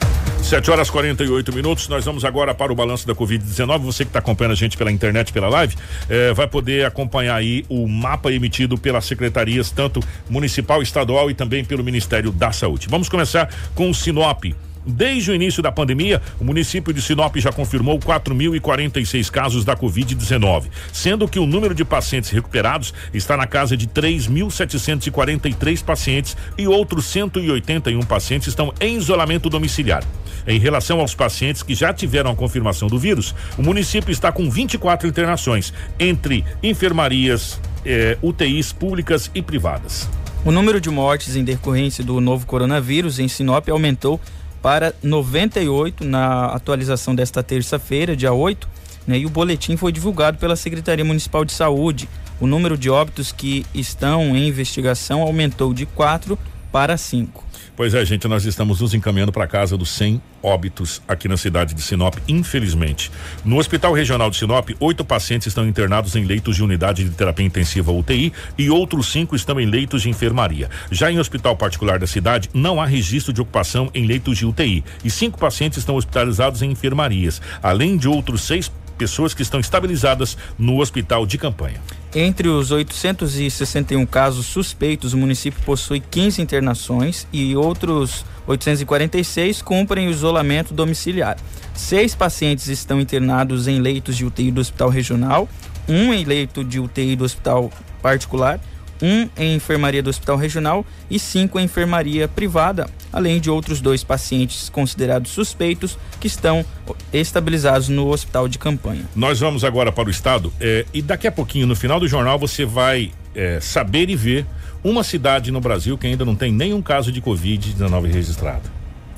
7 0.43 0.71
horas 0.71 0.91
48 0.91 1.53
minutos. 1.53 1.89
Nós 1.89 2.05
vamos 2.05 2.25
agora 2.25 2.55
para 2.55 2.73
o 2.73 2.75
balanço 2.75 3.07
da 3.07 3.15
Covid-19. 3.15 3.79
Você 3.81 4.05
que 4.05 4.11
está 4.11 4.19
acompanhando 4.19 4.53
a 4.53 4.57
gente 4.57 4.77
pela 4.77 4.91
internet, 4.91 5.33
pela 5.33 5.49
live, 5.49 5.77
eh, 6.09 6.33
vai 6.33 6.47
poder 6.47 6.85
acompanhar 6.85 7.37
aí 7.37 7.65
o 7.69 7.87
mapa 7.87 8.33
emitido 8.33 8.77
pelas 8.77 9.05
secretarias, 9.05 9.71
tanto 9.71 10.01
municipal, 10.29 10.83
estadual 10.83 11.31
e 11.31 11.35
também 11.35 11.65
pelo 11.65 11.85
Ministério 11.85 12.33
da 12.33 12.51
Saúde. 12.53 12.89
Vamos 12.91 13.09
começar 13.09 13.49
com 13.75 13.89
o 13.89 13.95
Sinop. 13.95 14.45
Desde 14.85 15.31
o 15.31 15.35
início 15.35 15.63
da 15.63 15.71
pandemia, 15.71 16.21
o 16.41 16.45
município 16.45 16.93
de 16.93 17.01
Sinop 17.01 17.37
já 17.37 17.53
confirmou 17.53 17.99
4.046 17.99 19.31
casos 19.31 19.65
da 19.65 19.77
Covid-19, 19.77 20.65
sendo 20.93 21.29
que 21.29 21.39
o 21.39 21.47
número 21.47 21.75
de 21.75 21.85
pacientes 21.85 22.31
recuperados 22.31 22.93
está 23.15 23.37
na 23.37 23.47
casa 23.47 23.77
de 23.77 23.87
3.743 23.87 25.85
pacientes 25.85 26.37
e 26.59 26.67
outros 26.67 27.07
181 27.07 28.01
pacientes 28.03 28.49
estão 28.49 28.75
em 28.81 28.97
isolamento 28.97 29.49
domiciliar. 29.49 30.03
Em 30.47 30.59
relação 30.59 30.99
aos 31.01 31.15
pacientes 31.15 31.63
que 31.63 31.75
já 31.75 31.93
tiveram 31.93 32.33
a 32.33 32.37
confirmação 32.37 32.89
do 32.89 32.99
vírus, 32.99 33.35
o 33.57 33.63
município 33.63 34.11
está 34.11 34.33
com 34.33 34.51
24 34.51 35.07
internações 35.07 35.73
entre 35.99 36.45
enfermarias, 36.63 37.61
eh, 37.87 38.19
UTIs 38.21 38.73
públicas 38.73 39.31
e 39.33 39.41
privadas. 39.41 40.09
O 40.45 40.51
número 40.51 40.81
de 40.81 40.91
mortes 40.91 41.37
em 41.37 41.45
decorrência 41.45 42.03
do 42.03 42.21
novo 42.21 42.47
coronavírus 42.47 43.21
em 43.21 43.29
Sinop 43.29 43.69
aumentou 43.69 44.21
para 44.63 44.95
98 45.03 46.05
na 46.05 46.47
atualização 46.47 47.15
desta 47.15 47.43
terça-feira, 47.43 48.17
dia 48.17 48.33
8, 48.33 48.69
né, 49.07 49.19
e 49.19 49.27
o 49.27 49.31
boletim 49.31 49.77
foi 49.77 49.91
divulgado 49.91 50.39
pela 50.39 50.55
Secretaria 50.55 51.05
Municipal 51.05 51.45
de 51.45 51.53
Saúde. 51.53 52.09
O 52.41 52.47
número 52.47 52.79
de 52.79 52.89
óbitos 52.89 53.33
que 53.33 53.67
estão 53.75 54.37
em 54.37 54.47
investigação 54.49 55.21
aumentou 55.21 55.75
de 55.75 55.85
4 55.85 56.39
para 56.71 56.97
5. 56.97 57.45
Pois 57.83 57.95
é, 57.95 58.05
gente, 58.05 58.29
nós 58.29 58.45
estamos 58.45 58.81
nos 58.81 58.95
encaminhando 58.95 59.33
para 59.33 59.45
casa 59.45 59.77
dos 59.77 59.91
100 59.91 60.23
óbitos 60.41 61.03
aqui 61.09 61.27
na 61.27 61.37
cidade 61.37 61.75
de 61.75 61.83
Sinop, 61.83 62.15
infelizmente. 62.29 63.11
No 63.45 63.59
Hospital 63.59 63.93
Regional 63.93 64.31
de 64.31 64.37
Sinop, 64.37 64.71
oito 64.79 65.05
pacientes 65.05 65.49
estão 65.49 65.67
internados 65.67 66.15
em 66.15 66.25
leitos 66.25 66.55
de 66.55 66.63
unidade 66.63 67.03
de 67.03 67.11
terapia 67.11 67.45
intensiva 67.45 67.91
UTI 67.91 68.33
e 68.57 68.71
outros 68.71 69.11
cinco 69.11 69.35
estão 69.35 69.59
em 69.61 69.67
leitos 69.67 70.03
de 70.03 70.09
enfermaria. 70.09 70.71
Já 70.93 71.11
em 71.11 71.19
hospital 71.19 71.57
particular 71.57 71.99
da 71.99 72.07
cidade, 72.07 72.49
não 72.55 72.81
há 72.81 72.87
registro 72.87 73.33
de 73.33 73.41
ocupação 73.41 73.91
em 73.93 74.07
leitos 74.07 74.39
de 74.39 74.47
UTI 74.47 74.85
e 75.05 75.11
cinco 75.11 75.37
pacientes 75.37 75.79
estão 75.79 75.97
hospitalizados 75.97 76.63
em 76.63 76.71
enfermarias, 76.71 77.43
além 77.61 77.97
de 77.97 78.07
outros 78.07 78.43
seis 78.43 78.71
pessoas 78.97 79.35
que 79.35 79.43
estão 79.43 79.59
estabilizadas 79.59 80.39
no 80.57 80.81
hospital 80.81 81.27
de 81.27 81.37
campanha. 81.37 81.81
Entre 82.15 82.47
os 82.47 82.71
861 82.71 84.05
casos 84.05 84.45
suspeitos, 84.45 85.15
o 85.15 85.19
município 85.19 85.63
possui 85.65 85.99
15 85.99 86.43
internações 86.43 87.27
e 87.33 87.57
outros 87.57 88.25
846 88.47 89.63
cumprem 89.63 90.09
o 90.09 90.11
isolamento 90.11 90.75
domiciliar. 90.75 91.39
Seis 91.75 92.15
pacientes 92.15 92.69
estão 92.69 93.01
internados 93.01 93.67
em 93.67 93.81
leitos 93.81 94.15
de 94.15 94.27
UTI 94.27 94.51
do 94.51 94.61
Hospital 94.61 94.91
Regional, 94.91 95.49
um 95.89 96.13
em 96.13 96.25
leito 96.25 96.63
de 96.63 96.79
UTI 96.79 97.17
do 97.17 97.25
Hospital 97.25 97.71
Particular 98.03 98.61
um 99.03 99.29
em 99.37 99.57
enfermaria 99.57 100.03
do 100.03 100.09
Hospital 100.09 100.37
Regional 100.37 100.87
e 101.11 101.19
cinco 101.19 101.59
em 101.59 101.65
enfermaria 101.65 102.29
privada, 102.29 102.89
além 103.13 103.41
de 103.41 103.51
outros 103.51 103.81
dois 103.81 104.05
pacientes 104.05 104.69
considerados 104.69 105.33
suspeitos 105.33 105.99
que 106.21 106.29
estão 106.29 106.65
estabilizados 107.13 107.89
no 107.89 108.09
hospital 108.09 108.47
de 108.47 108.59
campanha. 108.59 109.05
Nós 109.15 109.41
vamos 109.41 109.65
agora 109.65 109.91
para 109.91 110.09
o 110.09 110.11
estado 110.11 110.53
eh, 110.61 110.87
e 110.95 111.03
daqui 111.03 111.27
a 111.27 111.33
pouquinho, 111.33 111.67
no 111.67 111.75
final 111.75 111.99
do 111.99 112.07
jornal, 112.07 112.39
você 112.39 112.65
vai 112.65 113.11
eh, 113.35 113.59
saber 113.61 114.09
e 114.09 114.15
ver 114.15 114.47
uma 114.85 115.03
cidade 115.03 115.51
no 115.51 115.61
Brasil 115.61 115.99
que 115.99 116.07
ainda 116.07 116.25
não 116.25 116.37
tem 116.37 116.53
nenhum 116.53 116.81
caso 116.81 117.11
de 117.11 117.21
Covid-19 117.21 118.13
registrado. 118.13 118.71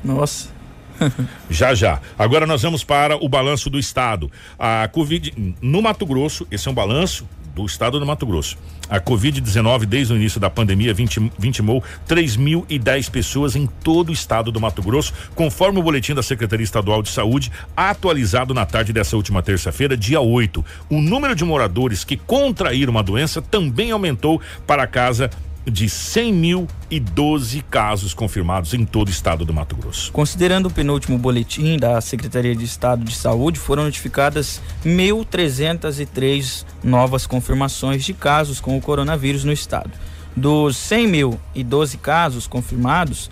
Nossa. 0.03 0.54
já 1.49 1.73
já. 1.73 2.01
Agora 2.17 2.45
nós 2.45 2.61
vamos 2.61 2.83
para 2.83 3.15
o 3.17 3.29
balanço 3.29 3.69
do 3.69 3.79
estado. 3.79 4.31
A 4.57 4.87
Covid 4.87 5.55
no 5.61 5.81
Mato 5.81 6.05
Grosso, 6.05 6.47
esse 6.51 6.67
é 6.67 6.71
um 6.71 6.73
balanço 6.73 7.27
do 7.55 7.65
estado 7.65 7.99
do 7.99 8.05
Mato 8.05 8.25
Grosso. 8.25 8.57
A 8.89 8.99
Covid-19, 8.99 9.85
desde 9.85 10.13
o 10.13 10.17
início 10.17 10.39
da 10.39 10.49
pandemia, 10.49 10.93
vitimou 10.93 11.81
3.010 12.07 13.09
pessoas 13.09 13.55
em 13.55 13.65
todo 13.65 14.09
o 14.09 14.13
estado 14.13 14.51
do 14.51 14.59
Mato 14.59 14.83
Grosso, 14.83 15.13
conforme 15.33 15.79
o 15.79 15.83
boletim 15.83 16.13
da 16.13 16.21
Secretaria 16.21 16.63
Estadual 16.63 17.01
de 17.01 17.09
Saúde, 17.09 17.51
atualizado 17.75 18.53
na 18.53 18.65
tarde 18.65 18.91
dessa 18.91 19.15
última 19.15 19.41
terça-feira, 19.41 19.95
dia 19.95 20.19
8. 20.19 20.63
O 20.89 21.01
número 21.01 21.33
de 21.33 21.45
moradores 21.45 22.03
que 22.03 22.17
contraíram 22.17 22.97
a 22.97 23.01
doença 23.01 23.41
também 23.41 23.89
aumentou 23.89 24.39
para 24.67 24.85
casa 24.85 25.31
de 25.65 25.87
100.012 25.87 27.63
casos 27.69 28.13
confirmados 28.13 28.73
em 28.73 28.85
todo 28.85 29.07
o 29.07 29.11
estado 29.11 29.43
do 29.43 29.53
Mato 29.53 29.75
Grosso. 29.75 30.11
Considerando 30.11 30.67
o 30.67 30.71
penúltimo 30.71 31.17
boletim 31.17 31.77
da 31.77 31.99
Secretaria 32.01 32.55
de 32.55 32.63
Estado 32.63 33.03
de 33.03 33.15
Saúde, 33.15 33.59
foram 33.59 33.83
notificadas 33.83 34.61
1.303 34.85 36.65
novas 36.83 37.25
confirmações 37.25 38.05
de 38.05 38.13
casos 38.13 38.59
com 38.59 38.77
o 38.77 38.81
coronavírus 38.81 39.43
no 39.43 39.51
estado. 39.51 39.91
Dos 40.35 40.77
100.012 40.77 41.97
casos 41.97 42.45
confirmados 42.45 43.31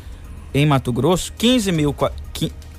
em 0.53 0.65
Mato 0.65 0.91
Grosso, 0.91 1.31
15.546 1.33 2.11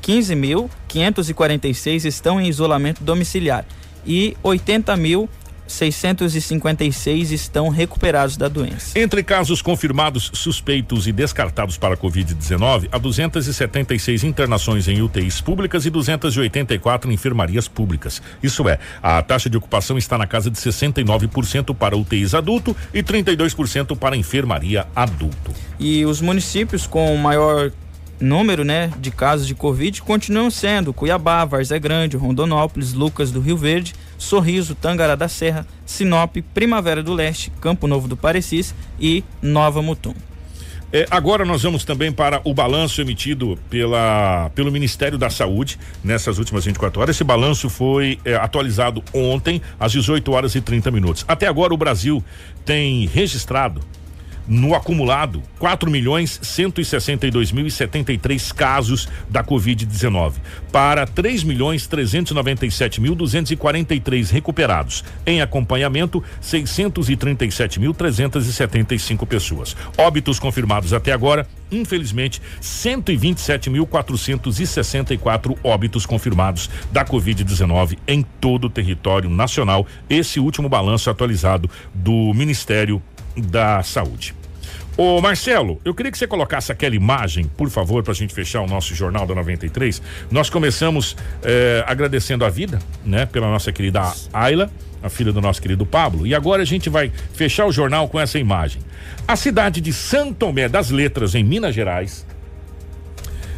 15 0.01 2.09
estão 2.09 2.41
em 2.41 2.49
isolamento 2.49 3.05
domiciliar 3.05 3.65
e 4.07 4.37
80 4.43 4.97
mil 4.97 5.29
656 5.67 7.31
estão 7.31 7.69
recuperados 7.69 8.37
da 8.37 8.49
doença. 8.49 8.99
Entre 8.99 9.23
casos 9.23 9.63
confirmados, 9.63 10.31
suspeitos 10.35 11.07
e 11.07 11.13
descartados 11.13 11.79
para 11.79 11.95
a 11.95 11.97
Covid-19, 11.97 12.89
há 12.93 12.99
276 12.99 14.25
internações 14.25 14.89
em 14.89 15.01
UTIs 15.01 15.41
públicas 15.41 15.87
e 15.87 15.91
284 15.91 17.11
em 17.11 17.15
enfermarias 17.15 17.69
públicas. 17.69 18.21
Isso 18.43 18.69
é, 18.69 18.79
a 19.03 19.23
taxa 19.23 19.49
de 19.49 19.57
ocupação 19.57 19.97
está 19.97 20.19
na 20.19 20.27
casa 20.27 20.51
de 20.51 20.59
69% 20.59 21.75
para 21.75 21.97
UTIs 21.97 22.35
adulto 22.35 22.77
e 22.93 23.03
32% 23.03 23.97
para 23.97 24.17
enfermaria 24.17 24.87
adulto. 24.95 25.53
E 25.79 26.05
os 26.05 26.21
municípios 26.21 26.87
com 26.87 27.17
maior 27.17 27.73
número 28.21 28.65
né, 28.65 28.93
de 28.99 29.11
casos 29.11 29.47
de 29.47 29.55
Covid 29.55 30.03
continuam 30.03 30.51
sendo 30.51 30.93
Cuiabá, 30.93 31.45
Várzea 31.45 31.79
Grande, 31.79 32.17
Rondonópolis, 32.17 32.93
Lucas 32.93 33.31
do 33.31 33.41
Rio 33.41 33.57
Verde, 33.57 33.95
Sorriso, 34.25 34.75
Tangará 34.75 35.15
da 35.15 35.29
Serra, 35.29 35.67
Sinop, 35.87 36.37
Primavera 36.53 37.03
do 37.03 37.13
Leste, 37.13 37.53
Campo 37.61 37.87
Novo 37.87 38.09
do 38.09 38.17
Parecis 38.17 38.75
e 38.99 39.23
Nova 39.41 39.81
Mutum. 39.81 40.15
É, 40.93 41.07
agora 41.11 41.45
nós 41.45 41.63
vamos 41.63 41.85
também 41.85 42.13
para 42.13 42.41
o 42.45 42.55
balanço 42.55 43.01
emitido 43.01 43.59
pela, 43.69 44.49
pelo 44.55 44.71
Ministério 44.71 45.19
da 45.19 45.29
Saúde 45.29 45.77
nessas 46.05 46.39
últimas 46.39 46.65
24 46.65 47.01
horas. 47.01 47.17
Esse 47.17 47.25
balanço 47.25 47.69
foi 47.69 48.19
é, 48.25 48.37
atualizado 48.37 49.03
ontem 49.13 49.61
às 49.79 49.91
18 49.91 50.31
horas 50.31 50.55
e 50.55 50.61
30 50.61 50.93
minutos. 50.93 51.25
Até 51.27 51.49
agora 51.49 51.75
o 51.75 51.77
Brasil 51.77 52.23
tem 52.65 53.07
registrado 53.07 53.81
no 54.47 54.75
acumulado, 54.75 55.43
4 55.59 55.91
milhões 55.91 56.39
162 56.43 57.53
mil 57.53 57.67
e 57.67 57.71
73 57.71 58.53
casos 58.53 59.09
da 59.29 59.43
Covid-19, 59.43 60.35
para 60.71 61.07
3 61.07 61.45
milhões 61.45 61.87
397 61.87 63.01
mil 63.01 63.15
243 63.15 64.31
recuperados. 64.31 65.05
Em 65.27 65.41
acompanhamento, 65.41 66.23
637 66.41 67.81
mil 67.81 67.95
375 67.95 69.27
pessoas. 69.27 69.77
Óbitos 69.97 70.39
confirmados 70.39 70.93
até 70.93 71.13
agora, 71.13 71.47
infelizmente, 71.71 72.41
127 72.61 73.71
mil 73.71 73.87
464 73.87 75.57
óbitos 75.63 76.07
confirmados 76.07 76.69
da 76.93 77.05
Covid-19 77.05 77.99
em 78.07 78.23
todo 78.41 78.67
o 78.67 78.71
território 78.71 79.31
nacional. 79.31 79.87
Esse 80.09 80.39
último 80.39 80.69
balanço 80.69 81.09
atualizado 81.11 81.71
do 81.95 82.33
Ministério 82.35 83.03
da 83.37 83.83
Saúde. 83.83 84.35
Ô 84.97 85.21
Marcelo, 85.21 85.81
eu 85.85 85.93
queria 85.93 86.13
que 86.13 86.17
você 86.17 86.27
colocasse 86.27 86.71
aquela 86.71 86.95
imagem, 86.95 87.51
por 87.57 87.69
favor, 87.69 88.05
para 88.05 88.13
a 88.13 88.15
gente 88.15 88.33
fechar 88.33 88.61
o 88.61 88.67
nosso 88.67 88.95
Jornal 88.95 89.27
da 89.27 89.35
93. 89.35 90.01
Nós 90.31 90.49
começamos 90.49 91.17
eh, 91.43 91.83
agradecendo 91.85 92.45
a 92.45 92.49
vida, 92.49 92.79
né, 93.05 93.27
pela 93.27 93.49
nossa 93.49 93.73
querida 93.73 94.13
Ayla, 94.33 94.71
a 95.03 95.09
filha 95.09 95.33
do 95.33 95.41
nosso 95.41 95.61
querido 95.61 95.85
Pablo. 95.85 96.25
E 96.25 96.33
agora 96.33 96.63
a 96.63 96.65
gente 96.65 96.89
vai 96.89 97.11
fechar 97.33 97.67
o 97.67 97.73
jornal 97.73 98.09
com 98.09 98.21
essa 98.21 98.39
imagem. 98.39 98.81
A 99.27 99.35
cidade 99.35 99.81
de 99.81 99.93
Santo 99.93 100.35
Tomé 100.35 100.69
das 100.69 100.91
Letras, 100.91 101.35
em 101.35 101.43
Minas 101.43 101.75
Gerais, 101.75 102.25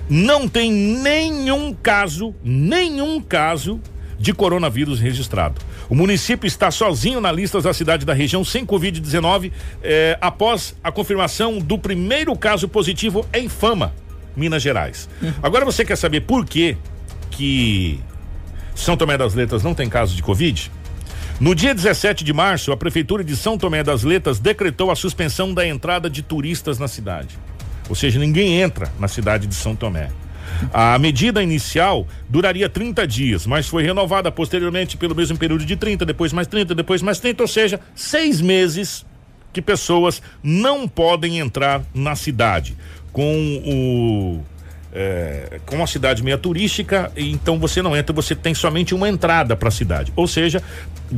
não 0.08 0.48
tem 0.48 0.72
nenhum 0.72 1.74
caso, 1.74 2.34
nenhum 2.42 3.20
caso 3.20 3.78
de 4.18 4.32
coronavírus 4.32 5.00
registrado. 5.00 5.60
O 5.88 5.94
município 5.94 6.46
está 6.46 6.70
sozinho 6.70 7.20
na 7.20 7.30
lista 7.30 7.60
da 7.60 7.72
cidade 7.72 8.04
da 8.04 8.12
região 8.12 8.44
sem 8.44 8.66
Covid-19 8.66 9.52
eh, 9.82 10.18
após 10.20 10.74
a 10.82 10.90
confirmação 10.90 11.58
do 11.58 11.78
primeiro 11.78 12.36
caso 12.36 12.68
positivo 12.68 13.26
em 13.32 13.48
Fama, 13.48 13.94
Minas 14.36 14.62
Gerais. 14.62 15.08
Uhum. 15.22 15.32
Agora 15.42 15.64
você 15.64 15.84
quer 15.84 15.96
saber 15.96 16.22
por 16.22 16.44
que 16.44 16.76
que 17.30 18.00
São 18.74 18.96
Tomé 18.96 19.16
das 19.16 19.34
Letras 19.34 19.62
não 19.62 19.74
tem 19.74 19.88
caso 19.88 20.16
de 20.16 20.22
Covid? 20.22 20.72
No 21.38 21.54
dia 21.54 21.74
17 21.74 22.24
de 22.24 22.32
março, 22.32 22.72
a 22.72 22.76
Prefeitura 22.76 23.22
de 23.22 23.36
São 23.36 23.58
Tomé 23.58 23.84
das 23.84 24.02
Letras 24.02 24.38
decretou 24.38 24.90
a 24.90 24.96
suspensão 24.96 25.52
da 25.52 25.66
entrada 25.66 26.08
de 26.08 26.22
turistas 26.22 26.78
na 26.78 26.88
cidade. 26.88 27.38
Ou 27.88 27.94
seja, 27.94 28.18
ninguém 28.18 28.60
entra 28.60 28.90
na 28.98 29.06
cidade 29.06 29.46
de 29.46 29.54
São 29.54 29.76
Tomé. 29.76 30.08
A 30.72 30.98
medida 30.98 31.42
inicial 31.42 32.06
duraria 32.28 32.68
30 32.68 33.06
dias, 33.06 33.46
mas 33.46 33.68
foi 33.68 33.82
renovada 33.82 34.30
posteriormente 34.30 34.96
pelo 34.96 35.14
mesmo 35.14 35.36
período 35.36 35.64
de 35.64 35.76
30, 35.76 36.04
depois 36.04 36.32
mais 36.32 36.46
30, 36.46 36.74
depois 36.74 37.02
mais 37.02 37.18
30, 37.18 37.42
ou 37.42 37.48
seja, 37.48 37.80
seis 37.94 38.40
meses 38.40 39.04
que 39.52 39.62
pessoas 39.62 40.20
não 40.42 40.86
podem 40.86 41.38
entrar 41.38 41.82
na 41.94 42.14
cidade. 42.14 42.76
Com 43.12 43.62
o 43.64 44.55
é, 44.98 45.60
com 45.66 45.76
uma 45.76 45.86
cidade 45.86 46.22
meia 46.22 46.38
turística, 46.38 47.12
então 47.14 47.58
você 47.58 47.82
não 47.82 47.94
entra, 47.94 48.14
você 48.14 48.34
tem 48.34 48.54
somente 48.54 48.94
uma 48.94 49.06
entrada 49.06 49.54
para 49.54 49.68
a 49.68 49.70
cidade. 49.70 50.10
Ou 50.16 50.26
seja, 50.26 50.62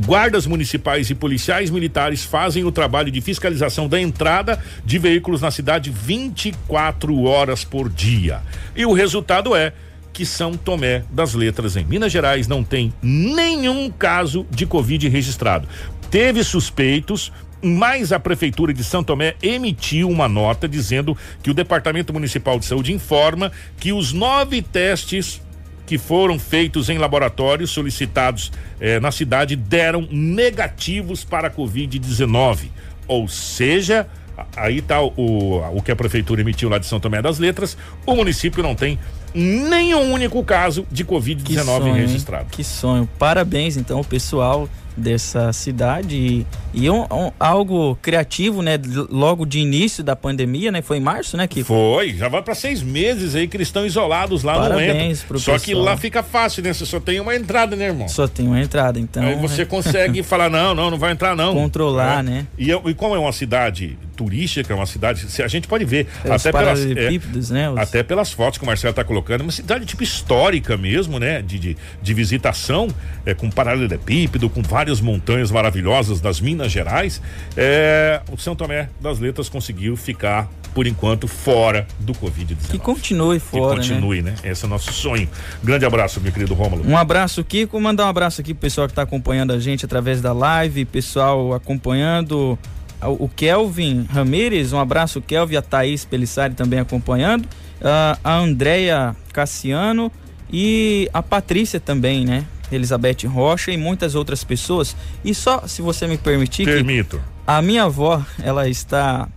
guardas 0.04 0.46
municipais 0.46 1.08
e 1.10 1.14
policiais 1.14 1.70
militares 1.70 2.24
fazem 2.24 2.64
o 2.64 2.72
trabalho 2.72 3.08
de 3.08 3.20
fiscalização 3.20 3.88
da 3.88 4.00
entrada 4.00 4.60
de 4.84 4.98
veículos 4.98 5.40
na 5.40 5.52
cidade 5.52 5.90
24 5.90 7.22
horas 7.22 7.62
por 7.62 7.88
dia. 7.88 8.40
E 8.74 8.84
o 8.84 8.92
resultado 8.92 9.54
é 9.54 9.72
que 10.12 10.26
São 10.26 10.54
Tomé 10.54 11.04
das 11.12 11.34
Letras, 11.34 11.76
em 11.76 11.84
Minas 11.84 12.10
Gerais, 12.10 12.48
não 12.48 12.64
tem 12.64 12.92
nenhum 13.00 13.88
caso 13.88 14.44
de 14.50 14.66
Covid 14.66 15.08
registrado. 15.08 15.68
Teve 16.10 16.42
suspeitos, 16.42 17.30
mas 17.62 18.12
a 18.12 18.20
Prefeitura 18.20 18.72
de 18.72 18.84
São 18.84 19.02
Tomé 19.02 19.34
emitiu 19.42 20.08
uma 20.08 20.28
nota 20.28 20.68
dizendo 20.68 21.16
que 21.42 21.50
o 21.50 21.54
Departamento 21.54 22.12
Municipal 22.12 22.58
de 22.58 22.66
Saúde 22.66 22.92
informa 22.92 23.50
que 23.78 23.92
os 23.92 24.12
nove 24.12 24.62
testes 24.62 25.40
que 25.86 25.96
foram 25.96 26.38
feitos 26.38 26.90
em 26.90 26.98
laboratórios 26.98 27.70
solicitados 27.70 28.52
eh, 28.78 29.00
na 29.00 29.10
cidade 29.10 29.56
deram 29.56 30.06
negativos 30.10 31.24
para 31.24 31.48
a 31.48 31.50
Covid-19. 31.50 32.68
Ou 33.06 33.26
seja, 33.26 34.06
aí 34.54 34.78
está 34.78 35.00
o, 35.00 35.12
o 35.16 35.82
que 35.82 35.90
a 35.90 35.96
prefeitura 35.96 36.42
emitiu 36.42 36.68
lá 36.68 36.76
de 36.76 36.86
São 36.86 37.00
Tomé 37.00 37.22
das 37.22 37.38
Letras, 37.38 37.76
o 38.04 38.14
município 38.14 38.62
não 38.62 38.74
tem 38.74 38.98
nenhum 39.34 40.12
único 40.12 40.44
caso 40.44 40.86
de 40.90 41.04
Covid-19 41.04 41.94
registrado. 41.94 42.46
Que 42.50 42.62
sonho. 42.62 43.08
Parabéns, 43.18 43.78
então, 43.78 44.04
pessoal 44.04 44.68
dessa 44.98 45.52
cidade 45.52 46.16
e, 46.16 46.46
e 46.74 46.90
um, 46.90 47.02
um, 47.02 47.30
algo 47.38 47.96
criativo, 48.02 48.62
né? 48.62 48.78
Logo 49.10 49.46
de 49.46 49.60
início 49.60 50.02
da 50.02 50.16
pandemia, 50.16 50.70
né? 50.70 50.82
Foi 50.82 50.98
em 50.98 51.00
março, 51.00 51.36
né? 51.36 51.46
Que 51.46 51.62
foi, 51.62 52.14
já 52.14 52.28
vai 52.28 52.42
para 52.42 52.54
seis 52.54 52.82
meses 52.82 53.34
aí 53.34 53.46
que 53.46 53.56
eles 53.56 53.68
estão 53.68 53.86
isolados 53.86 54.42
lá 54.42 54.54
Parabéns 54.54 55.24
no 55.28 55.38
Só 55.38 55.52
pessoal. 55.52 55.60
que 55.60 55.74
lá 55.74 55.96
fica 55.96 56.22
fácil, 56.22 56.62
né? 56.62 56.72
Você 56.72 56.84
só 56.84 57.00
tem 57.00 57.20
uma 57.20 57.34
entrada, 57.34 57.76
né, 57.76 57.86
irmão? 57.86 58.08
Só 58.08 58.26
tem 58.26 58.46
uma 58.46 58.60
entrada, 58.60 58.98
então. 58.98 59.22
Aí 59.22 59.36
você 59.36 59.64
consegue 59.64 60.22
falar 60.24 60.50
não, 60.50 60.74
não, 60.74 60.90
não 60.90 60.98
vai 60.98 61.12
entrar 61.12 61.36
não. 61.36 61.54
Controlar, 61.54 62.22
né? 62.22 62.46
E, 62.58 62.70
e 62.70 62.94
como 62.94 63.14
é 63.14 63.18
uma 63.18 63.32
cidade 63.32 63.96
turística, 64.18 64.72
é 64.72 64.76
uma 64.76 64.84
cidade, 64.84 65.24
a 65.40 65.46
gente 65.46 65.68
pode 65.68 65.84
ver 65.84 66.08
até 66.24 66.50
pelas, 66.50 66.84
é, 66.84 67.54
né? 67.54 67.70
Os... 67.70 67.78
até 67.78 68.02
pelas 68.02 68.32
fotos 68.32 68.58
que 68.58 68.64
o 68.64 68.66
Marcelo 68.66 68.90
está 68.90 69.04
colocando, 69.04 69.42
uma 69.42 69.52
cidade 69.52 69.86
tipo 69.86 70.02
histórica 70.02 70.76
mesmo, 70.76 71.20
né? 71.20 71.40
De, 71.40 71.56
de, 71.56 71.76
de 72.02 72.14
visitação, 72.14 72.88
é, 73.24 73.32
com 73.32 73.48
paralelepípedo, 73.48 74.50
com 74.50 74.60
várias 74.88 75.00
montanhas 75.02 75.50
maravilhosas 75.50 76.20
das 76.20 76.40
Minas 76.40 76.72
Gerais. 76.72 77.20
É, 77.56 78.22
o 78.32 78.38
São 78.38 78.56
Tomé 78.56 78.88
das 79.00 79.18
Letras 79.18 79.48
conseguiu 79.48 79.96
ficar 79.96 80.48
por 80.74 80.86
enquanto 80.86 81.28
fora 81.28 81.86
do 82.00 82.14
Covid-19. 82.14 82.70
Que 82.70 82.78
continue 82.78 83.38
fora. 83.38 83.80
Que 83.80 83.88
continue, 83.88 84.22
né? 84.22 84.30
né? 84.42 84.50
Esse 84.50 84.64
é 84.64 84.66
o 84.66 84.70
nosso 84.70 84.90
sonho. 84.92 85.28
Grande 85.62 85.84
abraço, 85.84 86.20
meu 86.20 86.32
querido 86.32 86.54
Rômulo. 86.54 86.88
Um 86.88 86.96
abraço, 86.96 87.44
Kiko. 87.44 87.78
Mandar 87.78 88.06
um 88.06 88.08
abraço 88.08 88.40
aqui 88.40 88.54
pro 88.54 88.62
pessoal 88.62 88.86
que 88.86 88.92
está 88.92 89.02
acompanhando 89.02 89.52
a 89.52 89.60
gente 89.60 89.84
através 89.84 90.22
da 90.22 90.32
live, 90.32 90.84
pessoal 90.86 91.52
acompanhando 91.52 92.58
o 93.02 93.28
Kelvin 93.28 94.06
Ramires, 94.10 94.72
um 94.72 94.80
abraço, 94.80 95.20
Kelvin, 95.20 95.56
a 95.56 95.62
Thaís 95.62 96.04
Pelissari 96.04 96.54
também 96.54 96.80
acompanhando, 96.80 97.44
uh, 97.44 98.18
a 98.24 98.38
Andréia 98.38 99.14
Cassiano 99.32 100.10
e 100.52 101.08
a 101.12 101.22
Patrícia 101.22 101.78
também, 101.78 102.24
né? 102.24 102.44
Elizabeth 102.70 103.26
Rocha 103.26 103.70
e 103.70 103.76
muitas 103.76 104.14
outras 104.14 104.44
pessoas. 104.44 104.96
E 105.24 105.34
só, 105.34 105.66
se 105.66 105.82
você 105.82 106.06
me 106.06 106.18
permitir. 106.18 106.64
Permito. 106.64 107.20
a 107.46 107.60
minha 107.62 107.84
avó, 107.84 108.24
ela 108.42 108.68
está 108.68 109.28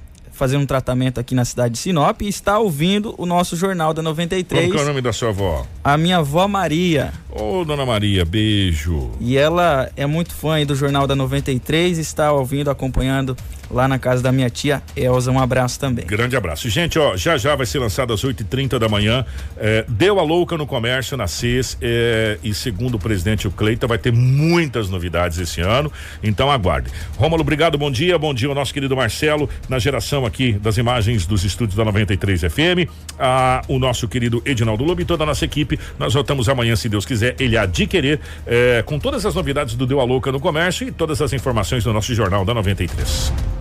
fazendo 0.42 0.64
um 0.64 0.66
tratamento 0.66 1.20
aqui 1.20 1.36
na 1.36 1.46
cidade 1.46 1.74
de 1.76 1.80
Sinop 1.80 2.20
e 2.24 2.28
está 2.28 2.58
ouvindo 2.58 3.14
o 3.16 3.28
nosso 3.28 3.56
Jornal 3.56 3.94
da 3.94 4.02
93. 4.02 4.72
Qual 4.72 4.80
é 4.80 4.84
o 4.84 4.88
nome 4.88 5.00
da 5.00 5.14
sua 5.14 5.30
avó? 5.30 5.68
A 5.84 5.96
minha 5.98 6.18
avó 6.18 6.48
Maria. 6.48 7.14
Ô, 7.30 7.60
oh, 7.60 7.66
dona 7.66 7.86
Maria, 7.86 8.26
beijo. 8.26 9.12
E 9.20 9.38
ela 9.38 9.92
é 9.96 10.08
muito 10.08 10.34
fã 10.34 10.66
do 10.66 10.74
Jornal 10.74 11.06
da 11.06 11.16
93, 11.16 12.00
está 12.00 12.32
ouvindo, 12.32 12.72
acompanhando 12.72 13.38
lá 13.72 13.88
na 13.88 13.98
casa 13.98 14.22
da 14.22 14.32
minha 14.32 14.50
tia 14.50 14.82
Elza. 14.96 15.32
Um 15.32 15.40
abraço 15.40 15.80
também. 15.80 16.06
Grande 16.06 16.36
abraço. 16.36 16.70
Gente, 16.70 17.00
ó, 17.00 17.16
já 17.16 17.38
já 17.38 17.56
vai 17.56 17.66
ser 17.66 17.80
lançado 17.80 18.14
às 18.14 18.24
8h30 18.24 18.78
da 18.78 18.90
manhã. 18.90 19.26
É, 19.58 19.86
deu 19.88 20.20
a 20.20 20.24
louca 20.24 20.58
no 20.58 20.68
comércio 20.68 21.16
na 21.18 21.28
CES 21.28 21.78
é, 21.82 22.38
e 22.44 22.54
segundo 22.54 22.96
o 22.96 23.00
presidente 23.00 23.48
o 23.48 23.52
Cleita, 23.52 23.88
vai 23.88 23.98
ter 23.98 24.12
muitas 24.12 24.90
novidades 24.90 25.38
esse 25.38 25.62
ano. 25.62 25.92
Então 26.22 26.52
aguarde. 26.52 26.92
Rômulo, 27.18 27.42
obrigado, 27.42 27.78
bom 27.78 27.92
dia. 27.92 28.18
Bom 28.18 28.34
dia 28.34 28.50
ao 28.50 28.56
nosso 28.56 28.74
querido 28.74 28.96
Marcelo, 28.96 29.50
na 29.70 29.80
geração 29.80 30.26
aqui 30.26 30.54
das 30.54 30.78
imagens 30.78 31.26
dos 31.26 31.44
estúdios 31.44 31.76
da 31.76 31.86
93 31.86 32.42
FM. 32.42 32.90
Ah, 33.18 33.62
o 33.68 33.80
nosso 33.80 34.08
querido 34.08 34.42
Edinaldo 34.46 34.84
Lobo 34.84 35.02
e 35.02 35.06
toda 35.06 35.24
a 35.24 35.28
nossa 35.28 35.46
equipe. 35.46 35.80
Nós 35.98 36.14
voltamos 36.14 36.50
amanhã, 36.50 36.76
se 36.76 36.90
Deus 36.90 37.06
quiser, 37.06 37.36
ele 37.40 37.58
querer, 37.88 38.20
é, 38.46 38.84
com 38.86 39.00
todas 39.00 39.26
as 39.26 39.36
novidades 39.36 39.76
do 39.76 39.86
Deu 39.86 40.00
a 40.00 40.04
Louca 40.04 40.32
no 40.32 40.40
Comércio 40.40 40.88
e 40.88 40.92
todas 40.92 41.22
as 41.22 41.34
informações 41.34 41.84
do 41.84 41.94
nosso 41.94 42.14
Jornal 42.14 42.46
da 42.46 42.54
93. 42.54 43.61